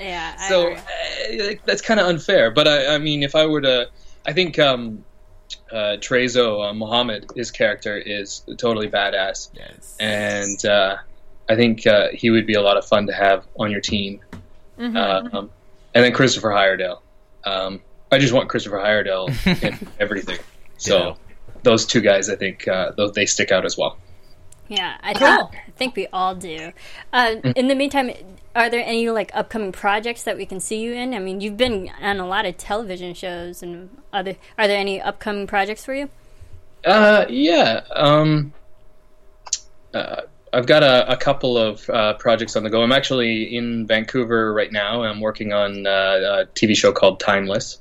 Yeah. 0.04 0.36
I 0.38 0.50
so 0.50 0.68
agree. 1.28 1.52
uh, 1.52 1.56
that's 1.66 1.82
kind 1.82 2.00
of 2.00 2.08
unfair. 2.08 2.52
But 2.52 2.68
I, 2.68 2.96
I 2.96 2.98
mean, 2.98 3.24
if 3.24 3.36
I 3.36 3.46
were 3.46 3.62
to, 3.62 3.90
I 4.26 4.34
think 4.34 4.60
um, 4.60 5.04
uh, 5.72 5.98
Trezzo 6.00 6.70
uh, 6.70 6.74
Muhammad, 6.74 7.26
his 7.36 7.52
character 7.52 7.98
is 7.98 8.44
totally 8.58 8.90
badass, 8.90 9.50
Yes. 9.56 9.96
and 10.00 10.64
uh, 10.66 10.98
I 11.50 11.56
think 11.56 11.86
uh, 11.88 12.08
he 12.14 12.30
would 12.30 12.46
be 12.48 12.54
a 12.54 12.62
lot 12.62 12.78
of 12.78 12.86
fun 12.86 13.08
to 13.08 13.14
have 13.14 13.46
on 13.60 13.72
your 13.72 13.82
team. 13.82 14.20
Um, 14.78 15.50
and 15.96 16.04
then 16.04 16.12
Christopher 16.14 16.50
Heyerdahl. 16.50 17.00
Um, 17.46 17.82
I 18.12 18.18
just 18.20 18.34
want 18.34 18.50
Christopher 18.50 18.78
Heyerdahl 18.78 19.30
in 19.64 19.88
everything. 20.00 20.40
So 20.78 20.98
Ditto. 20.98 21.18
those 21.64 21.86
two 21.86 22.02
guys, 22.02 22.30
I 22.30 22.36
think, 22.36 22.68
uh, 22.68 22.92
those, 22.98 23.12
they 23.14 23.26
stick 23.26 23.52
out 23.52 23.66
as 23.66 23.78
well. 23.78 23.98
Yeah, 24.70 24.98
I, 25.02 25.14
Cool. 25.14 25.28
think, 25.50 25.56
I 25.68 25.72
think 25.72 25.96
we 25.96 26.08
all 26.14 26.34
do. 26.36 26.72
Uh, 27.12 27.36
in 27.56 27.68
the 27.68 27.76
meantime, 27.76 28.12
are 28.56 28.70
there 28.70 28.84
any 28.86 29.10
like 29.10 29.32
upcoming 29.34 29.72
projects 29.72 30.24
that 30.24 30.38
we 30.38 30.46
can 30.46 30.60
see 30.60 30.80
you 30.80 30.94
in? 30.94 31.14
I 31.14 31.20
mean, 31.20 31.42
you've 31.42 31.58
been 31.58 31.90
on 32.02 32.20
a 32.20 32.28
lot 32.28 32.46
of 32.46 32.58
television 32.58 33.14
shows, 33.14 33.64
and 33.64 33.90
other. 34.12 34.36
Are 34.58 34.68
there 34.68 34.78
any 34.78 35.02
upcoming 35.02 35.48
projects 35.48 35.84
for 35.86 35.94
you? 35.94 36.10
Uh, 36.86 37.26
yeah. 37.30 37.82
Um, 37.92 38.54
uh, 39.94 40.22
I've 40.52 40.68
got 40.68 40.84
a, 40.84 41.12
a 41.12 41.18
couple 41.18 41.58
of 41.58 41.90
uh, 41.90 42.14
projects 42.16 42.56
on 42.56 42.64
the 42.64 42.70
go. 42.70 42.84
I'm 42.84 42.92
actually 42.92 43.56
in 43.56 43.88
Vancouver 43.88 44.54
right 44.54 44.72
now. 44.72 45.04
I'm 45.04 45.20
working 45.20 45.52
on 45.52 45.88
uh, 45.88 45.90
a 45.90 46.46
TV 46.54 46.76
show 46.78 46.92
called 46.92 47.20
Timeless. 47.20 47.80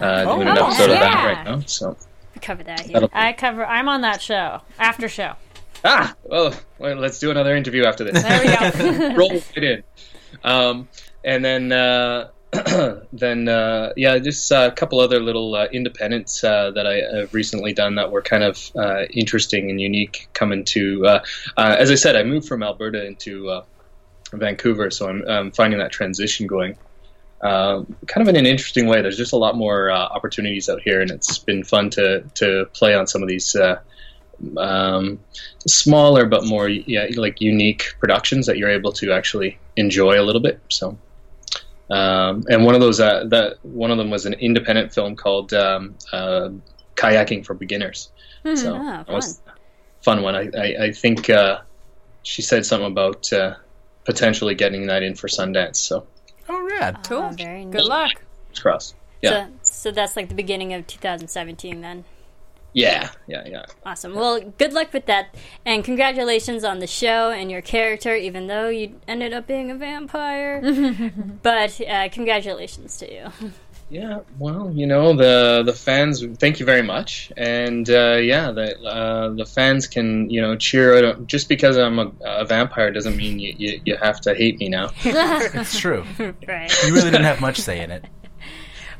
Uh, 0.00 0.24
doing 0.36 0.48
an 0.48 0.56
Oh, 0.58 0.66
episode 0.66 0.90
of 0.90 0.98
that 1.00 1.24
right 1.24 1.44
now. 1.44 1.60
So, 1.66 1.96
We 2.34 2.40
covered 2.40 2.66
that 2.66 2.80
here. 2.80 2.94
that'll- 2.94 3.10
I 3.12 3.32
cover. 3.34 3.64
I'm 3.66 3.88
on 3.88 4.00
that 4.00 4.22
show. 4.22 4.60
After 4.78 5.08
show. 5.08 5.34
ah, 5.84 6.14
well, 6.24 6.54
well, 6.78 6.96
let's 6.96 7.18
do 7.18 7.30
another 7.30 7.54
interview 7.54 7.84
after 7.84 8.04
this. 8.04 8.22
There 8.22 8.40
we 8.40 8.98
go. 9.08 9.14
roll 9.16 9.32
it 9.32 9.62
in. 9.64 9.82
Um, 10.44 10.88
and 11.24 11.44
then, 11.44 11.72
uh, 11.72 12.28
then 13.12 13.48
uh, 13.48 13.92
yeah, 13.96 14.18
just 14.18 14.52
uh, 14.52 14.68
a 14.70 14.74
couple 14.74 15.00
other 15.00 15.18
little 15.18 15.54
uh, 15.54 15.66
independents 15.72 16.44
uh, 16.44 16.70
that 16.72 16.86
I 16.86 17.18
have 17.18 17.34
recently 17.34 17.72
done 17.72 17.96
that 17.96 18.12
were 18.12 18.22
kind 18.22 18.44
of 18.44 18.70
uh, 18.76 19.04
interesting 19.10 19.70
and 19.70 19.80
unique. 19.80 20.28
Coming 20.34 20.64
to, 20.66 21.20
as 21.56 21.90
I 21.90 21.94
said, 21.94 22.14
I 22.14 22.22
moved 22.22 22.46
from 22.46 22.62
Alberta 22.62 23.04
into 23.04 23.62
Vancouver, 24.32 24.90
so 24.90 25.08
I'm, 25.08 25.24
I'm 25.28 25.50
finding 25.50 25.80
that 25.80 25.90
transition 25.90 26.46
going. 26.46 26.76
Um, 27.40 27.96
kind 28.06 28.26
of 28.26 28.28
in 28.28 28.36
an 28.36 28.46
interesting 28.46 28.86
way. 28.86 29.02
There's 29.02 29.18
just 29.18 29.32
a 29.32 29.36
lot 29.36 29.56
more 29.56 29.90
opportunities 29.90 30.68
out 30.68 30.80
here, 30.82 31.00
and 31.00 31.10
it's 31.10 31.38
been 31.38 31.64
fun 31.64 31.90
to 31.90 32.24
to 32.34 32.66
play 32.72 32.94
on 32.94 33.06
some 33.06 33.22
of 33.22 33.28
these 33.28 33.56
um, 34.56 35.18
smaller 35.66 36.26
but 36.26 36.44
more 36.44 36.68
yeah 36.68 37.06
like 37.16 37.40
unique 37.40 37.94
productions 37.98 38.46
that 38.46 38.58
you're 38.58 38.70
able 38.70 38.92
to 38.92 39.12
actually 39.12 39.58
enjoy 39.76 40.20
a 40.20 40.22
little 40.22 40.40
bit. 40.40 40.60
So, 40.68 40.98
um, 41.90 42.44
and 42.48 42.64
one 42.64 42.74
of 42.74 42.80
those 42.80 43.00
uh, 43.00 43.24
that 43.28 43.58
one 43.62 43.90
of 43.90 43.98
them 43.98 44.10
was 44.10 44.26
an 44.26 44.34
independent 44.34 44.92
film 44.92 45.16
called 45.16 45.52
um, 45.52 45.94
uh, 46.12 46.50
Kayaking 46.96 47.44
for 47.44 47.54
Beginners. 47.54 48.10
So 48.54 48.76
ah, 48.76 49.04
that 49.06 49.12
was 49.12 49.40
fun 50.02 50.22
one. 50.22 50.34
I 50.34 50.50
I, 50.56 50.84
I 50.86 50.92
think 50.92 51.30
uh, 51.30 51.60
she 52.22 52.42
said 52.42 52.66
something 52.66 52.90
about 52.90 53.32
uh, 53.32 53.54
potentially 54.04 54.54
getting 54.54 54.86
that 54.88 55.02
in 55.02 55.14
for 55.14 55.28
Sundance. 55.28 55.76
So 55.76 56.06
Oh, 56.48 56.62
rad. 56.62 57.06
Oh, 57.10 57.30
very 57.36 57.64
Good 57.64 57.84
luck. 57.84 58.12
Cross. 58.60 58.94
Yeah, 59.22 59.46
So, 59.46 59.52
so 59.62 59.90
that's 59.90 60.16
like 60.16 60.28
the 60.28 60.34
beginning 60.34 60.74
of 60.74 60.86
2017 60.86 61.80
then. 61.80 62.04
Yeah, 62.74 63.10
yeah, 63.26 63.44
yeah. 63.46 63.64
Awesome. 63.86 64.14
Well, 64.14 64.40
good 64.58 64.72
luck 64.72 64.92
with 64.92 65.06
that, 65.06 65.34
and 65.64 65.84
congratulations 65.84 66.64
on 66.64 66.80
the 66.80 66.86
show 66.86 67.30
and 67.30 67.50
your 67.50 67.62
character. 67.62 68.14
Even 68.14 68.48
though 68.48 68.68
you 68.68 69.00
ended 69.08 69.32
up 69.32 69.46
being 69.46 69.70
a 69.70 69.76
vampire, 69.76 70.60
but 71.42 71.80
uh, 71.80 72.08
congratulations 72.10 72.98
to 72.98 73.12
you. 73.12 73.52
Yeah, 73.90 74.20
well, 74.40 74.72
you 74.74 74.86
know 74.88 75.14
the 75.14 75.62
the 75.64 75.72
fans. 75.72 76.24
Thank 76.38 76.58
you 76.58 76.66
very 76.66 76.82
much, 76.82 77.30
and 77.36 77.88
uh, 77.88 78.18
yeah, 78.20 78.50
the 78.50 78.76
uh, 78.82 79.28
the 79.30 79.46
fans 79.46 79.86
can 79.86 80.28
you 80.28 80.40
know 80.40 80.56
cheer 80.56 80.94
it. 80.94 81.26
Just 81.26 81.48
because 81.48 81.76
I'm 81.76 82.00
a, 82.00 82.10
a 82.24 82.44
vampire 82.44 82.90
doesn't 82.90 83.16
mean 83.16 83.38
you, 83.38 83.54
you 83.56 83.80
you 83.84 83.96
have 83.96 84.20
to 84.22 84.34
hate 84.34 84.58
me 84.58 84.68
now. 84.68 84.90
It's 85.04 85.78
true. 85.78 86.04
Right. 86.48 86.72
You 86.84 86.92
really 86.92 87.10
didn't 87.10 87.24
have 87.24 87.40
much 87.40 87.58
say 87.58 87.80
in 87.80 87.90
it. 87.90 88.04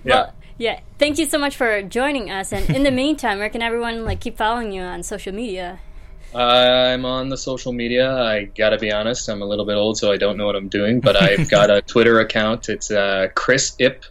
Well, 0.05 0.33
yeah. 0.59 0.81
Thank 0.99 1.19
you 1.19 1.27
so 1.27 1.39
much 1.39 1.57
for 1.57 1.83
joining 1.83 2.31
us. 2.31 2.53
And 2.53 2.69
in 2.71 2.83
the 2.83 2.91
meantime, 3.03 3.39
where 3.39 3.49
can 3.49 3.63
everyone 3.63 4.05
like 4.05 4.21
keep 4.21 4.37
following 4.37 4.73
you 4.73 4.83
on 4.83 5.03
social 5.03 5.35
media? 5.35 5.81
I'm 6.35 7.05
on 7.05 7.29
the 7.29 7.37
social 7.37 7.73
media. 7.73 8.13
I 8.13 8.45
gotta 8.45 8.79
be 8.79 8.93
honest, 8.93 9.29
I'm 9.29 9.41
a 9.41 9.45
little 9.45 9.65
bit 9.65 9.77
old, 9.77 9.99
so 9.99 10.11
I 10.11 10.17
don't 10.17 10.37
know 10.37 10.47
what 10.47 10.57
I'm 10.57 10.69
doing. 10.69 11.01
But 11.01 11.21
I've 11.21 11.49
got 11.51 11.71
a 11.71 11.81
Twitter 11.83 12.19
account. 12.21 12.69
It's 12.69 12.91
uh, 12.91 13.29
Chris 13.35 13.77
Ipp. 13.79 14.05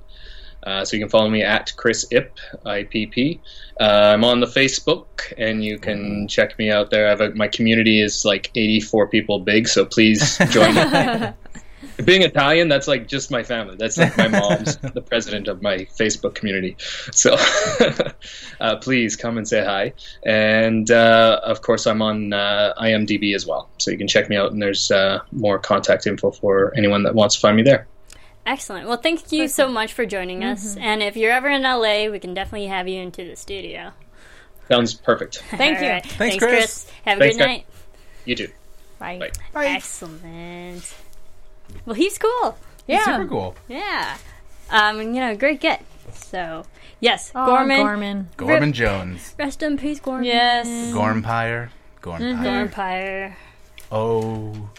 Uh, 0.66 0.86
so 0.86 0.96
you 0.96 1.04
can 1.04 1.10
follow 1.10 1.30
me 1.30 1.44
at 1.44 1.74
Chris 1.76 2.06
Ipp, 2.12 2.38
I 2.66 2.84
P 2.84 3.08
P. 3.08 3.41
Uh, 3.82 4.14
I'm 4.14 4.24
on 4.24 4.39
the 4.39 4.48
Facebook, 4.48 5.34
and 5.38 5.64
you 5.64 5.78
can 5.78 6.30
check 6.30 6.58
me 6.58 6.72
out 6.72 6.89
there. 6.89 7.08
I 7.08 7.10
have 7.10 7.20
a, 7.20 7.36
my 7.36 7.50
community 7.50 8.00
is 8.00 8.24
like 8.24 8.50
84 8.56 9.08
people 9.08 9.39
big, 9.39 9.68
so 9.68 9.84
please 9.84 10.38
join 10.50 10.74
me. 10.76 11.34
Being 12.06 12.22
Italian, 12.22 12.68
that's 12.70 12.88
like 12.88 13.08
just 13.08 13.32
my 13.32 13.43
family. 13.43 13.76
That's 13.76 13.97
like 13.97 14.18
my 14.18 14.28
mom's 14.28 14.78
the 14.78 15.01
president 15.01 15.47
of 15.47 15.62
my 15.62 15.80
Facebook 15.97 16.36
community. 16.36 16.76
So 17.12 17.36
uh, 18.60 18.78
please 18.78 19.16
come 19.16 19.38
and 19.38 19.47
say 19.47 19.64
hi. 19.64 19.93
And 20.26 20.89
uh, 20.89 21.41
of 21.43 21.62
course, 21.62 21.86
I'm 21.86 22.01
on 22.01 22.34
uh, 22.34 22.74
IMDb 22.80 23.36
as 23.36 23.45
well. 23.45 23.70
So 23.78 23.91
you 23.91 23.97
can 23.97 24.08
check 24.08 24.30
me 24.30 24.36
out, 24.36 24.51
and 24.51 24.62
there's 24.62 24.91
uh, 24.91 25.20
more 25.32 25.60
contact 25.60 26.08
info 26.08 26.32
for 26.32 26.74
anyone 26.76 27.04
that 27.04 27.16
wants 27.16 27.36
to 27.36 27.41
find 27.41 27.56
me 27.58 27.64
there. 27.64 27.88
Excellent. 28.45 28.88
Well, 28.88 28.97
thank 28.97 29.32
you 29.32 29.47
so 29.47 29.70
much 29.70 29.93
for 29.93 30.06
joining 30.06 30.43
us. 30.43 30.76
And 30.76 31.01
if 31.01 31.16
you're 31.16 31.32
ever 31.32 31.49
in 31.49 31.64
LA, 31.64 32.08
we 32.10 32.20
can 32.20 32.34
definitely 32.34 32.68
have 32.68 32.88
you 32.88 33.01
into 33.01 33.24
the 33.24 33.38
studio. 33.38 33.93
Sounds 34.68 34.93
perfect. 34.93 35.38
Thank 35.51 35.82
you. 35.82 35.88
right. 35.88 36.06
Thanks, 36.06 36.38
Chris. 36.38 36.51
Chris. 36.51 36.91
Have 37.06 37.18
a 37.18 37.22
Thanks, 37.22 37.38
good 37.38 37.43
guys. 37.43 37.47
night. 37.47 37.66
You 38.26 38.36
too. 38.36 38.49
Bye. 38.99 39.32
Bye. 39.54 39.68
Excellent. 39.68 40.93
Well, 41.86 41.95
he's 41.95 42.18
cool. 42.18 42.57
Yeah. 42.88 43.03
Super 43.05 43.28
cool. 43.28 43.55
Yeah. 43.68 44.18
Um, 44.70 44.99
you 45.01 45.20
know, 45.22 45.36
great 45.36 45.59
get. 45.59 45.84
So, 46.14 46.64
yes, 46.99 47.32
Oh, 47.36 47.45
Gorman. 47.45 47.78
Gorman. 47.82 48.30
Gorman 48.38 48.74
Jones. 48.74 49.34
Rest 49.38 49.64
in 49.64 49.78
peace, 49.78 49.99
Gorman. 49.99 50.26
Yes. 50.26 50.68
Gormpire. 50.93 51.70
Gormpire. 52.01 52.70
Gormpire. 52.70 53.36
Oh, 53.91 54.70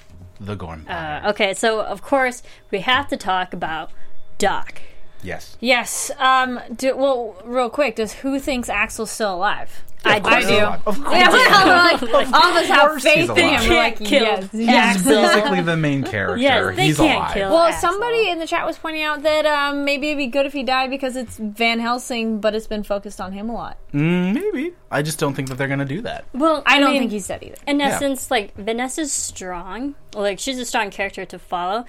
the 0.41 0.57
Gormpire. 0.57 1.25
Uh, 1.25 1.31
okay, 1.31 1.55
so 1.55 1.81
of 1.81 2.03
course 2.03 2.43
we 2.71 2.81
have 2.81 3.09
to 3.09 3.17
talk 3.17 3.53
about 3.55 3.91
Doc. 4.39 4.83
yes. 5.23 5.57
Yes. 5.61 6.11
Um. 6.19 6.61
Do, 6.75 6.97
well, 6.97 7.37
real 7.45 7.71
quick. 7.71 7.97
Does 7.97 8.15
who 8.15 8.39
thinks 8.39 8.69
Axel's 8.69 9.11
still 9.11 9.35
alive? 9.35 9.83
I, 10.05 10.19
do. 10.19 10.29
I 10.29 10.41
do. 10.43 10.59
Of 10.87 11.03
course. 11.03 11.17
Yeah, 11.19 11.29
well, 11.31 11.99
we're 12.03 12.13
like, 12.13 12.33
all 12.33 12.51
of 12.51 12.57
us 12.57 12.67
have 12.69 12.89
course 12.91 13.03
he's 13.05 13.13
faith 13.27 13.31
in 13.31 13.37
him. 13.37 13.69
We're 13.69 13.77
like, 13.77 13.97
Can't 13.99 14.09
kill 14.09 14.61
yes, 14.61 14.97
He's 14.97 15.05
basically 15.07 15.61
the 15.63 15.77
main 15.77 16.03
character. 16.05 16.37
Yes, 16.43 16.77
they 16.77 16.87
He's 16.87 16.97
can't 16.97 17.17
alive. 17.19 17.33
kill- 17.35 17.51
Well, 17.51 17.63
Axel. 17.65 17.91
somebody 17.91 18.29
in 18.29 18.39
the 18.39 18.47
chat 18.47 18.67
was 18.67 18.77
pointing 18.79 19.03
out 19.03 19.23
that 19.23 19.47
um, 19.47 19.85
maybe 19.85 20.09
it'd 20.09 20.19
be 20.19 20.27
good 20.27 20.47
if 20.47 20.53
he 20.53 20.63
died 20.63 20.91
because 20.91 21.17
it's 21.17 21.37
Van 21.39 21.81
Helsing, 21.81 22.41
but 22.41 22.55
it's 22.55 22.67
been 22.67 22.83
focused 22.83 23.21
on 23.21 23.33
him 23.33 23.49
a 23.49 23.55
lot. 23.55 23.79
Mm, 23.93 24.35
maybe. 24.35 24.75
I 24.91 25.03
just 25.03 25.19
don't 25.19 25.35
think 25.35 25.49
that 25.49 25.57
they're 25.59 25.69
gonna 25.69 25.85
do 25.85 26.03
that. 26.03 26.25
Well, 26.35 26.63
I 26.67 26.79
don't 26.79 26.91
mean, 26.93 27.03
think 27.03 27.13
he's 27.13 27.27
dead 27.27 27.43
either. 27.43 27.57
In 27.67 27.81
Yeah. 27.81 27.89
essence, 27.89 28.31
like 28.31 28.55
Vanessa's 28.57 29.13
strong. 29.13 29.95
Like 30.15 30.39
she's 30.39 30.59
a 30.59 30.65
strong 30.65 30.91
character 30.91 31.25
to 31.25 31.39
follow. 31.39 31.85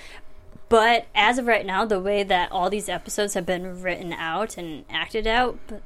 But 0.68 1.06
as 1.14 1.38
of 1.38 1.46
right 1.46 1.66
now, 1.66 1.86
the 1.86 2.00
way 2.00 2.24
that 2.24 2.52
all 2.52 2.72
these 2.72 2.90
episodes 2.90 3.36
have 3.36 3.46
been 3.46 3.82
written 3.84 4.12
out 4.14 4.58
and 4.58 4.84
acted 4.90 5.28
out, 5.28 5.60
but 5.68 5.82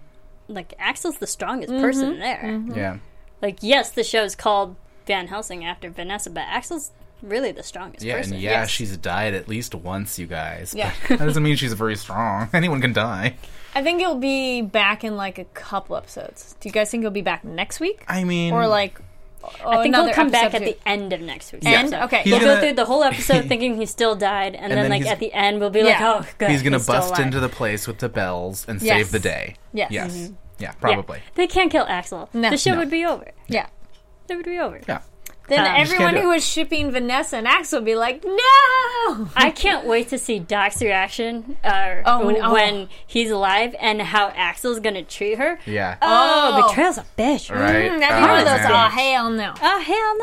like 0.50 0.74
Axel's 0.80 1.18
the 1.18 1.28
strongest 1.28 1.72
mm-hmm. 1.72 1.82
person 1.82 2.20
there. 2.20 2.41
Mm-hmm. 2.43 2.76
Yeah. 2.76 2.97
Like, 3.41 3.60
yes, 3.62 3.91
the 3.91 4.04
show's 4.04 4.36
called 4.36 4.76
Van 5.06 5.28
Helsing 5.28 5.64
after 5.64 5.89
Vanessa, 5.89 6.30
but 6.30 6.41
Axel's 6.41 6.91
really 7.22 7.52
the 7.52 7.64
strongest 7.64 8.04
Yeah, 8.04 8.18
person. 8.18 8.34
and 8.34 8.41
yeah, 8.41 8.52
Yes. 8.62 8.70
she's 8.70 8.95
died 8.97 9.34
at 9.34 9.47
least 9.47 9.76
once, 9.76 10.20
you 10.20 10.26
guys. 10.26 10.74
Yeah. 10.76 10.93
That 11.10 11.20
doesn't 11.20 11.43
mean 11.43 11.56
she's 11.56 11.74
very 11.74 11.95
strong. 11.95 12.50
Anyone 12.54 12.82
can 12.82 12.93
die. 12.93 13.36
I 13.76 13.84
think 13.84 14.00
he'll 14.00 14.16
be 14.18 14.62
back 14.62 15.04
in 15.04 15.16
like 15.16 15.38
a 15.38 15.45
couple 15.45 15.95
episodes. 15.95 16.56
Do 16.60 16.68
you 16.68 16.74
guys 16.74 16.89
think 16.89 17.04
he'll 17.04 17.12
be 17.12 17.22
back 17.22 17.43
next 17.45 17.80
week? 17.80 18.04
I 18.08 18.24
mean, 18.24 18.54
Or 18.54 18.68
like 18.68 19.00
I 19.44 19.82
think 19.84 19.94
another 19.96 20.08
he'll 20.10 20.16
come 20.16 20.30
back 20.30 20.54
at 20.54 20.62
the 20.64 20.78
end 20.86 21.14
of 21.14 21.22
next 21.22 21.52
week's 21.54 21.66
End? 21.66 21.94
episode. 21.94 22.04
Okay. 22.06 22.22
He's 22.24 22.32
we'll 22.34 22.42
gonna- 22.42 22.54
go 22.56 22.60
through 22.62 22.74
the 22.74 22.86
whole 22.86 23.04
episode 23.04 23.46
thinking 23.48 23.78
he 23.78 23.86
still 23.86 24.16
died, 24.16 24.56
and, 24.56 24.72
then, 24.72 24.80
then 24.84 24.90
like 24.92 25.02
he's- 25.04 25.14
at 25.14 25.20
the 25.20 25.32
end 25.34 25.60
we'll 25.60 25.70
be 25.70 25.82
like, 25.84 26.00
oh, 26.02 26.26
good. 26.38 26.52
He's 26.52 26.62
gonna 26.62 26.80
still 26.80 26.96
bust 26.96 27.10
alive. 27.14 27.26
into 27.26 27.40
the 27.40 27.50
place 27.50 27.88
with 27.88 28.00
the 28.00 28.10
bells 28.10 28.66
and 28.68 28.82
Yes. 28.82 28.98
save 28.98 29.12
the 29.12 29.20
day. 29.20 29.56
Yes. 29.74 29.92
Yes. 29.92 30.16
Yeah, 30.16 30.68
Yeah. 30.68 30.72
probably. 30.82 31.20
They 31.36 31.48
can't 31.48 31.72
kill 31.72 31.86
Axel. 31.88 32.30
No. 32.34 32.50
The 32.50 32.58
show 32.58 32.72
No. 32.74 32.80
would 32.80 32.90
be 32.92 33.06
over. 33.06 33.32
Yeah. 33.48 33.68
It 34.30 34.36
would 34.36 34.46
be 34.46 34.60
over. 34.60 34.82
Yeah. 34.88 35.00
Then 35.50 35.60
Um, 35.62 35.74
everyone 35.76 36.16
who 36.16 36.30
was 36.30 36.47
shipping 36.47 36.91
Vanessa 36.91 37.38
and 37.38 37.47
Axel 37.47 37.80
would 37.80 37.86
be 37.86 37.95
like, 37.95 38.24
no. 38.24 39.28
I 39.36 39.52
can't 39.54 39.86
wait 39.86 40.10
to 40.10 40.18
see 40.18 40.39
Doc's 40.39 40.82
reaction 40.82 41.58
uh, 41.64 41.95
Oh, 42.06 42.26
when- 42.26 42.52
when, 42.52 42.76
oh. 42.76 42.88
he's 43.08 43.32
alive 43.32 43.76
and 43.80 44.02
how 44.02 44.28
Axel's 44.36 44.80
gonna 44.80 45.04
treat 45.04 45.38
her. 45.39 45.60
Yeah. 45.66 45.95
Oh, 46.02 46.62
Oh. 46.64 46.68
betrayal's 46.68 46.97
a 47.00 47.06
bitch. 47.18 47.54
right. 47.54 47.91
Mm, 47.91 48.00
that'd 48.00 48.18
be 48.18 48.24
Oh, 48.24 48.28
one 48.32 48.39
of 48.39 48.45
those. 48.45 48.60
man. 48.64 48.72
Oh 48.72 48.89
hell 48.89 49.30
no. 49.32 49.54
Oh 49.62 49.80
hell 49.80 50.18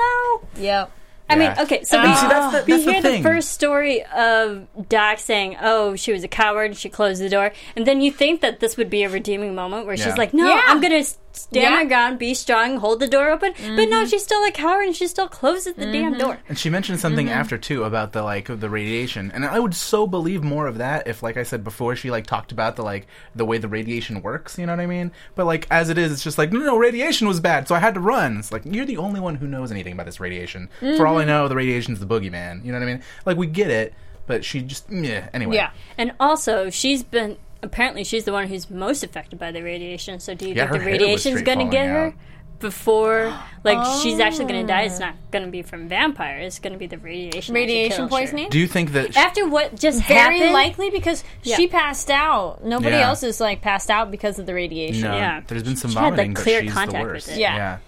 no! 0.56 0.62
Yep. 0.62 0.90
I 1.28 1.34
mean, 1.34 1.52
okay, 1.58 1.82
so 1.82 1.98
Uh, 1.98 2.02
we, 2.04 2.14
See, 2.14 2.28
that's 2.28 2.52
the, 2.52 2.64
we 2.66 2.72
that's 2.72 2.84
the 2.84 2.92
hear 2.92 3.02
the, 3.02 3.08
thing. 3.10 3.22
first 3.24 3.50
story 3.50 4.04
of 4.14 4.68
Doc 4.88 5.18
saying, 5.18 5.56
"Oh, 5.60 5.96
she 5.96 6.12
was 6.12 6.22
a 6.22 6.28
coward. 6.28 6.76
She 6.76 6.88
closed 6.88 7.20
the 7.20 7.28
door," 7.28 7.50
and 7.74 7.84
then 7.84 8.00
you 8.00 8.12
think 8.12 8.42
that 8.42 8.60
this 8.60 8.76
would 8.76 8.88
be 8.88 9.02
a 9.02 9.08
redeeming 9.08 9.52
moment 9.52 9.86
where 9.86 9.96
Yeah. 9.96 10.04
she's 10.04 10.16
like, 10.16 10.32
"No, 10.32 10.46
Yeah. 10.48 10.62
I'm 10.68 10.80
gonna 10.80 11.02
s- 11.36 11.42
stand 11.42 11.62
Yeah. 11.62 11.70
my 11.70 11.84
ground, 11.84 12.18
be 12.18 12.34
strong, 12.34 12.78
hold 12.78 13.00
the 13.00 13.06
door 13.06 13.30
open." 13.30 13.52
But 13.52 13.62
Mm-hmm. 13.62 13.90
no, 13.90 14.04
she's 14.06 14.22
still 14.24 14.42
a 14.44 14.50
coward 14.50 14.86
and 14.86 14.96
she 14.96 15.06
still 15.06 15.28
closes 15.28 15.74
the 15.74 15.86
damn 15.86 16.16
door. 16.18 16.38
And 16.48 16.58
she 16.58 16.70
mentioned 16.70 16.98
something 17.00 17.26
Mm-hmm. 17.26 17.38
after 17.40 17.58
too 17.58 17.84
about 17.84 18.12
the 18.12 18.22
like 18.22 18.46
the 18.48 18.68
radiation, 18.70 19.30
and 19.34 19.44
I 19.44 19.58
would 19.60 19.74
so 19.74 20.06
believe 20.06 20.42
more 20.42 20.66
of 20.66 20.78
that 20.78 21.06
if, 21.06 21.22
like 21.22 21.36
I 21.36 21.42
said 21.42 21.62
before, 21.62 21.94
she 21.96 22.10
like 22.10 22.26
talked 22.26 22.52
about 22.52 22.76
the 22.76 22.82
like 22.82 23.06
the 23.34 23.44
way 23.44 23.58
the 23.58 23.68
radiation 23.68 24.22
works. 24.22 24.58
You 24.58 24.66
know 24.66 24.72
what 24.72 24.80
I 24.80 24.86
mean? 24.86 25.12
But 25.34 25.46
like 25.46 25.66
as 25.70 25.88
it 25.90 25.98
is, 25.98 26.10
it's 26.12 26.24
just 26.24 26.38
like 26.38 26.52
no, 26.52 26.60
no, 26.60 26.76
radiation 26.78 27.28
was 27.28 27.40
bad, 27.40 27.68
so 27.68 27.74
I 27.74 27.78
had 27.80 27.94
to 27.94 28.00
run. 28.00 28.38
It's 28.38 28.50
like 28.52 28.62
you're 28.64 28.86
the 28.86 28.96
only 28.96 29.20
one 29.20 29.34
who 29.36 29.46
knows 29.46 29.70
anything 29.70 29.92
about 29.92 30.06
this 30.06 30.20
radiation. 30.20 30.68
For 30.80 31.06
all 31.06 31.18
I 31.18 31.20
Mm-hmm. 31.20 31.28
know, 31.28 31.48
the 31.48 31.56
radiation's 31.56 32.00
the 32.00 32.06
boogeyman. 32.06 32.64
You 32.64 32.72
know 32.72 32.78
what 32.78 32.88
I 32.88 32.92
mean? 32.92 33.02
Like 33.24 33.36
we 33.36 33.46
get 33.46 33.70
it, 33.70 33.94
but 34.26 34.44
she 34.44 34.62
just 34.62 34.86
yeah. 34.90 35.28
Anyway, 35.34 35.56
Yeah. 35.56 35.70
And 35.98 36.12
also, 36.20 36.70
she's 36.70 37.02
been 37.02 37.36
apparently 37.62 38.04
she's 38.04 38.24
the 38.24 38.32
one 38.32 38.46
who's 38.48 38.70
most 38.70 39.02
affected 39.02 39.38
by 39.38 39.50
the 39.52 39.62
radiation. 39.62 40.20
So 40.20 40.34
do 40.34 40.48
you 40.48 40.54
Yeah, 40.54 40.62
think 40.68 40.72
the 40.72 40.78
her 40.78 40.84
hair 40.84 40.92
radiation's 40.92 41.42
going 41.42 41.58
to 41.58 41.64
falling 41.64 41.70
get 41.70 41.86
her 41.88 42.06
out. 42.08 42.14
before 42.58 43.38
like 43.64 44.00
she's 44.02 44.18
actually 44.20 44.46
going 44.46 44.66
to 44.66 44.72
die? 44.72 44.82
Oh. 44.82 44.86
It's 44.86 44.98
not 45.00 45.14
going 45.30 45.44
to 45.44 45.50
be 45.50 45.62
from 45.62 45.88
vampire. 45.88 46.38
It's 46.38 46.58
going 46.58 46.72
to 46.72 46.78
be 46.78 46.86
the 46.86 46.98
radiation. 46.98 47.54
Radiation 47.54 47.96
kills 47.96 48.10
her. 48.10 48.16
poisoning. 48.16 48.48
Do 48.50 48.58
you 48.58 48.66
think 48.66 48.92
that? 48.92 49.16
After 49.16 49.48
what 49.48 49.74
just 49.78 50.02
Very 50.04 50.38
happened, 50.38 50.52
likely 50.52 50.90
because 50.90 51.24
Yeah. 51.42 51.56
she 51.56 51.66
passed 51.68 52.10
out. 52.10 52.64
Nobody 52.64 52.96
Yeah. 52.96 53.08
else 53.08 53.22
is 53.22 53.40
like 53.40 53.60
passed 53.60 53.90
out 53.90 54.10
because 54.10 54.38
of 54.38 54.46
the 54.46 54.54
radiation. 54.54 55.02
no, 55.02 55.16
yeah. 55.16 55.40
there's 55.46 55.62
been 55.62 55.76
some 55.76 55.90
She 55.90 55.96
had, 55.98 56.02
like, 56.04 56.10
vomiting, 56.12 56.34
but 56.34 56.42
clear 56.42 56.62
she's 56.62 56.72
contact 56.72 56.92
the 56.92 57.04
with 57.04 57.12
worst. 57.14 57.28
it. 57.28 57.38
Yeah. 57.38 57.78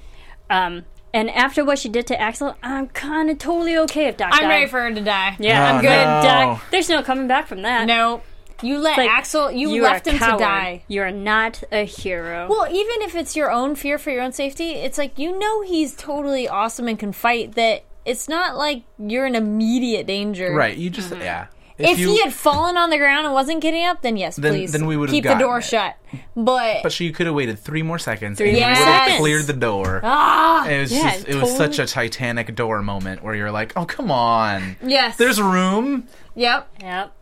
Um, 0.50 0.84
and 1.14 1.30
after 1.30 1.64
what 1.64 1.78
she 1.78 1.88
did 1.88 2.06
to 2.08 2.20
Axel, 2.20 2.54
I'm 2.62 2.88
kind 2.88 3.30
of 3.30 3.38
totally 3.38 3.76
okay 3.78 4.06
if 4.08 4.16
Doc 4.18 4.30
I'm 4.32 4.42
died. 4.42 4.48
ready 4.48 4.66
for 4.66 4.80
her 4.82 4.92
to 4.92 5.00
die. 5.00 5.36
Yeah, 5.38 5.62
Oh, 5.62 5.76
I'm 5.76 5.80
good. 5.82 5.88
no. 5.88 6.22
Doc, 6.22 6.62
there's 6.70 6.88
no 6.90 7.02
coming 7.02 7.26
back 7.26 7.46
from 7.46 7.62
that. 7.62 7.86
No. 7.86 8.20
You 8.62 8.78
let 8.78 8.96
Like, 8.98 9.10
Axel. 9.10 9.50
You, 9.50 9.70
you 9.70 9.82
left 9.82 10.06
him 10.06 10.18
coward. 10.18 10.38
to 10.38 10.44
die. 10.44 10.82
You're 10.88 11.10
not 11.10 11.62
a 11.70 11.84
hero. 11.84 12.46
Well, 12.50 12.66
even 12.66 13.02
if 13.02 13.14
it's 13.14 13.36
your 13.36 13.50
own 13.52 13.74
fear 13.74 13.98
for 13.98 14.10
your 14.10 14.22
own 14.22 14.32
safety, 14.32 14.70
it's 14.72 14.98
like 14.98 15.18
you 15.18 15.38
know 15.38 15.62
he's 15.62 15.94
totally 15.94 16.48
awesome 16.48 16.88
and 16.88 16.98
can 16.98 17.12
fight. 17.12 17.54
That 17.54 17.84
it's 18.04 18.28
not 18.28 18.56
like 18.56 18.82
you're 18.98 19.26
in 19.26 19.34
immediate 19.34 20.06
danger. 20.06 20.52
Right. 20.52 20.76
You 20.76 20.90
just 20.90 21.10
yeah. 21.16 21.46
If, 21.80 22.00
you- 22.00 22.08
he 22.08 22.20
had 22.20 22.32
fallen 22.32 22.76
on 22.76 22.90
the 22.90 22.98
ground 22.98 23.24
and 23.26 23.32
wasn't 23.32 23.60
getting 23.60 23.84
up, 23.84 24.02
then 24.02 24.16
yes, 24.16 24.34
Then- 24.34 24.52
please. 24.52 24.72
then 24.72 24.84
we 24.86 24.96
would've 24.96 25.12
keep 25.12 25.22
the 25.22 25.34
door 25.36 25.58
it. 25.58 25.62
shut. 25.62 25.94
But, 26.34 26.82
But 26.82 26.90
she 26.90 27.12
could 27.12 27.26
have 27.26 27.36
waited 27.36 27.56
three 27.60 27.82
more 27.84 28.00
seconds 28.00 28.38
Three 28.38 28.50
and 28.50 28.58
more 28.58 28.68
would 28.70 28.76
have 28.76 29.18
cleared 29.20 29.46
the 29.46 29.52
door. 29.52 30.00
ah, 30.02 30.66
It 30.66 30.80
was 30.80 30.92
Yeah, 30.92 31.12
just 31.12 31.28
it 31.28 31.36
was 31.36 31.56
such 31.56 31.78
a 31.78 31.86
Titanic 31.86 32.52
door 32.56 32.82
moment 32.82 33.22
where 33.22 33.36
you're 33.36 33.52
like, 33.52 33.74
oh 33.76 33.84
come 33.84 34.10
on, 34.10 34.74
yes, 34.82 35.16
there's 35.18 35.40
room. 35.40 36.08
yep. 36.34 36.68
yep. 36.80 37.12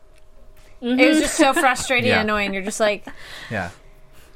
It 0.80 1.08
was 1.08 1.20
just 1.20 1.34
so 1.36 1.52
frustrating 1.52 2.08
Yeah. 2.10 2.20
and 2.20 2.28
annoying. 2.30 2.52
You're 2.54 2.62
just 2.62 2.80
like, 2.80 3.06
Yeah, 3.50 3.70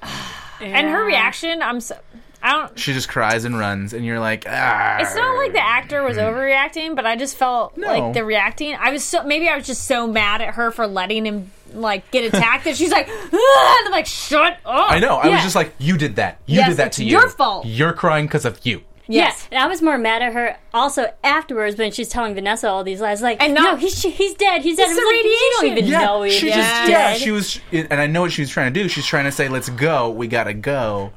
and 0.60 0.88
her 0.88 1.04
reaction, 1.04 1.62
I'm 1.62 1.80
so. 1.80 1.96
I 2.42 2.52
don't. 2.52 2.78
she 2.78 2.94
just 2.94 3.10
cries 3.10 3.44
and 3.44 3.58
runs, 3.58 3.92
and 3.92 4.02
you're 4.02 4.18
like, 4.18 4.44
ah. 4.48 4.96
It's 5.00 5.14
not 5.14 5.36
like 5.36 5.52
the 5.52 5.62
actor 5.62 6.02
was 6.02 6.16
overreacting, 6.16 6.96
but 6.96 7.04
I 7.04 7.14
just 7.16 7.36
felt 7.36 7.76
No. 7.76 7.86
like 7.86 8.14
the 8.14 8.24
reacting. 8.24 8.74
I 8.80 8.90
was 8.92 9.04
so 9.04 9.22
maybe 9.24 9.46
I 9.48 9.56
was 9.56 9.66
just 9.66 9.84
so 9.86 10.06
mad 10.06 10.40
at 10.40 10.54
her 10.54 10.70
for 10.70 10.86
letting 10.86 11.26
him 11.26 11.50
like 11.74 12.10
get 12.10 12.24
attacked 12.34 12.64
that 12.64 12.76
she's 12.76 12.90
like, 12.90 13.08
ah! 13.10 13.76
and 13.78 13.86
I'm 13.86 13.92
like, 13.92 14.06
shut 14.06 14.54
up. 14.64 14.90
I 14.90 15.00
know. 15.00 15.16
I 15.16 15.28
was 15.28 15.42
just 15.42 15.54
like, 15.54 15.74
you 15.78 15.98
did 15.98 16.16
that. 16.16 16.38
You 16.46 16.56
Yes, 16.60 16.68
did 16.70 16.76
that 16.78 16.92
to 16.92 17.04
you. 17.04 17.10
your 17.10 17.28
fault. 17.28 17.66
You're 17.66 17.92
crying 17.92 18.24
because 18.26 18.46
of 18.46 18.58
you. 18.64 18.80
Yes. 19.10 19.48
Yeah, 19.50 19.58
and 19.58 19.64
I 19.64 19.68
was 19.68 19.82
more 19.82 19.98
mad 19.98 20.22
at 20.22 20.32
her 20.32 20.56
also 20.72 21.12
afterwards 21.24 21.76
when 21.76 21.90
she's 21.92 22.08
telling 22.08 22.34
Vanessa 22.34 22.68
all 22.68 22.84
these 22.84 23.00
lies. 23.00 23.20
Like, 23.22 23.42
And 23.42 23.54
no, 23.54 23.76
he's 23.76 24.02
he's 24.02 24.34
dead. 24.34 24.62
He's 24.62 24.76
dead. 24.76 24.90
It's 24.90 24.92
I 24.92 24.94
was 24.94 24.96
the 24.98 25.06
like, 25.06 25.24
you 25.24 25.50
don't 25.52 25.62
radiation. 25.70 25.88
even 25.88 26.00
know 26.00 26.22
he's 26.22 26.34
she 26.34 26.48
Yeah. 26.48 26.56
just 26.56 26.88
yeah. 26.88 27.10
dead. 27.12 27.20
She 27.20 27.30
was, 27.30 27.60
and 27.72 27.92
I 27.94 28.06
know 28.06 28.22
what 28.22 28.32
she 28.32 28.42
was 28.42 28.50
trying 28.50 28.72
to 28.72 28.82
do. 28.82 28.88
She's 28.88 29.06
trying 29.06 29.24
to 29.24 29.32
say, 29.32 29.48
let's 29.48 29.68
go. 29.68 30.10
We 30.10 30.28
gotta 30.28 30.54
go. 30.54 31.12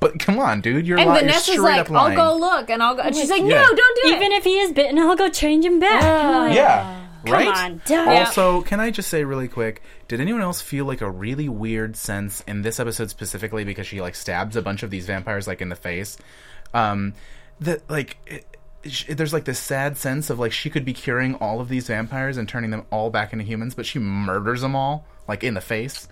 But 0.00 0.18
come 0.18 0.38
on, 0.38 0.62
dude. 0.62 0.86
You're, 0.86 0.98
And 0.98 1.10
li- 1.10 1.16
you're 1.16 1.20
Vanessa's 1.26 1.42
straight 1.54 1.58
like, 1.60 1.80
up 1.80 1.90
lying. 1.90 2.18
I'll 2.18 2.32
go 2.34 2.38
look, 2.40 2.70
and 2.70 2.82
I'll 2.82 2.94
go. 2.94 3.02
And 3.02 3.14
she's 3.14 3.28
like, 3.30 3.42
no, 3.42 3.48
Yeah. 3.48 3.66
don't 3.66 3.76
do 4.02 4.08
it. 4.10 4.16
Even 4.16 4.32
if 4.32 4.44
he 4.44 4.58
is 4.58 4.72
bitten, 4.72 4.98
I'll 4.98 5.16
go 5.16 5.28
change 5.28 5.64
him 5.64 5.80
back. 5.80 6.02
Oh. 6.02 6.06
I'm 6.08 6.48
like, 6.48 6.56
Yeah. 6.56 7.02
Come 7.26 7.32
right? 7.34 7.48
on, 7.48 7.82
duh. 7.84 8.08
Also, 8.08 8.62
can 8.62 8.78
I 8.78 8.90
just 8.92 9.10
say 9.10 9.24
really 9.24 9.48
quick, 9.48 9.82
did 10.06 10.20
anyone 10.20 10.42
else 10.42 10.60
feel 10.60 10.84
like 10.84 11.00
a 11.00 11.10
really 11.10 11.48
weird 11.48 11.96
sense 11.96 12.40
in 12.46 12.62
this 12.62 12.78
episode 12.78 13.10
specifically 13.10 13.64
because 13.64 13.86
she 13.86 14.00
like 14.00 14.14
stabs 14.14 14.54
a 14.54 14.62
bunch 14.62 14.84
of 14.84 14.90
these 14.90 15.06
vampires 15.06 15.48
like 15.48 15.60
in 15.60 15.68
the 15.68 15.74
face? 15.76 16.16
Um 16.74 17.14
that 17.60 17.88
like 17.90 18.16
it, 18.26 18.44
sh- 18.86 19.04
there's 19.08 19.32
like 19.32 19.44
this 19.44 19.58
sad 19.58 19.96
sense 19.96 20.28
of 20.30 20.38
like 20.38 20.52
she 20.52 20.68
could 20.70 20.84
be 20.84 20.92
curing 20.92 21.34
all 21.36 21.60
of 21.60 21.68
these 21.68 21.86
vampires 21.86 22.36
and 22.36 22.48
turning 22.48 22.70
them 22.70 22.84
all 22.90 23.10
back 23.10 23.32
into 23.32 23.44
humans, 23.44 23.74
but 23.74 23.86
she 23.86 23.98
murders 23.98 24.60
them 24.60 24.76
all 24.76 25.04
like 25.28 25.42
in 25.42 25.54
the 25.54 25.60
face. 25.60 26.08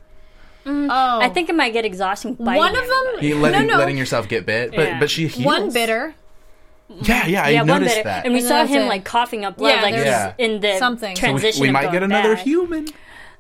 oh, 0.67 0.89
I 0.89 1.29
think 1.29 1.51
it 1.51 1.55
might 1.55 1.73
get 1.75 1.85
exhausting. 1.85 2.35
biting 2.35 2.59
one 2.59 2.71
of 2.71 2.77
everybody. 2.83 3.17
them. 3.17 3.21
He 3.21 3.35
letting 3.35 3.67
no, 3.67 3.75
no. 3.75 3.79
letting 3.79 3.99
yourself 3.99 4.29
get 4.29 4.47
bit, 4.47 4.71
but 4.71 4.79
Yeah. 4.89 5.01
but 5.01 5.11
she 5.11 5.27
heals. 5.29 5.45
one 5.45 5.73
bitter. 5.73 6.15
Yeah, 6.89 7.27
yeah, 7.27 7.45
I 7.45 7.49
yeah, 7.51 7.59
one 7.61 7.67
noticed 7.67 7.95
bit, 7.97 8.05
that. 8.05 8.25
and 8.27 8.35
we 8.35 8.41
And 8.41 8.49
saw 8.49 8.59
that's 8.59 8.71
him 8.71 8.83
it. 8.83 8.89
like 8.89 9.05
coughing 9.05 9.45
up 9.45 9.57
blood, 9.57 9.75
Yeah, 9.77 9.83
like 9.83 9.95
there's 9.95 10.07
Yeah. 10.07 10.33
in 10.39 10.61
the 10.61 10.77
something. 10.79 11.17
So 11.17 11.23
we- 11.29 11.33
we, 11.35 11.39
transition. 11.41 11.63
we 11.63 11.69
of 11.69 11.73
might 11.73 11.83
going 11.83 11.93
get 11.95 12.03
another 12.03 12.35
bad. 12.37 12.45
human. 12.45 12.87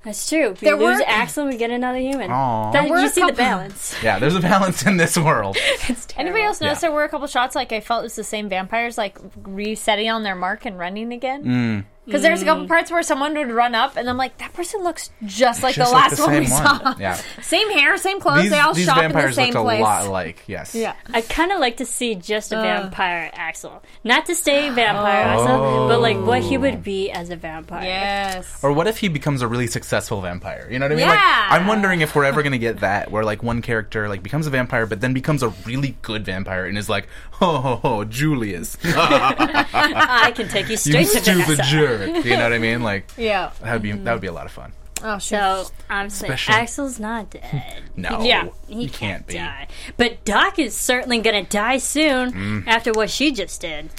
That's 0.04 0.28
true. 0.28 0.50
If 0.50 0.60
we 0.60 0.66
There 0.68 0.76
lose 0.76 0.98
were- 0.98 1.04
Axel, 1.06 1.46
we 1.46 1.56
get 1.56 1.70
another 1.70 1.98
human. 1.98 2.30
Aw. 2.30 2.72
That, 2.72 2.90
were 2.90 2.98
you 2.98 3.06
a 3.06 3.08
see 3.08 3.24
the 3.24 3.32
balance. 3.32 3.94
Yeah, 4.02 4.18
there's 4.18 4.34
a 4.34 4.40
balance 4.40 4.84
in 4.84 4.96
this 4.98 5.16
world. 5.16 5.56
It's. 5.88 6.06
Anybody 6.16 6.44
else 6.44 6.60
notice 6.60 6.78
Yeah. 6.82 6.88
there 6.88 6.92
were 6.92 7.04
a 7.04 7.08
couple 7.08 7.26
shots 7.26 7.54
like 7.54 7.72
I 7.72 7.80
felt 7.80 8.00
it 8.00 8.04
was 8.04 8.16
the 8.16 8.24
same 8.24 8.48
vampires 8.48 8.98
like 8.98 9.18
resetting 9.42 10.10
on 10.10 10.22
their 10.22 10.34
mark 10.34 10.64
and 10.66 10.78
running 10.78 11.12
again? 11.12 11.44
Mm. 11.44 11.84
Because 12.06 12.22
there's 12.22 12.42
a 12.42 12.44
couple 12.44 12.66
parts 12.68 12.90
where 12.90 13.02
someone 13.02 13.34
would 13.34 13.50
run 13.50 13.74
up 13.74 13.96
and 13.96 14.08
I'm 14.10 14.16
like, 14.16 14.36
that 14.38 14.52
person 14.52 14.82
looks 14.82 15.10
just 15.24 15.62
like 15.62 15.74
Just 15.74 15.90
the 15.90 15.94
like 15.94 16.10
last 16.10 16.16
the 16.18 16.22
one 16.26 16.38
we 16.40 16.46
same 16.46 16.58
saw. 16.58 16.94
Yeah. 16.98 17.14
Same 17.42 17.70
hair, 17.70 17.96
same 17.96 18.20
clothes. 18.20 18.42
these 18.42 18.50
they 18.50 18.58
all 18.60 18.74
these 18.74 18.84
shop 18.86 18.98
in 18.98 19.02
the 19.04 19.08
vampires 19.14 19.34
same 19.36 19.54
looked 19.54 19.64
place. 19.64 19.80
a 19.80 19.82
lot 19.82 20.06
alike. 20.06 20.42
Yes. 20.46 20.74
yeah. 20.74 20.94
I'd 21.12 21.28
kind 21.28 21.52
of 21.52 21.60
like 21.60 21.78
to 21.78 21.86
see 21.86 22.14
just 22.14 22.52
a 22.52 22.58
Uh. 22.58 22.62
vampire 22.62 23.30
Axel. 23.34 23.82
Not 24.02 24.26
to 24.26 24.34
stay 24.34 24.68
vampire 24.74 25.22
Axel, 25.24 25.88
but 25.88 26.00
like 26.00 26.18
what 26.18 26.42
he 26.42 26.58
would 26.58 26.82
be 26.82 27.10
as 27.10 27.30
a 27.30 27.36
vampire. 27.36 27.84
Yes. 27.84 28.60
Or 28.62 28.72
what 28.72 28.86
if 28.86 28.98
he 28.98 29.08
becomes 29.08 29.40
a 29.42 29.48
really 29.48 29.66
successful 29.66 30.20
vampire? 30.20 30.68
You 30.70 30.78
know 30.78 30.84
what 30.86 30.92
I 30.92 30.96
mean? 30.96 31.06
Like, 31.06 31.18
Yeah. 31.18 31.46
I'm 31.50 31.66
wondering 31.66 32.00
if 32.02 32.14
we're 32.14 32.24
ever 32.24 32.42
gonna 32.44 32.58
get 32.58 32.80
that, 32.80 33.10
where 33.10 33.24
like 33.24 33.42
one 33.42 33.62
character 33.62 34.08
like 34.08 34.22
becomes 34.22 34.46
a 34.46 34.50
vampire, 34.50 34.86
but 34.86 35.00
then 35.00 35.12
becomes 35.14 35.42
a 35.42 35.48
really 35.64 35.96
good 36.02 36.24
vampire 36.24 36.66
and 36.66 36.76
is 36.76 36.88
like, 36.88 37.08
ho 37.32 37.58
ho 37.60 37.76
ho, 37.76 38.04
Julius, 38.04 38.76
I 38.84 40.32
can 40.34 40.48
take 40.48 40.68
you 40.68 40.76
straight 40.76 41.08
to 41.08 41.20
stupid 41.20 41.44
Vanessa. 41.56 41.62
jerk. 41.64 41.93
You 42.02 42.36
know 42.36 42.42
what 42.42 42.52
I 42.52 42.58
mean? 42.58 42.82
Like 42.82 43.10
Yeah. 43.16 43.50
that 43.62 43.72
would 43.72 43.82
be 43.82 43.92
that 43.92 44.12
would 44.12 44.20
be 44.20 44.26
a 44.28 44.32
lot 44.32 44.46
of 44.46 44.52
fun. 44.52 44.72
Oh, 45.02 45.18
shit. 45.18 45.38
So 45.38 45.66
I'm 45.90 46.08
saying 46.08 46.32
Especially- 46.32 46.54
Axel's 46.62 46.98
not 47.00 47.30
dead. 47.30 47.82
No, 47.96 48.22
yeah, 48.22 48.48
he, 48.68 48.88
can't, 48.88 49.26
be. 49.26 49.34
die. 49.34 49.68
But 49.96 50.24
Doc 50.24 50.58
is 50.58 50.74
certainly 50.74 51.18
gonna 51.20 51.42
die 51.44 51.76
soon 51.78 52.32
Mm. 52.32 52.66
after 52.66 52.92
what 52.92 53.10
she 53.10 53.30
just 53.32 53.60
did. 53.60 53.90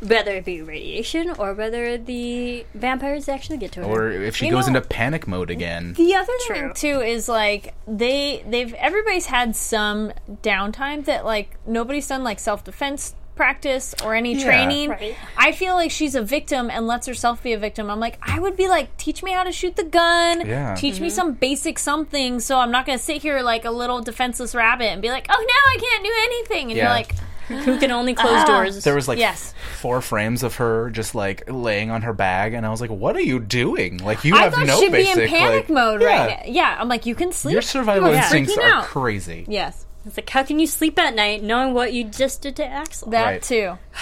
Whether 0.00 0.32
it 0.36 0.44
be 0.44 0.60
radiation 0.60 1.30
or 1.38 1.54
whether 1.54 1.96
the 1.96 2.66
vampires 2.74 3.28
actually 3.28 3.56
get 3.58 3.72
to 3.72 3.80
her. 3.80 3.86
Or 3.86 4.10
if 4.10 4.36
she 4.36 4.46
You 4.46 4.52
goes 4.52 4.66
know- 4.68 4.76
into 4.76 4.88
panic 4.88 5.26
mode 5.26 5.50
again. 5.50 5.94
The 5.94 6.14
other 6.14 6.32
True. 6.46 6.54
thing 6.56 6.72
too 6.74 7.00
is 7.00 7.28
like 7.28 7.74
they 7.86 8.44
they've 8.46 8.74
everybody's 8.74 9.26
had 9.26 9.56
some 9.56 10.12
downtime 10.42 11.04
that 11.06 11.24
like 11.24 11.56
nobody's 11.66 12.06
done 12.06 12.22
like 12.22 12.38
self 12.38 12.64
defense 12.64 13.14
practice 13.34 13.94
or 14.04 14.14
any 14.14 14.34
Yeah. 14.34 14.44
training. 14.44 14.90
Right. 14.90 15.16
I 15.36 15.52
feel 15.52 15.74
like 15.74 15.90
she's 15.90 16.14
a 16.14 16.22
victim 16.22 16.70
and 16.70 16.86
lets 16.86 17.06
herself 17.06 17.42
be 17.42 17.52
a 17.52 17.58
victim. 17.58 17.90
I'm 17.90 18.00
like 18.00 18.18
I 18.22 18.38
would 18.38 18.56
be 18.56 18.68
like 18.68 18.96
teach 18.96 19.22
me 19.22 19.32
how 19.32 19.42
to 19.44 19.52
shoot 19.52 19.76
the 19.76 19.84
gun. 19.84 20.46
Yeah. 20.46 20.74
Teach 20.74 20.94
Mm-hmm. 20.94 21.02
me 21.04 21.10
some 21.10 21.32
basic 21.32 21.78
something 21.78 22.40
so 22.40 22.58
I'm 22.58 22.70
not 22.70 22.86
going 22.86 22.98
to 22.98 23.04
sit 23.04 23.22
here 23.22 23.40
like 23.42 23.64
a 23.64 23.70
little 23.70 24.00
defenseless 24.00 24.54
rabbit 24.54 24.86
and 24.86 25.02
be 25.02 25.10
like, 25.10 25.26
"Oh, 25.28 25.34
now 25.38 25.72
I 25.72 25.76
can't 25.80 26.04
do 26.04 26.12
anything." 26.24 26.70
And 26.70 26.76
Yeah. 26.76 26.84
you're 26.84 26.92
like, 26.92 27.14
Who 27.48 27.78
can 27.78 27.90
only 27.90 28.14
close 28.14 28.32
Ah. 28.40 28.46
doors? 28.46 28.84
There 28.84 28.94
was 28.94 29.06
like 29.06 29.18
Yes. 29.18 29.52
four 29.80 30.00
frames 30.00 30.42
of 30.42 30.54
her 30.54 30.88
just 30.88 31.14
like 31.14 31.42
laying 31.46 31.90
on 31.90 32.00
her 32.00 32.14
bag, 32.14 32.54
and 32.54 32.64
I 32.64 32.70
was 32.70 32.80
like, 32.80 32.88
"What 32.88 33.16
are 33.16 33.20
you 33.20 33.38
doing? 33.38 33.98
Like 33.98 34.24
you 34.24 34.34
I 34.34 34.44
have 34.44 34.54
thought 34.54 34.66
no 34.66 34.80
she'd 34.80 34.90
basic 34.90 35.14
be 35.16 35.22
in 35.24 35.28
panic 35.28 35.52
like- 35.54 35.68
mode 35.68 36.00
yeah. 36.00 36.24
right. 36.26 36.48
Yeah, 36.48 36.74
I'm 36.80 36.88
like, 36.88 37.04
you 37.04 37.14
can 37.14 37.32
sleep. 37.32 37.52
Your 37.52 37.60
survival 37.60 38.08
You 38.08 38.14
instincts 38.16 38.56
are 38.56 38.62
out. 38.62 38.84
crazy. 38.84 39.44
Yes. 39.46 39.83
It's 40.06 40.16
like, 40.16 40.28
how 40.30 40.42
can 40.42 40.58
you 40.58 40.66
sleep 40.66 40.98
at 40.98 41.14
night 41.14 41.42
knowing 41.42 41.72
what 41.74 41.92
you 41.92 42.04
just 42.04 42.42
did 42.42 42.56
to 42.56 42.66
Axel? 42.66 43.10
That 43.10 43.24
Right. 43.24 43.42
too. 43.42 43.78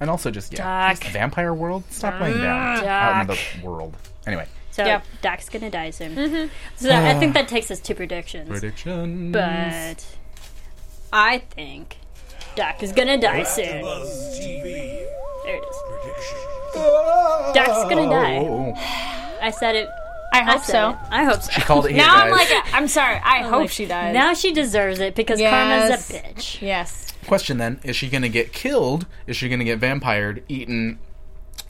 And 0.00 0.10
also 0.10 0.32
just 0.32 0.52
yeah, 0.52 0.88
Doc. 0.88 1.00
just 1.00 1.12
vampire 1.12 1.54
world. 1.54 1.84
Stop 1.90 2.20
laying 2.20 2.38
down 2.38 2.78
mm, 2.82 2.86
out 2.86 3.20
in 3.20 3.26
Doc. 3.28 3.38
the 3.60 3.64
world. 3.68 3.96
Anyway, 4.26 4.46
so 4.72 4.84
Yep. 4.84 5.04
Doc's 5.20 5.48
gonna 5.48 5.70
die 5.70 5.90
soon. 5.90 6.16
Mm-hmm. 6.16 6.48
So 6.74 6.90
I 6.92 7.16
think 7.20 7.34
that 7.38 7.46
takes 7.46 7.70
us 7.70 7.78
to 7.78 7.94
predictions. 7.94 8.48
prediction. 8.48 9.30
But 9.30 10.04
I 11.12 11.38
think 11.38 11.98
Doc 12.56 12.82
is 12.82 12.90
gonna 12.90 13.16
die 13.16 13.44
soon. 13.44 13.82
There 13.84 15.56
it 15.56 15.62
is. 15.62 15.76
prediction. 15.88 16.38
Doc's 17.54 17.84
gonna 17.88 18.10
die. 18.10 18.38
Oh, 18.38 18.74
I 19.40 19.50
said 19.50 19.76
it. 19.76 19.88
I 20.32 20.38
I 20.40 20.42
hope 20.42 20.62
said 20.64 20.72
so. 20.72 20.90
it. 20.90 20.96
I 21.10 21.24
hope 21.24 21.42
so. 21.42 21.50
she 21.52 21.60
called 21.60 21.86
it 21.86 21.90
here, 21.92 21.98
Now 21.98 22.16
I'm 22.16 22.30
like, 22.30 22.48
I'm 22.74 22.88
sorry. 22.88 23.16
I 23.22 23.42
hope 23.42 23.68
she 23.70 23.86
dies. 23.86 24.14
Now 24.14 24.34
she 24.34 24.52
deserves 24.52 24.98
it 25.00 25.14
because 25.14 25.38
Yes. 25.40 25.50
Karma's 25.50 26.10
a 26.10 26.14
bitch. 26.14 26.60
yes. 26.62 27.12
Question 27.26 27.58
then: 27.58 27.78
Is 27.84 27.94
she 27.94 28.08
going 28.08 28.22
to 28.22 28.28
get 28.28 28.52
killed? 28.52 29.06
Is 29.28 29.36
she 29.36 29.48
going 29.48 29.60
to 29.60 29.64
get 29.64 29.78
vampired, 29.78 30.42
eaten, 30.48 30.98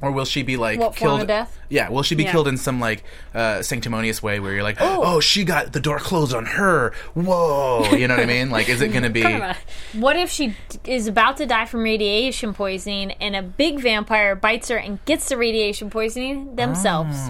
or 0.00 0.10
will 0.10 0.24
she 0.24 0.42
be 0.42 0.56
like 0.56 0.80
What 0.80 0.96
form 0.96 1.08
killed? 1.10 1.20
of 1.22 1.26
death? 1.28 1.58
Yeah, 1.68 1.90
will 1.90 2.02
she 2.02 2.14
be 2.14 2.22
Yeah. 2.24 2.32
killed 2.32 2.48
in 2.48 2.56
some 2.56 2.80
like 2.80 3.04
uh, 3.34 3.60
sanctimonious 3.62 4.22
way 4.22 4.40
where 4.40 4.54
you're 4.54 4.62
like, 4.62 4.76
oh. 4.80 5.20
she 5.20 5.44
got 5.44 5.72
the 5.74 5.80
door 5.80 5.98
closed 5.98 6.32
on 6.34 6.46
her. 6.46 6.94
Whoa, 7.14 7.84
you 7.92 8.08
know 8.08 8.14
what 8.16 8.22
I 8.22 8.26
mean? 8.26 8.50
Like, 8.50 8.68
is 8.70 8.80
it 8.80 8.88
going 8.88 9.02
to 9.02 9.10
be? 9.10 9.22
Karma. 9.22 9.56
What 9.92 10.16
if 10.16 10.30
she 10.30 10.54
d- 10.70 10.78
is 10.84 11.06
about 11.06 11.36
to 11.36 11.46
die 11.46 11.66
from 11.66 11.82
radiation 11.82 12.54
poisoning 12.54 13.12
and 13.12 13.36
a 13.36 13.42
big 13.42 13.78
vampire 13.80 14.34
bites 14.34 14.68
her 14.68 14.76
and 14.78 15.04
gets 15.04 15.28
the 15.28 15.36
radiation 15.36 15.90
poisoning 15.90 16.56
themselves? 16.56 17.28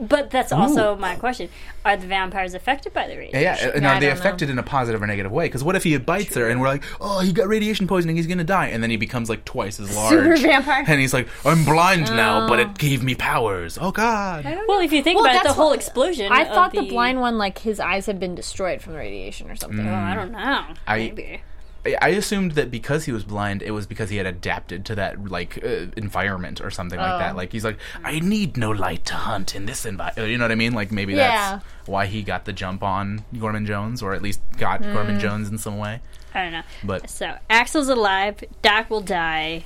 But 0.00 0.30
that's 0.30 0.52
also 0.52 0.96
my 0.96 1.16
question: 1.16 1.48
Are 1.84 1.96
the 1.96 2.06
vampires 2.06 2.54
affected 2.54 2.92
by 2.92 3.06
the 3.06 3.16
radiation? 3.16 3.40
Yeah, 3.40 3.72
and 3.74 3.86
I 3.86 3.96
are 3.96 4.00
they 4.00 4.06
don't 4.06 4.14
know. 4.16 4.20
affected 4.20 4.50
in 4.50 4.58
a 4.58 4.62
positive 4.62 5.02
or 5.02 5.06
negative 5.06 5.30
way? 5.30 5.46
Because 5.46 5.62
what 5.62 5.76
if 5.76 5.84
he 5.84 5.96
bites 5.98 6.34
her 6.34 6.48
and 6.48 6.60
we're 6.60 6.68
like, 6.68 6.82
oh, 7.00 7.20
he 7.20 7.32
got 7.32 7.46
radiation 7.46 7.86
poisoning, 7.86 8.16
he's 8.16 8.26
gonna 8.26 8.42
die, 8.42 8.68
and 8.68 8.82
then 8.82 8.90
he 8.90 8.96
becomes 8.96 9.28
like 9.28 9.44
twice 9.44 9.78
as 9.78 9.94
large, 9.94 10.10
Super 10.10 10.36
vampire. 10.36 10.84
and 10.86 11.00
he's 11.00 11.12
like, 11.12 11.28
I'm 11.44 11.64
blind 11.64 12.06
now, 12.06 12.48
but 12.48 12.58
it 12.58 12.68
oh. 12.70 12.74
gave 12.78 13.02
me 13.02 13.14
powers. 13.14 13.78
Oh 13.80 13.92
God! 13.92 14.44
Well, 14.66 14.80
if 14.80 14.92
you 14.92 15.02
think 15.02 15.16
Well, 15.20 15.26
about 15.26 15.44
it, 15.44 15.48
the 15.48 15.54
whole 15.54 15.72
explosion. 15.72 16.32
I 16.32 16.42
of 16.42 16.48
thought 16.48 16.72
the, 16.72 16.88
blind 16.88 17.20
one, 17.20 17.38
like 17.38 17.58
his 17.58 17.78
eyes 17.78 18.06
had 18.06 18.18
been 18.18 18.34
destroyed 18.34 18.82
from 18.82 18.94
the 18.94 18.98
radiation 18.98 19.50
or 19.50 19.56
something. 19.56 19.86
Oh, 19.86 19.94
I 19.94 20.14
don't 20.14 20.32
know. 20.32 20.64
I- 20.86 20.98
Maybe. 20.98 21.42
I- 21.84 22.08
assumed 22.10 22.52
that 22.52 22.70
because 22.70 23.04
he 23.06 23.12
was 23.12 23.24
blind, 23.24 23.62
it 23.62 23.72
was 23.72 23.86
because 23.86 24.08
he 24.10 24.16
had 24.18 24.26
adapted 24.26 24.84
to 24.86 24.94
that 24.94 25.24
like 25.28 25.58
uh, 25.64 25.86
environment 25.96 26.60
or 26.60 26.70
something 26.70 26.98
like 26.98 27.14
Oh. 27.14 27.18
that. 27.18 27.34
Like 27.36 27.50
he's 27.52 27.64
like, 27.64 27.78
I 28.04 28.20
need 28.20 28.56
no 28.56 28.70
light 28.70 29.04
to 29.06 29.14
hunt 29.14 29.56
in 29.56 29.66
this 29.66 29.84
environment. 29.84 30.30
You 30.30 30.38
know 30.38 30.44
what 30.44 30.52
I 30.52 30.56
mean? 30.56 30.72
Like 30.74 30.92
maybe 30.92 31.14
Yeah. 31.14 31.58
that's 31.58 31.64
why 31.88 32.06
he 32.06 32.22
got 32.22 32.44
the 32.44 32.52
jump 32.52 32.82
on 32.84 33.24
Gorman 33.38 33.66
Jones, 33.66 34.00
or 34.02 34.14
at 34.14 34.22
least 34.22 34.40
got 34.58 34.82
Mm. 34.82 34.92
Gorman 34.92 35.18
Jones 35.20 35.48
in 35.48 35.58
some 35.58 35.76
way. 35.78 36.00
I 36.34 36.42
don't 36.44 36.52
know. 36.52 36.62
But 36.84 37.10
So 37.10 37.36
Axel's 37.50 37.88
alive. 37.88 38.42
Doc 38.62 38.88
will 38.88 39.00
die. 39.02 39.64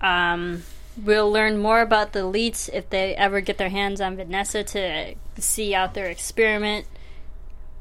Um, 0.00 0.62
we'll 0.96 1.30
learn 1.30 1.58
more 1.58 1.80
about 1.80 2.12
the 2.12 2.20
elites 2.20 2.70
if 2.72 2.88
they 2.90 3.14
ever 3.16 3.40
get 3.40 3.58
their 3.58 3.70
hands 3.70 4.00
on 4.00 4.16
Vanessa 4.16 4.62
to 4.62 5.14
see 5.38 5.74
out 5.74 5.94
their 5.94 6.06
experiment. 6.06 6.86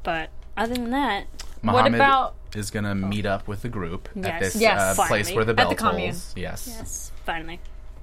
But 0.04 0.30
other 0.58 0.74
than 0.76 0.90
that, 0.90 1.26
Muhammad 1.62 1.96
about- 1.96 2.36
is 2.58 2.72
gonna 2.72 2.96
meet 2.96 3.26
up 3.26 3.48
with 3.48 3.62
the 3.62 3.70
group 3.70 4.10
at 4.18 4.24
Yes. 4.24 4.40
this 4.54 4.62
Yes. 4.62 4.80
uh, 5.00 5.06
place 5.08 5.28
Finally. 5.28 5.36
where 5.36 5.46
the 5.46 5.52
At 5.52 5.56
bell 5.58 5.70
the 5.70 5.76
commune. 5.76 6.12
tolls. 6.12 6.34
Yes. 6.36 6.68
yes, 6.78 7.12
finally. 7.26 7.60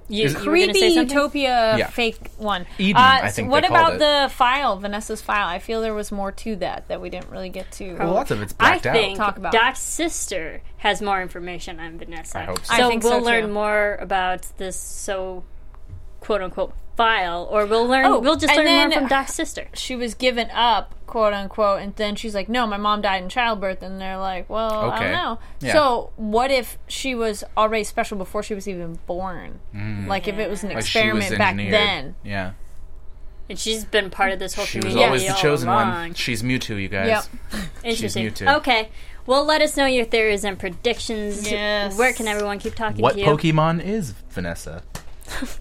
You, 0.09 0.25
Is- 0.25 0.33
you 0.33 0.39
were 0.39 0.45
gonna 0.45 0.65
Creepy 0.65 0.79
say 0.79 0.95
something? 0.95 1.15
utopia 1.17 1.77
Yeah. 1.77 1.87
fake 1.87 2.29
one. 2.37 2.65
Eden, 2.77 3.01
Uh, 3.01 3.19
I 3.23 3.27
so 3.29 3.35
think 3.37 3.51
what 3.51 3.63
called 3.63 3.73
about 3.79 3.93
it. 3.95 3.99
the 3.99 4.29
file, 4.33 4.75
Vanessa's 4.77 5.21
file? 5.21 5.47
I 5.47 5.59
feel 5.59 5.79
there 5.81 5.93
was 5.93 6.11
more 6.11 6.29
to 6.33 6.57
that 6.57 6.89
that 6.89 6.99
we 6.99 7.09
didn't 7.09 7.29
really 7.29 7.47
get 7.49 7.71
to. 7.73 7.93
Well, 7.95 8.11
lots 8.11 8.29
of 8.29 8.41
it's 8.41 8.53
I 8.59 8.71
blacked 8.71 8.85
out. 8.87 8.93
think 8.93 9.17
Talk 9.17 9.37
about. 9.37 9.53
Doc's 9.53 9.79
sister 9.79 10.61
has 10.77 11.01
more 11.01 11.21
information 11.21 11.79
on 11.79 11.97
Vanessa. 11.97 12.39
I 12.39 12.43
hope 12.43 12.65
so. 12.65 12.73
I 12.73 12.77
So 12.79 12.89
think 12.89 13.03
we'll 13.03 13.19
too. 13.19 13.25
learn 13.25 13.51
more 13.53 13.97
about 14.01 14.45
this 14.57 14.75
so 14.75 15.45
quote 16.19 16.41
unquote 16.41 16.73
file, 16.97 17.47
or 17.49 17.65
we'll 17.65 17.87
learn. 17.87 18.05
Oh, 18.05 18.19
we'll 18.19 18.35
just 18.35 18.53
and 18.53 18.65
learn 18.67 18.89
more 18.89 18.91
from 18.99 19.07
Doc's 19.07 19.33
sister. 19.33 19.67
she 19.73 19.95
was 19.95 20.13
given 20.15 20.51
up, 20.51 20.93
quote 21.13 21.31
unquote, 21.33 21.79
and 21.83 21.95
then 21.95 22.15
she's 22.15 22.33
like, 22.33 22.49
"No, 22.49 22.65
my 22.65 22.77
mom 22.77 23.01
died 23.03 23.21
in 23.21 23.29
childbirth," 23.29 23.83
and 23.83 24.01
they're 24.01 24.17
like, 24.17 24.49
"Well, 24.49 24.89
I 24.89 24.99
don't 24.99 25.11
know." 25.11 25.39
Yeah. 25.61 25.73
So, 25.73 26.09
what 26.15 26.49
if 26.49 26.79
she 26.87 27.13
was 27.13 27.43
already 27.55 27.83
special 27.83 28.17
before 28.17 28.41
she 28.41 28.55
was 28.55 28.67
even 28.67 28.97
born? 29.05 29.59
Like 30.07 30.27
if 30.27 30.39
it 30.39 30.49
was 30.49 30.63
an 30.63 30.71
Mm. 30.71 30.75
Like 30.75 30.85
she 30.87 31.11
was 31.11 31.23
experiment 31.27 31.37
back 31.37 31.55
then. 31.55 32.15
Yeah. 32.23 32.53
And 33.47 33.59
she's 33.59 33.85
been 33.85 34.09
part 34.09 34.31
of 34.31 34.39
this 34.39 34.55
whole 34.55 34.65
She 34.65 34.79
was 34.79 34.85
community 34.93 35.05
always 35.05 35.27
the 35.27 35.33
chosen 35.33 35.69
along. 35.69 35.87
one. 35.89 36.13
She's 36.15 36.41
Mewtwo, 36.41 36.81
you 36.81 36.87
guys. 36.87 37.07
Yep. 37.51 37.63
Interesting. 37.83 38.25
Mewtwo. 38.31 38.55
Okay. 38.57 38.89
Well, 39.27 39.45
let 39.45 39.61
us 39.61 39.77
know 39.77 39.85
your 39.85 40.05
theories 40.05 40.43
and 40.43 40.57
predictions. 40.57 41.49
Yes. 41.51 41.95
Where 41.97 42.13
can 42.13 42.27
everyone 42.27 42.57
keep 42.57 42.73
talking 42.73 43.01
What 43.01 43.13
to 43.13 43.19
you? 43.19 43.25
Pokemon 43.25 43.83
is 43.83 44.11
Vanessa? 44.31 44.81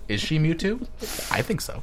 is 0.09 0.20
she 0.22 0.38
Mewtwo? 0.38 0.86
I 1.30 1.42
think 1.42 1.61
so. 1.61 1.82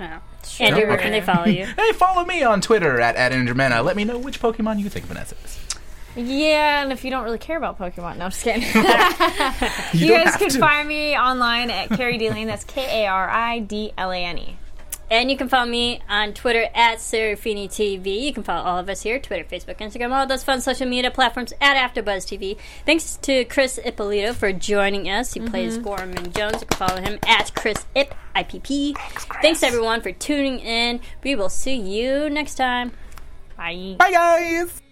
Oh. 0.00 0.20
Andrew, 0.60 0.82
where 0.86 0.92
Okay. 0.94 1.02
can 1.04 1.12
they 1.12 1.20
follow 1.20 1.46
you? 1.46 1.66
Hey, 1.76 1.92
follow 1.92 2.24
me 2.24 2.42
on 2.42 2.60
Twitter 2.60 3.00
at, 3.00 3.14
at 3.16 3.32
Andromena. 3.32 3.84
Let 3.84 3.96
me 3.96 4.04
know 4.04 4.18
which 4.18 4.40
Pokemon 4.40 4.80
you 4.80 4.88
think 4.88 5.06
Vanessa 5.06 5.36
is. 5.44 5.58
Yeah, 6.16 6.82
and 6.82 6.92
if 6.92 7.04
you 7.04 7.10
don't 7.10 7.24
really 7.24 7.38
care 7.38 7.56
about 7.56 7.78
Pokemon, 7.78 8.18
no, 8.18 8.26
I'm 8.26 8.30
just 8.30 8.42
kidding. 8.42 8.62
You, 9.94 10.06
you 10.16 10.24
guys 10.24 10.36
can 10.36 10.48
to. 10.50 10.58
find 10.58 10.86
me 10.88 11.16
online 11.16 11.70
at 11.70 11.88
Carrie 11.90 12.18
Dealing. 12.18 12.46
That's 12.46 12.64
K 12.64 13.04
A 13.04 13.06
R 13.08 13.28
I 13.30 13.60
D 13.60 13.92
L 13.96 14.10
A 14.10 14.16
N 14.18 14.38
E. 14.38 14.56
And 15.12 15.30
you 15.30 15.36
can 15.36 15.50
follow 15.50 15.68
me 15.68 16.00
on 16.08 16.32
Twitter 16.32 16.68
at 16.74 16.96
Serafini 16.96 17.68
TV. 17.68 18.22
You 18.22 18.32
can 18.32 18.42
follow 18.42 18.62
all 18.64 18.78
of 18.78 18.88
us 18.88 19.02
here 19.02 19.18
Twitter, 19.18 19.44
Facebook, 19.44 19.76
Instagram, 19.76 20.10
all 20.10 20.26
those 20.26 20.42
fun 20.42 20.62
social 20.62 20.88
media 20.88 21.10
platforms 21.10 21.52
at 21.60 21.76
AfterBuzz 21.76 22.24
TV. 22.24 22.56
Thanks 22.86 23.18
to 23.18 23.44
Chris 23.44 23.78
Ippolito 23.84 24.32
for 24.32 24.54
joining 24.54 25.10
us. 25.10 25.34
He 25.34 25.40
plays 25.40 25.74
mm-hmm. 25.74 25.84
Gorman 25.84 26.32
Jones. 26.32 26.62
You 26.62 26.66
can 26.66 26.78
follow 26.78 27.02
him 27.02 27.18
at 27.26 27.54
Chris 27.54 27.84
Ip, 27.94 28.14
IPP. 28.34 28.96
Thanks, 29.42 29.62
everyone 29.62 30.00
for 30.00 30.12
tuning 30.12 30.60
in. 30.60 30.98
We 31.22 31.34
will 31.34 31.50
see 31.50 31.76
you 31.76 32.30
next 32.30 32.54
time. 32.54 32.92
Bye. 33.58 33.96
Bye, 33.98 34.12
guys. 34.12 34.91